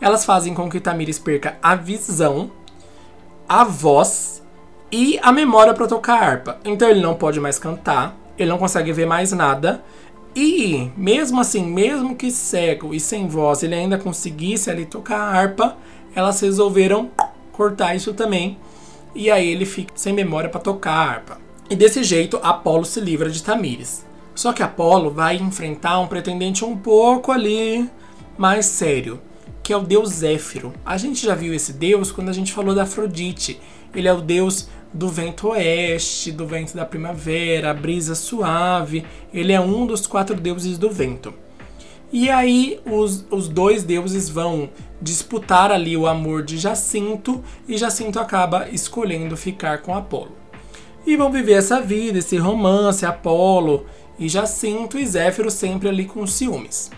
Elas 0.00 0.24
fazem 0.24 0.54
com 0.54 0.70
que 0.70 0.80
Tamires 0.80 1.18
perca 1.18 1.58
a 1.62 1.74
visão, 1.74 2.50
a 3.46 3.62
voz 3.62 4.42
e 4.90 5.20
a 5.22 5.30
memória 5.32 5.74
para 5.74 5.86
tocar 5.86 6.22
harpa. 6.22 6.58
Então 6.64 6.88
ele 6.88 7.02
não 7.02 7.14
pode 7.14 7.38
mais 7.40 7.58
cantar, 7.58 8.16
ele 8.38 8.48
não 8.48 8.56
consegue 8.56 8.90
ver 8.90 9.06
mais 9.06 9.32
nada. 9.32 9.84
E 10.40 10.92
mesmo 10.96 11.40
assim, 11.40 11.66
mesmo 11.66 12.14
que 12.14 12.30
cego 12.30 12.94
e 12.94 13.00
sem 13.00 13.26
voz, 13.26 13.64
ele 13.64 13.74
ainda 13.74 13.98
conseguisse 13.98 14.70
ali 14.70 14.86
tocar 14.86 15.18
a 15.18 15.32
harpa, 15.32 15.76
elas 16.14 16.38
resolveram 16.38 17.10
cortar 17.50 17.96
isso 17.96 18.14
também. 18.14 18.56
E 19.16 19.32
aí 19.32 19.48
ele 19.48 19.66
fica 19.66 19.92
sem 19.96 20.12
memória 20.12 20.48
para 20.48 20.60
tocar 20.60 20.92
a 20.92 21.10
harpa. 21.10 21.40
E 21.68 21.74
desse 21.74 22.04
jeito, 22.04 22.38
Apolo 22.40 22.84
se 22.84 23.00
livra 23.00 23.28
de 23.28 23.42
Tamires. 23.42 24.06
Só 24.32 24.52
que 24.52 24.62
Apolo 24.62 25.10
vai 25.10 25.34
enfrentar 25.38 25.98
um 25.98 26.06
pretendente 26.06 26.64
um 26.64 26.76
pouco 26.76 27.32
ali 27.32 27.90
mais 28.38 28.64
sério, 28.66 29.20
que 29.60 29.72
é 29.72 29.76
o 29.76 29.82
deus 29.82 30.08
Zéfiro. 30.10 30.72
A 30.86 30.96
gente 30.96 31.26
já 31.26 31.34
viu 31.34 31.52
esse 31.52 31.72
deus 31.72 32.12
quando 32.12 32.28
a 32.28 32.32
gente 32.32 32.52
falou 32.52 32.76
da 32.76 32.84
Afrodite. 32.84 33.60
Ele 33.92 34.06
é 34.06 34.12
o 34.12 34.20
deus 34.20 34.68
do 34.92 35.08
vento 35.08 35.48
oeste, 35.48 36.32
do 36.32 36.46
vento 36.46 36.74
da 36.74 36.84
primavera, 36.84 37.70
a 37.70 37.74
brisa 37.74 38.14
suave. 38.14 39.04
Ele 39.32 39.52
é 39.52 39.60
um 39.60 39.86
dos 39.86 40.06
quatro 40.06 40.34
deuses 40.34 40.78
do 40.78 40.90
vento. 40.90 41.34
E 42.12 42.30
aí 42.30 42.80
os, 42.86 43.24
os 43.30 43.48
dois 43.48 43.84
deuses 43.84 44.28
vão 44.28 44.70
disputar 45.00 45.70
ali 45.70 45.96
o 45.96 46.06
amor 46.06 46.42
de 46.42 46.56
Jacinto 46.56 47.44
e 47.68 47.76
Jacinto 47.76 48.18
acaba 48.18 48.68
escolhendo 48.70 49.36
ficar 49.36 49.82
com 49.82 49.94
Apolo. 49.94 50.32
E 51.06 51.16
vão 51.16 51.30
viver 51.30 51.52
essa 51.52 51.80
vida, 51.80 52.18
esse 52.18 52.36
romance, 52.36 53.04
Apolo 53.04 53.86
e 54.18 54.28
Jacinto 54.28 54.98
e 54.98 55.06
Zéfiro 55.06 55.50
sempre 55.50 55.88
ali 55.88 56.06
com 56.06 56.26
ciúmes. 56.26 56.90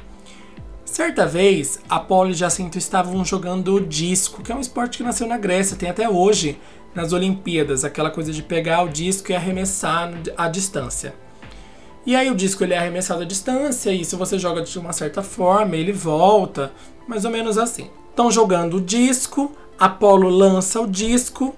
Certa 0.84 1.26
vez, 1.26 1.78
Apolo 1.88 2.30
e 2.30 2.34
Jacinto 2.34 2.76
estavam 2.76 3.24
jogando 3.24 3.80
disco, 3.80 4.42
que 4.42 4.50
é 4.50 4.54
um 4.54 4.60
esporte 4.60 4.98
que 4.98 5.04
nasceu 5.04 5.26
na 5.26 5.38
Grécia, 5.38 5.76
tem 5.76 5.88
até 5.88 6.08
hoje 6.08 6.58
nas 6.94 7.12
Olimpíadas, 7.12 7.84
aquela 7.84 8.10
coisa 8.10 8.32
de 8.32 8.42
pegar 8.42 8.82
o 8.82 8.88
disco 8.88 9.30
e 9.30 9.34
arremessar 9.34 10.12
à 10.36 10.48
distância. 10.48 11.14
E 12.04 12.16
aí 12.16 12.30
o 12.30 12.34
disco 12.34 12.64
ele 12.64 12.74
é 12.74 12.78
arremessado 12.78 13.22
à 13.22 13.24
distância 13.24 13.92
e 13.92 14.04
se 14.04 14.16
você 14.16 14.38
joga 14.38 14.62
de 14.62 14.78
uma 14.78 14.92
certa 14.92 15.22
forma, 15.22 15.76
ele 15.76 15.92
volta, 15.92 16.72
mais 17.06 17.24
ou 17.24 17.30
menos 17.30 17.58
assim. 17.58 17.90
Estão 18.08 18.30
jogando 18.30 18.78
o 18.78 18.80
disco, 18.80 19.52
Apolo 19.78 20.28
lança 20.28 20.80
o 20.80 20.86
disco 20.86 21.54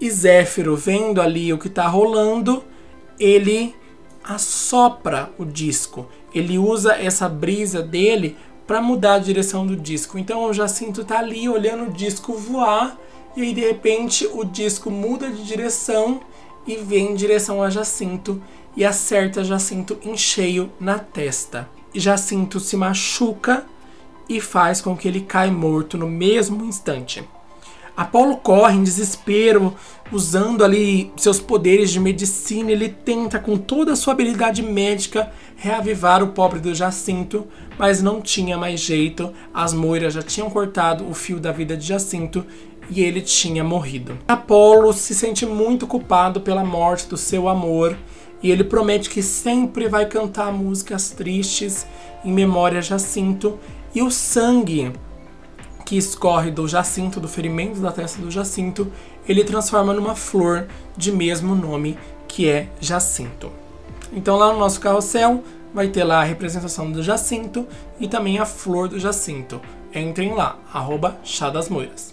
e 0.00 0.10
Zéfiro, 0.10 0.76
vendo 0.76 1.20
ali 1.20 1.52
o 1.52 1.58
que 1.58 1.68
está 1.68 1.86
rolando, 1.86 2.62
ele 3.18 3.74
assopra 4.22 5.30
o 5.38 5.44
disco. 5.44 6.08
Ele 6.34 6.58
usa 6.58 6.94
essa 6.94 7.28
brisa 7.28 7.82
dele 7.82 8.36
para 8.66 8.82
mudar 8.82 9.14
a 9.14 9.18
direção 9.18 9.66
do 9.66 9.74
disco. 9.74 10.18
Então 10.18 10.44
o 10.44 10.52
Jacinto 10.52 11.04
tá 11.04 11.18
ali 11.18 11.48
olhando 11.48 11.84
o 11.84 11.92
disco 11.92 12.34
voar 12.34 12.98
e 13.38 13.42
aí 13.42 13.54
de 13.54 13.60
repente 13.60 14.28
o 14.34 14.42
disco 14.42 14.90
muda 14.90 15.30
de 15.30 15.44
direção 15.44 16.20
e 16.66 16.76
vem 16.76 17.12
em 17.12 17.14
direção 17.14 17.62
a 17.62 17.70
Jacinto 17.70 18.42
e 18.76 18.84
acerta 18.84 19.44
Jacinto 19.44 19.96
em 20.02 20.16
cheio 20.16 20.72
na 20.80 20.98
testa. 20.98 21.68
Jacinto 21.94 22.58
se 22.58 22.76
machuca 22.76 23.64
e 24.28 24.40
faz 24.40 24.80
com 24.80 24.96
que 24.96 25.06
ele 25.06 25.20
caia 25.20 25.52
morto 25.52 25.96
no 25.96 26.08
mesmo 26.08 26.64
instante. 26.64 27.22
Apolo 27.96 28.36
corre 28.36 28.76
em 28.76 28.82
desespero, 28.82 29.74
usando 30.10 30.64
ali 30.64 31.12
seus 31.16 31.38
poderes 31.38 31.90
de 31.90 32.00
medicina, 32.00 32.72
ele 32.72 32.88
tenta 32.88 33.38
com 33.38 33.56
toda 33.56 33.92
a 33.92 33.96
sua 33.96 34.14
habilidade 34.14 34.62
médica 34.62 35.32
reavivar 35.56 36.22
o 36.22 36.28
pobre 36.28 36.58
do 36.58 36.74
Jacinto, 36.74 37.46
mas 37.78 38.02
não 38.02 38.20
tinha 38.20 38.56
mais 38.56 38.80
jeito. 38.80 39.32
As 39.54 39.72
moiras 39.72 40.14
já 40.14 40.22
tinham 40.22 40.50
cortado 40.50 41.08
o 41.08 41.14
fio 41.14 41.38
da 41.38 41.52
vida 41.52 41.76
de 41.76 41.86
Jacinto 41.86 42.44
e 42.90 43.02
ele 43.02 43.20
tinha 43.20 43.62
morrido. 43.62 44.18
Apolo 44.26 44.92
se 44.92 45.14
sente 45.14 45.44
muito 45.44 45.86
culpado 45.86 46.40
pela 46.40 46.64
morte 46.64 47.08
do 47.08 47.16
seu 47.16 47.48
amor 47.48 47.96
e 48.42 48.50
ele 48.50 48.64
promete 48.64 49.10
que 49.10 49.22
sempre 49.22 49.88
vai 49.88 50.06
cantar 50.06 50.52
músicas 50.52 51.10
tristes 51.10 51.86
em 52.24 52.32
memória 52.32 52.78
a 52.78 52.82
Jacinto 52.82 53.58
e 53.94 54.02
o 54.02 54.10
sangue 54.10 54.92
que 55.88 55.96
escorre 55.96 56.50
do 56.50 56.68
Jacinto, 56.68 57.18
do 57.18 57.26
ferimento 57.26 57.80
da 57.80 57.90
testa 57.90 58.20
do 58.20 58.30
Jacinto, 58.30 58.92
ele 59.26 59.42
transforma 59.42 59.94
numa 59.94 60.14
flor 60.14 60.66
de 60.94 61.10
mesmo 61.10 61.54
nome, 61.54 61.96
que 62.28 62.46
é 62.46 62.68
Jacinto. 62.78 63.50
Então 64.12 64.36
lá 64.36 64.52
no 64.52 64.58
nosso 64.58 64.80
carrossel 64.80 65.42
vai 65.72 65.88
ter 65.88 66.04
lá 66.04 66.20
a 66.20 66.24
representação 66.24 66.92
do 66.92 67.02
Jacinto 67.02 67.66
e 67.98 68.06
também 68.06 68.38
a 68.38 68.44
flor 68.44 68.88
do 68.88 69.00
Jacinto. 69.00 69.62
Entrem 69.94 70.34
lá, 70.34 70.58
arroba 70.74 71.18
Chá 71.24 71.48
das 71.48 71.70
Moiras. 71.70 72.12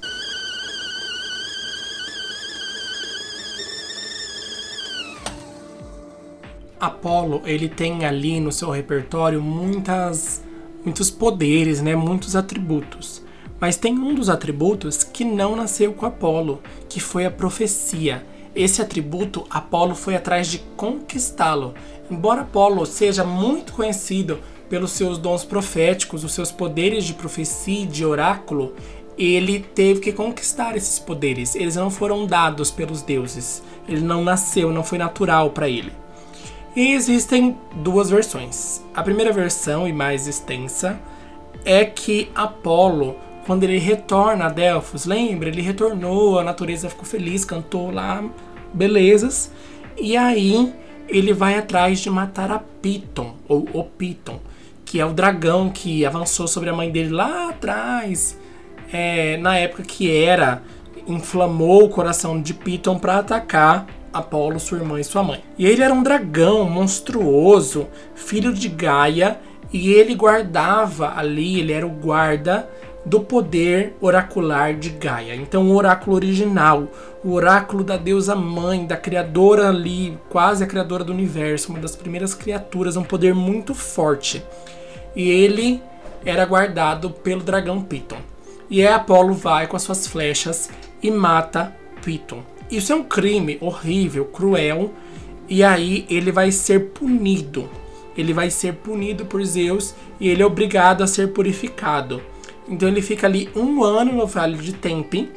Apolo, 6.86 7.42
ele 7.46 7.68
tem 7.70 8.06
ali 8.06 8.40
no 8.40 8.52
seu 8.52 8.70
repertório 8.70 9.42
muitas 9.42 10.44
muitos 10.86 11.10
poderes, 11.10 11.82
né, 11.82 11.96
muitos 11.96 12.36
atributos. 12.36 13.24
Mas 13.60 13.76
tem 13.76 13.98
um 13.98 14.14
dos 14.14 14.30
atributos 14.30 15.04
que 15.04 15.26
não 15.26 15.56
nasceu 15.56 15.94
com 15.94 16.06
Apolo, 16.06 16.62
que 16.88 17.00
foi 17.00 17.26
a 17.26 17.32
profecia. 17.32 18.24
Esse 18.56 18.82
atributo, 18.82 19.46
Apolo 19.50 19.96
foi 19.96 20.16
atrás 20.16 20.48
de 20.48 20.60
conquistá-lo. 20.78 21.74
Embora 22.10 22.42
Apolo 22.42 22.86
seja 22.86 23.24
muito 23.24 23.74
conhecido 23.74 24.40
pelos 24.70 24.92
seus 24.92 25.18
dons 25.18 25.44
proféticos, 25.44 26.24
os 26.24 26.34
seus 26.34 26.52
poderes 26.52 27.04
de 27.04 27.14
profecia 27.14 27.84
e 27.84 27.88
de 27.88 28.06
oráculo, 28.06 28.74
ele 29.18 29.60
teve 29.60 30.02
que 30.02 30.14
conquistar 30.14 30.76
esses 30.76 31.00
poderes. 31.00 31.56
Eles 31.56 31.76
não 31.76 31.90
foram 31.90 32.26
dados 32.26 32.70
pelos 32.72 33.02
deuses. 33.02 33.64
Ele 33.88 34.02
não 34.02 34.24
nasceu, 34.24 34.72
não 34.72 34.84
foi 34.84 34.98
natural 34.98 35.50
para 35.52 35.70
ele. 35.70 35.92
E 36.76 36.94
existem 36.94 37.58
duas 37.76 38.10
versões. 38.10 38.84
A 38.94 39.02
primeira 39.02 39.32
versão, 39.32 39.88
e 39.88 39.94
mais 39.94 40.28
extensa, 40.28 41.00
é 41.64 41.86
que 41.86 42.30
Apolo 42.36 43.16
quando 43.46 43.64
ele 43.64 43.78
retorna 43.78 44.46
a 44.46 44.50
Delfos, 44.50 45.06
lembra? 45.06 45.48
Ele 45.48 45.62
retornou, 45.62 46.40
a 46.40 46.44
natureza 46.44 46.90
ficou 46.90 47.06
feliz, 47.06 47.46
cantou 47.46 47.92
lá, 47.92 48.24
belezas. 48.74 49.52
E 49.96 50.18
aí 50.18 50.74
ele 51.08 51.32
vai 51.32 51.56
atrás 51.56 52.00
de 52.00 52.10
matar 52.10 52.52
a 52.52 52.60
Piton, 52.60 53.36
ou 53.48 53.68
o 53.72 53.84
Piton, 53.84 54.40
que 54.84 55.00
é 55.00 55.06
o 55.06 55.14
dragão 55.14 55.70
que 55.70 56.04
avançou 56.06 56.48
sobre 56.48 56.70
a 56.70 56.74
mãe 56.74 56.90
dele 56.90 57.10
lá 57.10 57.50
atrás, 57.50 58.38
é, 58.92 59.38
na 59.38 59.56
época 59.58 59.84
que 59.84 60.12
era, 60.12 60.64
inflamou 61.08 61.86
o 61.86 61.90
coração 61.90 62.42
de 62.42 62.54
Piton 62.54 62.98
para 62.98 63.20
atacar 63.20 63.86
Apolo, 64.16 64.60
sua 64.60 64.78
irmã 64.78 65.00
e 65.00 65.04
sua 65.04 65.24
mãe. 65.24 65.44
E 65.58 65.66
ele 65.66 65.84
era 65.84 65.94
um 65.94 66.02
dragão 66.02 66.70
monstruoso, 66.70 67.88
filho 68.16 68.54
de 68.54 68.70
Gaia, 68.70 69.40
e 69.74 69.92
ele 69.92 70.16
guardava 70.16 71.14
ali, 71.18 71.60
ele 71.60 71.74
era 71.74 71.86
o 71.86 71.90
guarda 71.90 72.70
do 73.06 73.20
poder 73.20 73.96
oracular 74.02 74.74
de 74.74 74.90
Gaia. 74.90 75.36
Então, 75.36 75.70
o 75.70 75.76
oráculo 75.76 76.16
original, 76.16 76.88
o 77.24 77.34
oráculo 77.34 77.84
da 77.84 77.98
deusa 77.98 78.36
mãe, 78.36 78.86
da 78.86 78.98
criadora 78.98 79.70
ali, 79.70 80.18
quase 80.30 80.64
a 80.64 80.68
criadora 80.68 81.04
do 81.04 81.14
universo, 81.14 81.72
uma 81.72 81.80
das 81.80 81.96
primeiras 81.96 82.34
criaturas, 82.34 82.98
um 82.98 83.04
poder 83.04 83.36
muito 83.36 83.76
forte. 83.76 84.44
E 85.16 85.30
ele 85.30 85.82
era 86.26 86.46
guardado 86.46 87.12
pelo 87.12 87.44
dragão 87.44 87.82
Piton. 87.82 88.18
E 88.70 88.82
aí 88.82 88.92
Apolo 88.92 89.34
vai 89.34 89.68
com 89.68 89.76
as 89.76 89.84
suas 89.84 90.08
flechas 90.08 90.70
e 91.02 91.12
mata 91.12 91.76
Piton. 92.04 92.55
Isso 92.70 92.92
é 92.92 92.96
um 92.96 93.04
crime 93.04 93.58
horrível, 93.62 94.26
cruel, 94.26 94.92
e 95.48 95.64
aí 95.64 96.06
ele 96.10 96.32
vai 96.32 96.52
ser 96.52 96.92
punido. 96.92 97.70
Ele 98.18 98.34
vai 98.34 98.50
ser 98.50 98.74
punido 98.76 99.26
por 99.26 99.44
Zeus 99.46 99.94
e 100.20 100.30
ele 100.30 100.42
é 100.42 100.46
obrigado 100.46 101.04
a 101.04 101.08
ser 101.08 101.34
purificado. 101.34 102.22
Então 102.68 102.88
ele 102.88 103.02
fica 103.02 103.28
ali 103.28 103.50
um 103.56 103.84
ano 103.84 104.14
no 104.14 104.26
Vale 104.26 104.58
de 104.58 104.74
Tempe. 104.74 105.30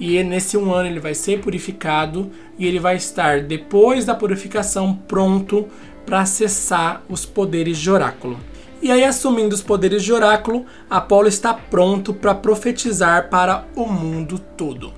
E 0.00 0.22
nesse 0.24 0.56
um 0.56 0.72
ano 0.72 0.88
ele 0.88 0.98
vai 0.98 1.14
ser 1.14 1.40
purificado 1.40 2.30
e 2.58 2.66
ele 2.66 2.80
vai 2.80 2.96
estar, 2.96 3.42
depois 3.42 4.04
da 4.04 4.14
purificação, 4.14 4.94
pronto 5.06 5.68
para 6.04 6.20
acessar 6.20 7.02
os 7.08 7.24
poderes 7.24 7.78
de 7.78 7.90
oráculo. 7.90 8.38
E 8.80 8.90
aí, 8.90 9.04
assumindo 9.04 9.54
os 9.54 9.62
poderes 9.62 10.02
de 10.02 10.12
oráculo, 10.12 10.66
Apolo 10.90 11.28
está 11.28 11.54
pronto 11.54 12.12
para 12.12 12.34
profetizar 12.34 13.30
para 13.30 13.64
o 13.76 13.86
mundo 13.86 14.40
todo. 14.56 14.92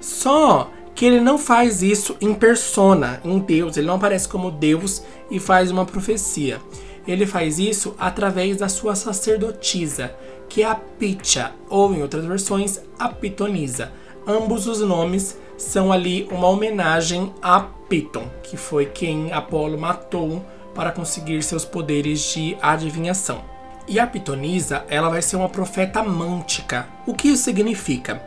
Só 0.00 0.70
que 1.02 1.06
ele 1.06 1.18
não 1.18 1.36
faz 1.36 1.82
isso 1.82 2.16
em 2.20 2.32
persona, 2.32 3.20
em 3.24 3.36
Deus, 3.40 3.76
ele 3.76 3.88
não 3.88 3.96
aparece 3.96 4.28
como 4.28 4.52
Deus 4.52 5.02
e 5.28 5.40
faz 5.40 5.68
uma 5.68 5.84
profecia. 5.84 6.60
Ele 7.08 7.26
faz 7.26 7.58
isso 7.58 7.96
através 7.98 8.58
da 8.58 8.68
sua 8.68 8.94
sacerdotisa, 8.94 10.14
que 10.48 10.62
é 10.62 10.66
a 10.66 10.76
Pitya, 10.76 11.54
ou 11.68 11.92
em 11.92 12.02
outras 12.02 12.24
versões, 12.24 12.80
a 12.96 13.08
Pitonisa. 13.08 13.90
Ambos 14.24 14.68
os 14.68 14.78
nomes 14.80 15.36
são 15.58 15.90
ali 15.90 16.28
uma 16.30 16.46
homenagem 16.46 17.34
a 17.42 17.58
Piton, 17.58 18.30
que 18.40 18.56
foi 18.56 18.86
quem 18.86 19.32
Apolo 19.32 19.76
matou 19.76 20.40
para 20.72 20.92
conseguir 20.92 21.42
seus 21.42 21.64
poderes 21.64 22.32
de 22.32 22.56
adivinhação. 22.62 23.42
E 23.88 23.98
a 23.98 24.06
Pitonisa, 24.06 24.84
ela 24.88 25.08
vai 25.08 25.20
ser 25.20 25.34
uma 25.34 25.48
profeta 25.48 26.00
mântica. 26.00 26.86
O 27.04 27.12
que 27.12 27.26
isso 27.26 27.42
significa? 27.42 28.22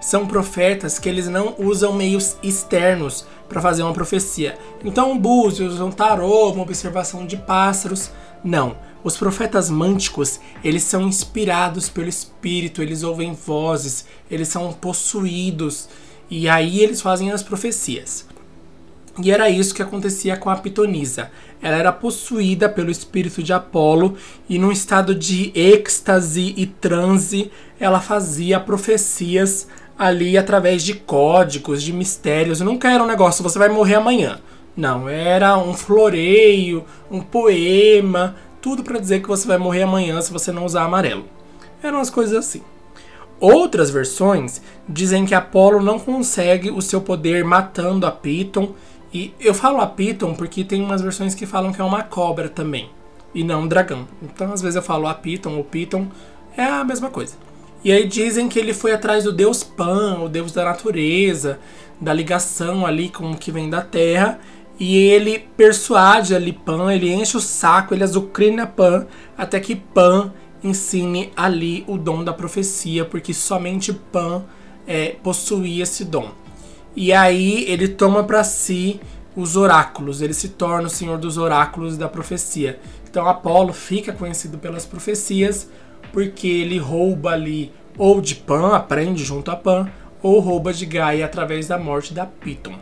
São 0.00 0.26
profetas 0.26 0.98
que 0.98 1.08
eles 1.08 1.28
não 1.28 1.54
usam 1.58 1.92
meios 1.92 2.36
externos 2.42 3.26
para 3.48 3.60
fazer 3.60 3.82
uma 3.82 3.92
profecia. 3.92 4.56
Então, 4.84 5.18
búzios, 5.18 5.80
um 5.80 5.90
tarô, 5.90 6.50
uma 6.52 6.62
observação 6.62 7.26
de 7.26 7.36
pássaros. 7.36 8.10
Não. 8.42 8.76
Os 9.04 9.16
profetas 9.16 9.70
mânticos, 9.70 10.40
eles 10.62 10.82
são 10.82 11.02
inspirados 11.02 11.88
pelo 11.88 12.08
Espírito, 12.08 12.82
eles 12.82 13.02
ouvem 13.02 13.34
vozes, 13.34 14.04
eles 14.30 14.48
são 14.48 14.72
possuídos 14.72 15.88
e 16.30 16.48
aí 16.48 16.80
eles 16.80 17.00
fazem 17.00 17.30
as 17.30 17.42
profecias. 17.42 18.26
E 19.22 19.30
era 19.30 19.50
isso 19.50 19.74
que 19.74 19.82
acontecia 19.82 20.36
com 20.36 20.48
a 20.48 20.56
Pitonisa. 20.56 21.30
Ela 21.60 21.76
era 21.76 21.92
possuída 21.92 22.68
pelo 22.68 22.90
espírito 22.90 23.42
de 23.42 23.52
Apolo 23.52 24.16
e 24.48 24.58
num 24.58 24.70
estado 24.72 25.14
de 25.14 25.50
êxtase 25.54 26.54
e 26.56 26.66
transe, 26.66 27.50
ela 27.78 28.00
fazia 28.00 28.60
profecias 28.60 29.66
ali 30.00 30.38
através 30.38 30.82
de 30.82 30.94
códigos, 30.94 31.82
de 31.82 31.92
mistérios. 31.92 32.62
Nunca 32.62 32.90
era 32.90 33.04
um 33.04 33.06
negócio, 33.06 33.42
você 33.42 33.58
vai 33.58 33.68
morrer 33.68 33.96
amanhã. 33.96 34.40
Não, 34.74 35.06
era 35.06 35.58
um 35.58 35.74
floreio, 35.74 36.86
um 37.10 37.20
poema, 37.20 38.34
tudo 38.62 38.82
para 38.82 38.98
dizer 38.98 39.20
que 39.20 39.28
você 39.28 39.46
vai 39.46 39.58
morrer 39.58 39.82
amanhã 39.82 40.18
se 40.22 40.32
você 40.32 40.50
não 40.50 40.64
usar 40.64 40.84
amarelo. 40.84 41.26
Eram 41.82 42.00
as 42.00 42.08
coisas 42.08 42.34
assim. 42.34 42.62
Outras 43.38 43.90
versões 43.90 44.62
dizem 44.88 45.26
que 45.26 45.34
Apolo 45.34 45.82
não 45.82 45.98
consegue 45.98 46.70
o 46.70 46.80
seu 46.80 47.02
poder 47.02 47.44
matando 47.44 48.06
a 48.06 48.10
Piton. 48.10 48.70
E 49.12 49.34
eu 49.38 49.52
falo 49.52 49.82
a 49.82 49.86
Piton 49.86 50.32
porque 50.32 50.64
tem 50.64 50.82
umas 50.82 51.02
versões 51.02 51.34
que 51.34 51.44
falam 51.44 51.74
que 51.74 51.80
é 51.80 51.84
uma 51.84 52.02
cobra 52.02 52.48
também. 52.48 52.88
E 53.34 53.44
não 53.44 53.62
um 53.62 53.68
dragão. 53.68 54.08
Então 54.22 54.50
às 54.50 54.62
vezes 54.62 54.76
eu 54.76 54.82
falo 54.82 55.06
a 55.06 55.12
Piton 55.12 55.56
ou 55.58 55.64
Piton. 55.64 56.06
É 56.56 56.64
a 56.64 56.84
mesma 56.84 57.10
coisa. 57.10 57.49
E 57.82 57.90
aí 57.90 58.06
dizem 58.06 58.48
que 58.48 58.58
ele 58.58 58.74
foi 58.74 58.92
atrás 58.92 59.24
do 59.24 59.32
deus 59.32 59.64
Pan, 59.64 60.20
o 60.20 60.28
deus 60.28 60.52
da 60.52 60.64
natureza, 60.64 61.58
da 62.00 62.12
ligação 62.12 62.84
ali 62.84 63.08
com 63.08 63.30
o 63.30 63.36
que 63.36 63.50
vem 63.50 63.70
da 63.70 63.80
terra. 63.80 64.38
E 64.78 64.96
ele 64.96 65.38
persuade 65.38 66.34
ali 66.34 66.52
Pan, 66.52 66.92
ele 66.92 67.12
enche 67.12 67.36
o 67.36 67.40
saco, 67.40 67.94
ele 67.94 68.04
azucrina 68.04 68.66
Pan, 68.66 69.06
até 69.36 69.60
que 69.60 69.76
Pan 69.76 70.32
ensine 70.62 71.32
ali 71.36 71.84
o 71.86 71.96
dom 71.96 72.22
da 72.22 72.32
profecia, 72.32 73.04
porque 73.04 73.32
somente 73.32 73.92
Pan 73.92 74.42
é, 74.86 75.16
possuía 75.22 75.82
esse 75.82 76.04
dom. 76.04 76.30
E 76.94 77.12
aí 77.12 77.64
ele 77.68 77.88
toma 77.88 78.24
para 78.24 78.42
si 78.44 79.00
os 79.36 79.56
oráculos, 79.56 80.20
ele 80.20 80.34
se 80.34 80.50
torna 80.50 80.88
o 80.88 80.90
senhor 80.90 81.16
dos 81.18 81.38
oráculos 81.38 81.96
da 81.96 82.08
profecia. 82.08 82.80
Então 83.08 83.26
Apolo 83.28 83.72
fica 83.72 84.12
conhecido 84.12 84.58
pelas 84.58 84.84
profecias 84.84 85.68
porque 86.12 86.48
ele 86.48 86.78
rouba 86.78 87.30
ali 87.30 87.72
ou 87.96 88.20
de 88.20 88.34
Pan, 88.34 88.74
aprende 88.74 89.24
junto 89.24 89.50
a 89.50 89.56
Pan, 89.56 89.90
ou 90.22 90.40
rouba 90.40 90.72
de 90.72 90.86
Gaia 90.86 91.24
através 91.24 91.66
da 91.66 91.78
morte 91.78 92.14
da 92.14 92.26
Piton. 92.26 92.74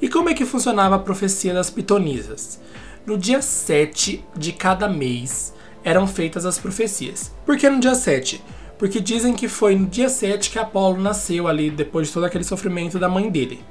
E 0.00 0.08
como 0.08 0.28
é 0.28 0.34
que 0.34 0.46
funcionava 0.46 0.96
a 0.96 0.98
profecia 0.98 1.52
das 1.52 1.70
pitonisas? 1.70 2.60
No 3.04 3.18
dia 3.18 3.42
7 3.42 4.24
de 4.36 4.52
cada 4.52 4.88
mês 4.88 5.54
eram 5.84 6.06
feitas 6.06 6.46
as 6.46 6.58
profecias. 6.58 7.34
Por 7.44 7.56
que 7.56 7.68
no 7.68 7.80
dia 7.80 7.94
7? 7.94 8.42
Porque 8.78 8.98
dizem 8.98 9.34
que 9.34 9.46
foi 9.46 9.74
no 9.74 9.86
dia 9.86 10.08
7 10.08 10.50
que 10.50 10.58
Apolo 10.58 11.00
nasceu 11.00 11.46
ali, 11.46 11.70
depois 11.70 12.08
de 12.08 12.14
todo 12.14 12.24
aquele 12.24 12.44
sofrimento 12.44 12.98
da 12.98 13.08
mãe 13.08 13.28
dele. 13.28 13.62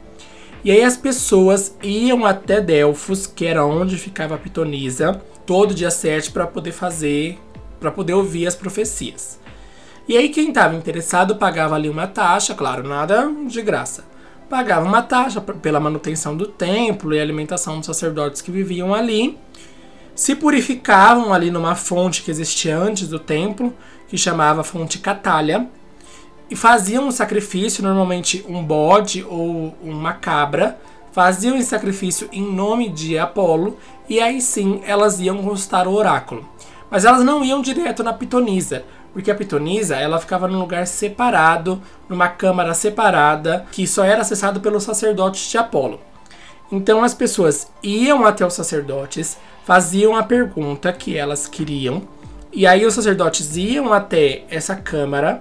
E 0.63 0.71
aí 0.71 0.83
as 0.83 0.97
pessoas 0.97 1.75
iam 1.81 2.25
até 2.25 2.61
Delfos, 2.61 3.25
que 3.25 3.45
era 3.45 3.65
onde 3.65 3.97
ficava 3.97 4.35
a 4.35 4.37
pitonisa, 4.37 5.19
todo 5.45 5.73
dia 5.73 5.89
7 5.89 6.31
para 6.31 6.45
poder 6.45 6.73
fazer, 6.73 7.39
para 7.79 7.91
poder 7.91 8.13
ouvir 8.13 8.47
as 8.47 8.55
profecias. 8.55 9.39
E 10.07 10.17
aí 10.17 10.29
quem 10.29 10.49
estava 10.49 10.75
interessado 10.75 11.35
pagava 11.35 11.75
ali 11.75 11.89
uma 11.89 12.07
taxa, 12.07 12.55
claro, 12.55 12.87
nada 12.87 13.31
de 13.47 13.61
graça 13.61 14.09
pagava 14.49 14.85
uma 14.85 15.03
taxa 15.03 15.39
pela 15.39 15.79
manutenção 15.79 16.35
do 16.35 16.47
templo 16.47 17.13
e 17.13 17.19
alimentação 17.19 17.77
dos 17.77 17.85
sacerdotes 17.85 18.41
que 18.41 18.51
viviam 18.51 18.93
ali, 18.93 19.37
se 20.15 20.35
purificavam 20.35 21.31
ali 21.31 21.51
numa 21.51 21.75
fonte 21.75 22.23
que 22.23 22.31
existia 22.31 22.77
antes 22.77 23.07
do 23.07 23.19
templo, 23.19 23.73
que 24.09 24.17
chamava 24.17 24.63
Fonte 24.63 24.97
Catalha, 24.97 25.69
e 26.49 26.55
faziam 26.55 27.07
um 27.07 27.11
sacrifício, 27.11 27.83
normalmente 27.83 28.43
um 28.49 28.63
bode 28.63 29.23
ou 29.23 29.77
uma 29.83 30.13
cabra, 30.13 30.79
faziam 31.11 31.55
esse 31.55 31.69
sacrifício 31.69 32.27
em 32.33 32.41
nome 32.41 32.89
de 32.89 33.19
Apolo, 33.19 33.77
e 34.09 34.19
aí 34.19 34.41
sim 34.41 34.81
elas 34.83 35.19
iam 35.19 35.43
consultar 35.43 35.87
o 35.87 35.93
oráculo. 35.93 36.43
Mas 36.89 37.05
elas 37.05 37.23
não 37.23 37.43
iam 37.43 37.61
direto 37.61 38.03
na 38.03 38.13
pitonisa, 38.13 38.83
porque 39.13 39.31
a 39.31 39.35
pitonisa 39.35 39.95
ela 39.95 40.19
ficava 40.19 40.47
num 40.47 40.59
lugar 40.59 40.87
separado, 40.87 41.81
numa 42.07 42.27
câmara 42.27 42.73
separada, 42.73 43.65
que 43.71 43.87
só 43.87 44.03
era 44.03 44.21
acessado 44.21 44.59
pelos 44.59 44.83
sacerdotes 44.83 45.49
de 45.49 45.57
Apolo. 45.57 45.99
Então 46.71 47.03
as 47.03 47.13
pessoas 47.13 47.71
iam 47.81 48.25
até 48.25 48.45
os 48.45 48.53
sacerdotes, 48.53 49.37
faziam 49.65 50.15
a 50.15 50.23
pergunta 50.23 50.91
que 50.93 51.17
elas 51.17 51.47
queriam, 51.47 52.03
e 52.51 52.65
aí 52.65 52.85
os 52.85 52.93
sacerdotes 52.93 53.55
iam 53.55 53.93
até 53.93 54.43
essa 54.49 54.75
câmara, 54.75 55.39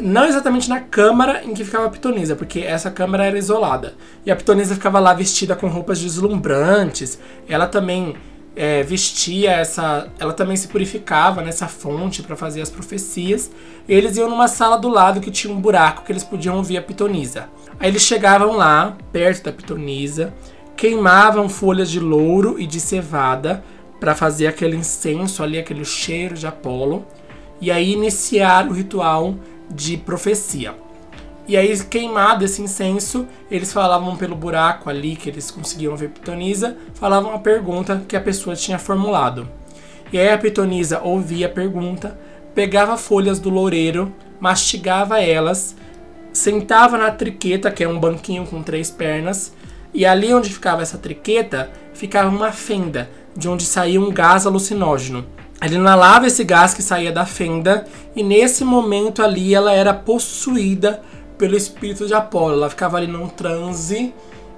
não 0.00 0.24
exatamente 0.26 0.68
na 0.68 0.80
câmara 0.80 1.42
em 1.44 1.54
que 1.54 1.64
ficava 1.64 1.86
a 1.86 1.90
pitonisa, 1.90 2.36
porque 2.36 2.60
essa 2.60 2.90
câmara 2.90 3.24
era 3.24 3.38
isolada. 3.38 3.94
E 4.24 4.30
a 4.30 4.36
pitonisa 4.36 4.74
ficava 4.74 4.98
lá 5.00 5.12
vestida 5.12 5.56
com 5.56 5.66
roupas 5.66 5.98
deslumbrantes. 5.98 7.18
Ela 7.48 7.66
também 7.66 8.14
é, 8.58 8.82
vestia 8.82 9.52
essa. 9.52 10.08
Ela 10.18 10.32
também 10.32 10.56
se 10.56 10.66
purificava 10.66 11.40
nessa 11.42 11.68
fonte 11.68 12.24
para 12.24 12.34
fazer 12.34 12.60
as 12.60 12.68
profecias. 12.68 13.48
Eles 13.88 14.16
iam 14.16 14.28
numa 14.28 14.48
sala 14.48 14.76
do 14.76 14.88
lado 14.88 15.20
que 15.20 15.30
tinha 15.30 15.54
um 15.54 15.60
buraco 15.60 16.04
que 16.04 16.10
eles 16.10 16.24
podiam 16.24 16.56
ouvir 16.56 16.76
a 16.76 16.82
pitonisa. 16.82 17.48
Aí 17.78 17.88
eles 17.88 18.02
chegavam 18.02 18.56
lá, 18.56 18.98
perto 19.12 19.44
da 19.44 19.52
pitonisa, 19.52 20.34
queimavam 20.76 21.48
folhas 21.48 21.88
de 21.88 22.00
louro 22.00 22.58
e 22.58 22.66
de 22.66 22.80
cevada 22.80 23.62
para 24.00 24.16
fazer 24.16 24.48
aquele 24.48 24.76
incenso 24.76 25.40
ali, 25.44 25.56
aquele 25.56 25.84
cheiro 25.84 26.34
de 26.34 26.46
Apolo, 26.46 27.06
e 27.60 27.70
aí 27.70 27.92
iniciar 27.92 28.66
o 28.66 28.72
ritual 28.72 29.36
de 29.70 29.96
profecia. 29.96 30.74
E 31.48 31.56
aí, 31.56 31.76
queimado 31.84 32.44
esse 32.44 32.60
incenso, 32.60 33.26
eles 33.50 33.72
falavam 33.72 34.14
pelo 34.16 34.36
buraco 34.36 34.90
ali 34.90 35.16
que 35.16 35.30
eles 35.30 35.50
conseguiam 35.50 35.96
ver 35.96 36.10
Pitonisa, 36.10 36.76
falavam 36.92 37.32
a 37.32 37.38
pergunta 37.38 38.02
que 38.06 38.14
a 38.14 38.20
pessoa 38.20 38.54
tinha 38.54 38.78
formulado. 38.78 39.48
E 40.12 40.18
aí 40.18 40.28
a 40.28 40.36
Pitonisa 40.36 41.00
ouvia 41.02 41.46
a 41.46 41.50
pergunta, 41.50 42.20
pegava 42.54 42.98
folhas 42.98 43.40
do 43.40 43.48
loureiro, 43.48 44.14
mastigava 44.38 45.22
elas, 45.22 45.74
sentava 46.34 46.98
na 46.98 47.10
triqueta, 47.10 47.70
que 47.70 47.82
é 47.82 47.88
um 47.88 47.98
banquinho 47.98 48.46
com 48.46 48.62
três 48.62 48.90
pernas, 48.90 49.54
E 49.92 50.04
ali 50.04 50.32
onde 50.34 50.50
ficava 50.50 50.82
essa 50.82 50.98
triqueta, 50.98 51.70
ficava 51.94 52.28
uma 52.28 52.52
fenda, 52.52 53.10
de 53.36 53.48
onde 53.48 53.64
saía 53.64 54.00
um 54.00 54.10
gás 54.10 54.46
alucinógeno. 54.46 55.24
Ele 55.62 55.74
inalava 55.74 56.26
esse 56.26 56.44
gás 56.44 56.74
que 56.74 56.82
saía 56.82 57.10
da 57.10 57.24
fenda, 57.24 57.86
e 58.14 58.22
nesse 58.22 58.64
momento 58.64 59.22
ali 59.22 59.54
ela 59.54 59.72
era 59.72 59.94
possuída 59.94 61.02
pelo 61.38 61.56
espírito 61.56 62.06
de 62.06 62.12
Apolo. 62.12 62.54
Ela 62.54 62.68
ficava 62.68 62.96
ali 62.96 63.06
num 63.06 63.28
transe 63.28 64.12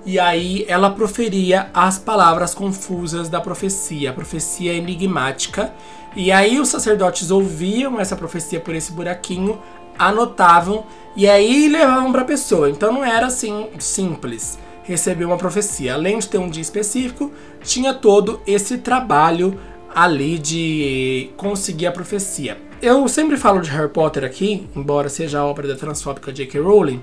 e 0.05 0.19
aí 0.19 0.65
ela 0.67 0.91
proferia 0.91 1.71
as 1.75 1.99
palavras 1.99 2.55
confusas 2.55 3.29
da 3.29 3.41
profecia, 3.41 4.11
a 4.11 4.15
profecia 4.15 4.73
enigmática. 4.73 5.73
E 6.17 6.33
aí 6.33 6.59
os 6.59 6.69
sacerdotes 6.69 7.31
ouviam 7.31 8.01
essa 8.01 8.17
profecia 8.17 8.59
por 8.59 8.75
esse 8.75 8.91
buraquinho, 8.91 9.61
anotavam 9.99 10.85
e 11.15 11.29
aí 11.29 11.69
levavam 11.69 12.11
para 12.11 12.23
a 12.23 12.25
pessoa. 12.25 12.71
Então 12.71 12.93
não 12.93 13.05
era 13.05 13.27
assim 13.27 13.69
simples 13.79 14.59
receber 14.83 15.25
uma 15.25 15.37
profecia. 15.37 15.95
Além 15.95 16.19
de 16.19 16.29
ter 16.29 16.39
um 16.39 16.49
dia 16.49 16.63
específico, 16.63 17.31
tinha 17.63 17.95
todo 17.95 18.41
esse 18.47 18.79
trabalho 18.79 19.59
ali 19.95 20.39
de 20.39 21.31
conseguir 21.37 21.87
a 21.87 21.93
profecia. 21.93 22.70
Eu 22.83 23.07
sempre 23.09 23.37
falo 23.37 23.61
de 23.61 23.69
Harry 23.69 23.91
Potter 23.91 24.25
aqui, 24.25 24.67
embora 24.75 25.11
seja 25.11 25.41
a 25.41 25.45
obra 25.45 25.69
da 25.69 25.77
transfóbica 25.77 26.33
J.K. 26.33 26.59
Rowling, 26.63 27.03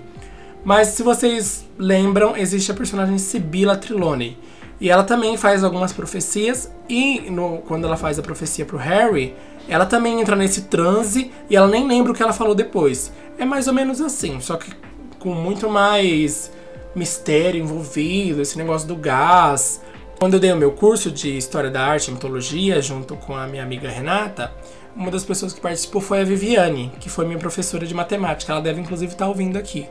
mas 0.65 0.87
se 0.87 1.03
vocês 1.03 1.65
lembram, 1.77 2.35
existe 2.35 2.71
a 2.71 2.73
personagem 2.73 3.19
Sibylla 3.19 3.77
Trelawney. 3.77 4.35
E 4.81 4.89
ela 4.89 5.03
também 5.03 5.37
faz 5.37 5.63
algumas 5.63 5.93
profecias, 5.93 6.71
e 6.89 7.29
no, 7.29 7.59
quando 7.59 7.85
ela 7.85 7.95
faz 7.95 8.17
a 8.17 8.23
profecia 8.23 8.65
pro 8.65 8.77
Harry, 8.77 9.35
ela 9.69 9.85
também 9.85 10.19
entra 10.19 10.35
nesse 10.35 10.63
transe 10.63 11.31
e 11.47 11.55
ela 11.55 11.67
nem 11.67 11.87
lembra 11.87 12.11
o 12.11 12.15
que 12.15 12.23
ela 12.23 12.33
falou 12.33 12.55
depois. 12.55 13.13
É 13.37 13.45
mais 13.45 13.67
ou 13.67 13.73
menos 13.73 14.01
assim, 14.01 14.39
só 14.39 14.57
que 14.57 14.71
com 15.19 15.35
muito 15.35 15.69
mais 15.69 16.51
mistério 16.95 17.61
envolvido, 17.61 18.41
esse 18.41 18.57
negócio 18.57 18.87
do 18.87 18.95
gás. 18.95 19.79
Quando 20.17 20.33
eu 20.33 20.39
dei 20.39 20.51
o 20.51 20.57
meu 20.57 20.71
curso 20.71 21.11
de 21.11 21.37
História 21.37 21.69
da 21.69 21.85
Arte 21.85 22.07
e 22.07 22.13
Mitologia, 22.15 22.81
junto 22.81 23.15
com 23.15 23.35
a 23.35 23.45
minha 23.45 23.61
amiga 23.61 23.87
Renata, 23.87 24.51
uma 24.97 25.11
das 25.11 25.23
pessoas 25.23 25.53
que 25.53 25.61
participou 25.61 26.01
foi 26.01 26.21
a 26.21 26.23
Viviane, 26.23 26.91
que 26.99 27.09
foi 27.09 27.25
minha 27.25 27.37
professora 27.37 27.85
de 27.85 27.93
matemática. 27.93 28.51
Ela 28.51 28.61
deve 28.61 28.81
inclusive 28.81 29.13
estar 29.13 29.27
ouvindo 29.27 29.55
aqui. 29.55 29.87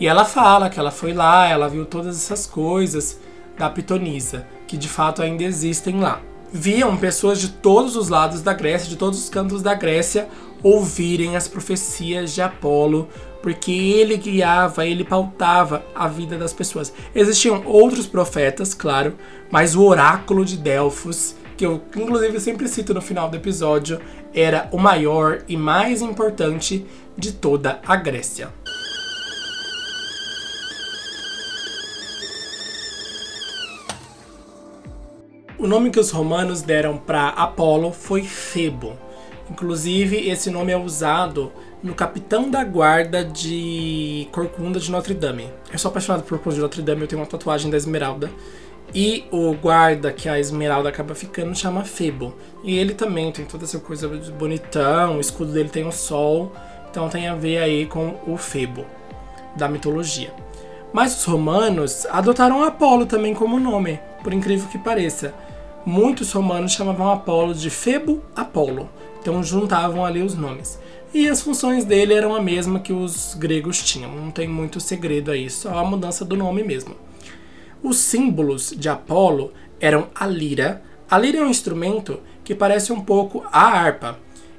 E 0.00 0.06
ela 0.06 0.24
fala 0.24 0.70
que 0.70 0.80
ela 0.80 0.90
foi 0.90 1.12
lá, 1.12 1.46
ela 1.48 1.68
viu 1.68 1.84
todas 1.84 2.16
essas 2.16 2.46
coisas 2.46 3.20
da 3.58 3.68
pitonisa, 3.68 4.46
que 4.66 4.76
de 4.76 4.88
fato 4.88 5.22
ainda 5.22 5.42
existem 5.42 6.00
lá. 6.00 6.20
Viam 6.50 6.96
pessoas 6.96 7.38
de 7.38 7.50
todos 7.50 7.96
os 7.96 8.08
lados 8.08 8.40
da 8.40 8.54
Grécia, 8.54 8.88
de 8.88 8.96
todos 8.96 9.18
os 9.18 9.28
cantos 9.28 9.62
da 9.62 9.74
Grécia, 9.74 10.26
ouvirem 10.62 11.36
as 11.36 11.46
profecias 11.46 12.32
de 12.32 12.40
Apolo, 12.40 13.08
porque 13.42 13.72
ele 13.72 14.16
guiava, 14.16 14.86
ele 14.86 15.04
pautava 15.04 15.84
a 15.94 16.08
vida 16.08 16.38
das 16.38 16.52
pessoas. 16.52 16.92
Existiam 17.14 17.62
outros 17.66 18.06
profetas, 18.06 18.72
claro, 18.72 19.14
mas 19.50 19.74
o 19.74 19.82
oráculo 19.82 20.44
de 20.44 20.56
Delfos 20.56 21.34
que 21.56 21.64
eu 21.64 21.82
inclusive 21.96 22.38
sempre 22.38 22.68
cito 22.68 22.92
no 22.92 23.00
final 23.00 23.28
do 23.28 23.36
episódio, 23.36 24.00
era 24.34 24.68
o 24.70 24.78
maior 24.78 25.42
e 25.48 25.56
mais 25.56 26.02
importante 26.02 26.84
de 27.16 27.32
toda 27.32 27.80
a 27.86 27.96
Grécia. 27.96 28.50
O 35.58 35.66
nome 35.66 35.90
que 35.90 35.98
os 35.98 36.10
romanos 36.10 36.60
deram 36.60 36.98
para 36.98 37.30
Apolo 37.30 37.90
foi 37.90 38.22
Febo. 38.22 38.92
Inclusive, 39.50 40.28
esse 40.28 40.50
nome 40.50 40.70
é 40.70 40.76
usado 40.76 41.50
no 41.82 41.94
capitão 41.94 42.50
da 42.50 42.62
guarda 42.62 43.24
de 43.24 44.28
Corcunda 44.32 44.78
de 44.78 44.90
Notre 44.90 45.14
Dame. 45.14 45.48
Eu 45.72 45.78
sou 45.78 45.88
apaixonado 45.88 46.22
por 46.22 46.30
Corcunda 46.30 46.56
de 46.56 46.60
Notre 46.60 46.82
Dame, 46.82 47.02
eu 47.02 47.08
tenho 47.08 47.22
uma 47.22 47.26
tatuagem 47.26 47.70
da 47.70 47.76
Esmeralda. 47.76 48.30
E 48.98 49.26
o 49.30 49.52
guarda 49.52 50.10
que 50.10 50.26
a 50.26 50.40
Esmeralda 50.40 50.88
acaba 50.88 51.14
ficando 51.14 51.54
chama 51.54 51.84
Febo. 51.84 52.34
E 52.64 52.78
ele 52.78 52.94
também 52.94 53.30
tem 53.30 53.44
toda 53.44 53.64
essa 53.64 53.78
coisa 53.78 54.08
bonitão, 54.08 55.18
o 55.18 55.20
escudo 55.20 55.52
dele 55.52 55.68
tem 55.68 55.84
um 55.84 55.92
sol, 55.92 56.50
então 56.90 57.06
tem 57.06 57.28
a 57.28 57.34
ver 57.34 57.58
aí 57.58 57.84
com 57.84 58.18
o 58.26 58.38
Febo 58.38 58.86
da 59.54 59.68
mitologia. 59.68 60.32
Mas 60.94 61.14
os 61.14 61.24
romanos 61.24 62.06
adotaram 62.06 62.64
Apolo 62.64 63.04
também 63.04 63.34
como 63.34 63.60
nome, 63.60 64.00
por 64.24 64.32
incrível 64.32 64.66
que 64.70 64.78
pareça. 64.78 65.34
Muitos 65.84 66.32
romanos 66.32 66.72
chamavam 66.72 67.12
Apolo 67.12 67.52
de 67.52 67.68
Febo 67.68 68.22
Apolo, 68.34 68.88
então 69.20 69.42
juntavam 69.42 70.06
ali 70.06 70.22
os 70.22 70.34
nomes. 70.34 70.80
E 71.12 71.28
as 71.28 71.42
funções 71.42 71.84
dele 71.84 72.14
eram 72.14 72.34
a 72.34 72.40
mesma 72.40 72.80
que 72.80 72.94
os 72.94 73.34
gregos 73.34 73.82
tinham, 73.82 74.10
não 74.10 74.30
tem 74.30 74.48
muito 74.48 74.80
segredo 74.80 75.30
aí, 75.30 75.50
só 75.50 75.76
a 75.76 75.84
mudança 75.84 76.24
do 76.24 76.34
nome 76.34 76.62
mesmo. 76.62 76.96
Os 77.82 77.98
símbolos 77.98 78.74
de 78.76 78.88
Apolo 78.88 79.52
eram 79.80 80.08
a 80.14 80.26
lira. 80.26 80.82
A 81.10 81.18
lira 81.18 81.38
é 81.38 81.42
um 81.42 81.50
instrumento 81.50 82.20
que 82.42 82.54
parece 82.54 82.92
um 82.92 83.00
pouco 83.00 83.44
a 83.52 83.60
harpa. 83.60 84.18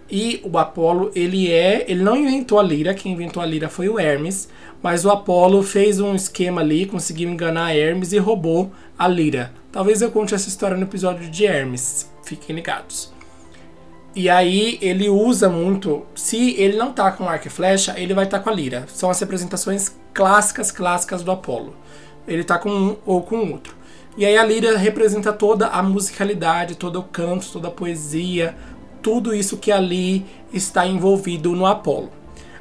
E 0.09 0.41
o 0.43 0.57
Apolo, 0.57 1.11
ele 1.13 1.51
é, 1.51 1.85
ele 1.89 2.01
não 2.01 2.15
inventou 2.15 2.59
a 2.59 2.63
lira, 2.63 2.93
quem 2.93 3.11
inventou 3.11 3.43
a 3.43 3.45
lira 3.45 3.67
foi 3.67 3.89
o 3.89 3.99
Hermes, 3.99 4.47
mas 4.81 5.03
o 5.03 5.09
Apolo 5.09 5.61
fez 5.61 5.99
um 5.99 6.15
esquema 6.15 6.61
ali, 6.61 6.85
conseguiu 6.85 7.29
enganar 7.29 7.75
Hermes 7.75 8.13
e 8.13 8.17
roubou 8.17 8.71
a 8.97 9.05
lira. 9.07 9.51
Talvez 9.69 10.01
eu 10.01 10.09
conte 10.09 10.33
essa 10.33 10.47
história 10.47 10.77
no 10.77 10.83
episódio 10.83 11.29
de 11.29 11.45
Hermes, 11.45 12.09
fiquem 12.23 12.55
ligados. 12.55 13.11
E 14.15 14.29
aí 14.29 14.79
ele 14.81 15.09
usa 15.09 15.49
muito, 15.49 16.05
se 16.15 16.55
ele 16.57 16.77
não 16.77 16.93
tá 16.93 17.11
com 17.11 17.27
arco 17.27 17.47
e 17.47 17.51
flecha, 17.51 17.93
ele 17.97 18.13
vai 18.13 18.23
estar 18.23 18.37
tá 18.37 18.43
com 18.43 18.49
a 18.49 18.53
lira. 18.53 18.85
São 18.87 19.09
as 19.09 19.19
representações 19.19 19.93
clássicas, 20.13 20.71
clássicas 20.71 21.21
do 21.21 21.31
Apolo 21.31 21.75
ele 22.27 22.43
tá 22.43 22.59
com 22.59 22.69
um 22.69 22.97
ou 23.05 23.21
com 23.21 23.51
outro. 23.51 23.75
E 24.17 24.25
aí 24.25 24.37
a 24.37 24.43
lira 24.43 24.77
representa 24.77 25.31
toda 25.31 25.67
a 25.67 25.81
musicalidade, 25.83 26.75
todo 26.75 26.99
o 26.99 27.03
canto, 27.03 27.51
toda 27.51 27.67
a 27.67 27.71
poesia, 27.71 28.55
tudo 29.01 29.33
isso 29.33 29.57
que 29.57 29.71
ali 29.71 30.25
está 30.51 30.85
envolvido 30.85 31.51
no 31.51 31.65
Apolo. 31.65 32.09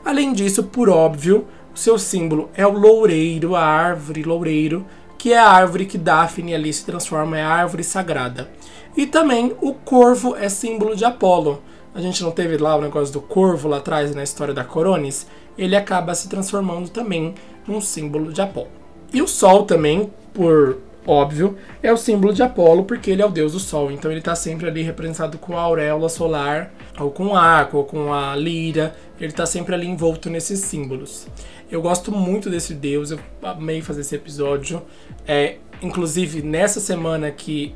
Além 0.05 0.33
disso, 0.33 0.65
por 0.65 0.89
óbvio, 0.89 1.47
o 1.75 1.79
seu 1.79 1.99
símbolo 1.99 2.51
é 2.55 2.67
o 2.67 2.73
loureiro, 2.73 3.57
a 3.57 3.65
árvore 3.65 4.23
loureiro, 4.23 4.87
que 5.19 5.33
é 5.33 5.39
a 5.39 5.49
árvore 5.49 5.87
que 5.87 5.99
Daphne 5.99 6.55
ali 6.55 6.73
se 6.73 6.85
transforma, 6.85 7.39
é 7.39 7.43
a 7.43 7.49
árvore 7.49 7.83
sagrada. 7.83 8.51
E 8.97 9.07
também 9.07 9.57
o 9.61 9.75
corvo 9.75 10.37
é 10.37 10.49
símbolo 10.49 10.95
de 10.95 11.05
Apolo. 11.05 11.63
A 11.95 12.01
gente 12.01 12.23
não 12.23 12.31
teve 12.31 12.57
lá 12.59 12.77
o 12.77 12.81
negócio 12.83 13.13
do 13.13 13.21
corvo 13.21 13.69
lá 13.69 13.79
atrás 13.79 14.15
na 14.15 14.23
história 14.23 14.55
da 14.55 14.63
Coronis? 14.63 15.27
Ele 15.57 15.75
acaba 15.75 16.15
se 16.15 16.29
transformando 16.29 16.91
também 16.91 17.35
num 17.67 17.81
símbolo 17.81 18.33
de 18.33 18.41
Apolo. 18.41 18.86
E 19.13 19.23
o 19.23 19.29
Sol 19.29 19.65
também, 19.65 20.11
por 20.33 20.79
óbvio, 21.07 21.57
é 21.83 21.93
o 21.93 21.97
símbolo 21.97 22.33
de 22.33 22.43
Apolo, 22.43 22.85
porque 22.85 23.11
ele 23.11 23.23
é 23.23 23.27
o 23.27 23.31
deus 23.31 23.53
do 23.53 23.61
Sol. 23.61 23.91
Então 23.91 24.11
ele 24.11 24.21
está 24.21 24.35
sempre 24.35 24.69
ali 24.69 24.83
representado 24.83 25.39
com 25.39 25.57
a 25.57 25.63
auréola 25.63 26.09
solar, 26.09 26.73
ou 26.99 27.11
com 27.11 27.29
o 27.29 27.37
arco, 27.37 27.79
ou 27.79 27.85
com 27.85 28.13
a 28.13 28.35
lira. 28.35 28.95
Ele 29.19 29.31
está 29.31 29.47
sempre 29.47 29.75
ali 29.75 29.87
envolto 29.87 30.29
nesses 30.29 30.61
símbolos. 30.61 31.27
Eu 31.71 31.83
gosto 31.83 32.13
muito 32.13 32.49
desse 32.51 32.75
deus, 32.75 33.11
eu 33.11 33.19
amei 33.43 33.81
fazer 33.81 34.03
esse 34.03 34.15
episódio. 34.15 34.83
É, 35.27 35.57
inclusive, 35.83 36.43
nessa 36.43 36.81
semana 36.81 37.31
que, 37.31 37.75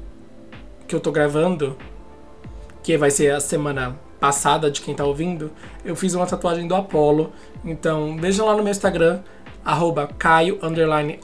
que 0.86 0.94
eu 0.94 1.00
tô 1.00 1.10
gravando, 1.10 1.76
que 2.82 2.96
vai 2.96 3.10
ser 3.10 3.32
a 3.32 3.40
semana 3.40 3.98
passada 4.20 4.70
de 4.70 4.82
quem 4.82 4.94
tá 4.94 5.04
ouvindo, 5.04 5.50
eu 5.84 5.96
fiz 5.96 6.14
uma 6.14 6.26
tatuagem 6.26 6.68
do 6.68 6.74
Apolo. 6.74 7.32
Então, 7.64 8.16
vejam 8.18 8.46
lá 8.46 8.54
no 8.54 8.62
meu 8.62 8.70
Instagram, 8.70 9.20
arroba 9.64 10.08
Caio 10.18 10.58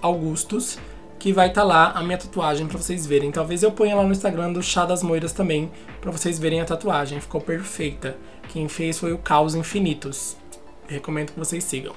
Augustus, 0.02 0.78
que 1.18 1.32
vai 1.32 1.48
estar 1.48 1.62
tá 1.62 1.66
lá 1.66 1.92
a 1.92 2.02
minha 2.02 2.18
tatuagem 2.18 2.66
para 2.66 2.78
vocês 2.78 3.06
verem. 3.06 3.30
Talvez 3.30 3.62
eu 3.62 3.72
ponha 3.72 3.96
lá 3.96 4.02
no 4.02 4.12
Instagram 4.12 4.52
do 4.52 4.62
Chá 4.62 4.84
das 4.84 5.02
Moiras 5.02 5.32
também, 5.32 5.70
para 6.00 6.10
vocês 6.10 6.38
verem 6.38 6.60
a 6.60 6.64
tatuagem. 6.64 7.20
Ficou 7.20 7.40
perfeita. 7.40 8.16
Quem 8.48 8.68
fez 8.68 8.98
foi 8.98 9.12
o 9.12 9.18
Caos 9.18 9.54
Infinitos. 9.54 10.36
Recomendo 10.88 11.32
que 11.32 11.38
vocês 11.38 11.64
sigam. 11.64 11.94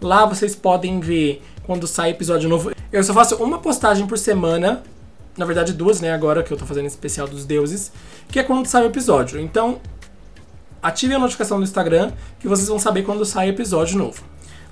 Lá 0.00 0.26
vocês 0.26 0.56
podem 0.56 0.98
ver 0.98 1.40
quando 1.64 1.86
sai 1.86 2.10
episódio 2.10 2.48
novo. 2.48 2.73
Eu 2.94 3.02
só 3.02 3.12
faço 3.12 3.34
uma 3.42 3.58
postagem 3.58 4.06
por 4.06 4.16
semana 4.16 4.82
na 5.36 5.44
verdade 5.44 5.72
duas, 5.72 6.00
né, 6.00 6.12
agora 6.12 6.44
que 6.44 6.52
eu 6.52 6.56
tô 6.56 6.64
fazendo 6.64 6.86
especial 6.86 7.26
dos 7.26 7.44
deuses, 7.44 7.90
que 8.28 8.38
é 8.38 8.42
quando 8.42 8.66
sai 8.66 8.84
o 8.84 8.86
episódio. 8.86 9.40
Então, 9.40 9.80
ative 10.82 11.14
a 11.14 11.18
notificação 11.18 11.58
do 11.58 11.64
Instagram 11.64 12.12
que 12.38 12.46
vocês 12.46 12.68
vão 12.68 12.78
saber 12.78 13.02
quando 13.02 13.24
sai 13.24 13.48
episódio 13.48 13.98
novo. 13.98 14.22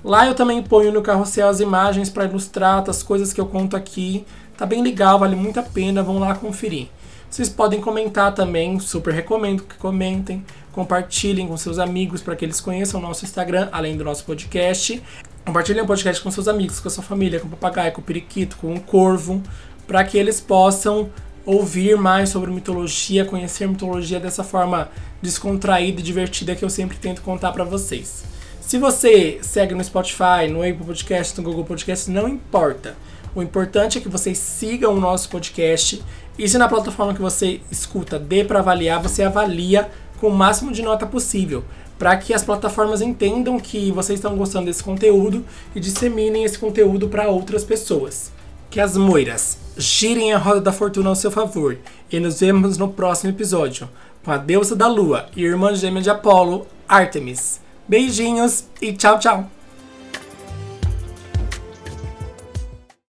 Lá 0.03 0.25
eu 0.25 0.33
também 0.33 0.61
ponho 0.61 0.91
no 0.91 1.01
carrossel 1.01 1.49
as 1.49 1.59
imagens 1.59 2.09
para 2.09 2.25
ilustrar 2.25 2.83
as 2.89 3.03
coisas 3.03 3.33
que 3.33 3.41
eu 3.41 3.45
conto 3.45 3.75
aqui. 3.75 4.25
Tá 4.57 4.65
bem 4.65 4.81
legal, 4.81 5.19
vale 5.19 5.35
muito 5.35 5.59
a 5.59 5.63
pena, 5.63 6.01
vão 6.03 6.19
lá 6.19 6.35
conferir. 6.35 6.87
Vocês 7.29 7.49
podem 7.49 7.81
comentar 7.81 8.33
também, 8.33 8.79
super 8.79 9.13
recomendo 9.13 9.63
que 9.63 9.75
comentem, 9.77 10.45
compartilhem 10.71 11.47
com 11.47 11.57
seus 11.57 11.79
amigos 11.79 12.21
para 12.21 12.35
que 12.35 12.45
eles 12.45 12.61
conheçam 12.61 12.99
o 12.99 13.03
nosso 13.03 13.25
Instagram, 13.25 13.69
além 13.71 13.97
do 13.97 14.03
nosso 14.03 14.23
podcast. 14.23 15.01
Compartilhem 15.45 15.83
o 15.83 15.85
podcast 15.85 16.23
com 16.23 16.31
seus 16.31 16.47
amigos, 16.47 16.79
com 16.79 16.87
a 16.87 16.91
sua 16.91 17.03
família, 17.03 17.37
com 17.37 17.47
o 17.47 17.49
papagaio, 17.49 17.91
com 17.91 17.99
o 17.99 18.03
periquito, 18.03 18.55
com 18.55 18.73
o 18.73 18.79
corvo, 18.79 19.43
para 19.85 20.01
que 20.05 20.17
eles 20.17 20.39
possam 20.39 21.09
ouvir 21.45 21.97
mais 21.97 22.29
sobre 22.29 22.49
mitologia, 22.49 23.25
conhecer 23.25 23.67
mitologia 23.67 24.21
dessa 24.21 24.41
forma 24.41 24.89
descontraída 25.21 25.99
e 25.99 26.03
divertida 26.03 26.55
que 26.55 26.63
eu 26.63 26.69
sempre 26.69 26.97
tento 26.97 27.21
contar 27.21 27.51
para 27.51 27.65
vocês. 27.65 28.23
Se 28.61 28.77
você 28.77 29.39
segue 29.41 29.75
no 29.75 29.83
Spotify, 29.83 30.47
no 30.49 30.61
Apple 30.61 30.85
Podcast, 30.85 31.37
no 31.37 31.43
Google 31.43 31.65
Podcast, 31.65 32.09
não 32.09 32.29
importa. 32.29 32.95
O 33.35 33.43
importante 33.43 33.97
é 33.97 34.01
que 34.01 34.07
vocês 34.07 34.37
sigam 34.37 34.93
o 34.93 34.99
nosso 34.99 35.27
podcast 35.27 36.01
e 36.39 36.47
se 36.47 36.57
na 36.57 36.69
plataforma 36.69 37.13
que 37.13 37.21
você 37.21 37.59
escuta 37.69 38.17
dê 38.17 38.45
para 38.45 38.59
avaliar, 38.59 39.01
você 39.01 39.23
avalia 39.23 39.89
com 40.21 40.27
o 40.29 40.33
máximo 40.33 40.71
de 40.71 40.81
nota 40.81 41.05
possível, 41.05 41.65
para 41.97 42.15
que 42.17 42.33
as 42.33 42.43
plataformas 42.43 43.01
entendam 43.01 43.59
que 43.59 43.91
vocês 43.91 44.19
estão 44.19 44.35
gostando 44.35 44.65
desse 44.65 44.83
conteúdo 44.83 45.43
e 45.75 45.79
disseminem 45.79 46.43
esse 46.43 46.57
conteúdo 46.57 47.07
para 47.07 47.29
outras 47.29 47.63
pessoas. 47.63 48.31
Que 48.69 48.79
as 48.79 48.97
moiras 48.97 49.57
girem 49.77 50.33
a 50.33 50.37
roda 50.37 50.61
da 50.61 50.71
fortuna 50.71 51.09
ao 51.09 51.15
seu 51.15 51.31
favor 51.31 51.77
e 52.11 52.19
nos 52.19 52.39
vemos 52.39 52.77
no 52.77 52.89
próximo 52.89 53.31
episódio 53.31 53.87
com 54.23 54.31
a 54.31 54.37
deusa 54.37 54.75
da 54.75 54.87
lua 54.87 55.27
e 55.35 55.43
irmã 55.43 55.75
gêmea 55.75 56.01
de 56.01 56.09
Apolo, 56.09 56.65
Artemis. 56.87 57.59
Beijinhos 57.87 58.65
e 58.81 58.93
tchau, 58.93 59.19
tchau! 59.19 59.62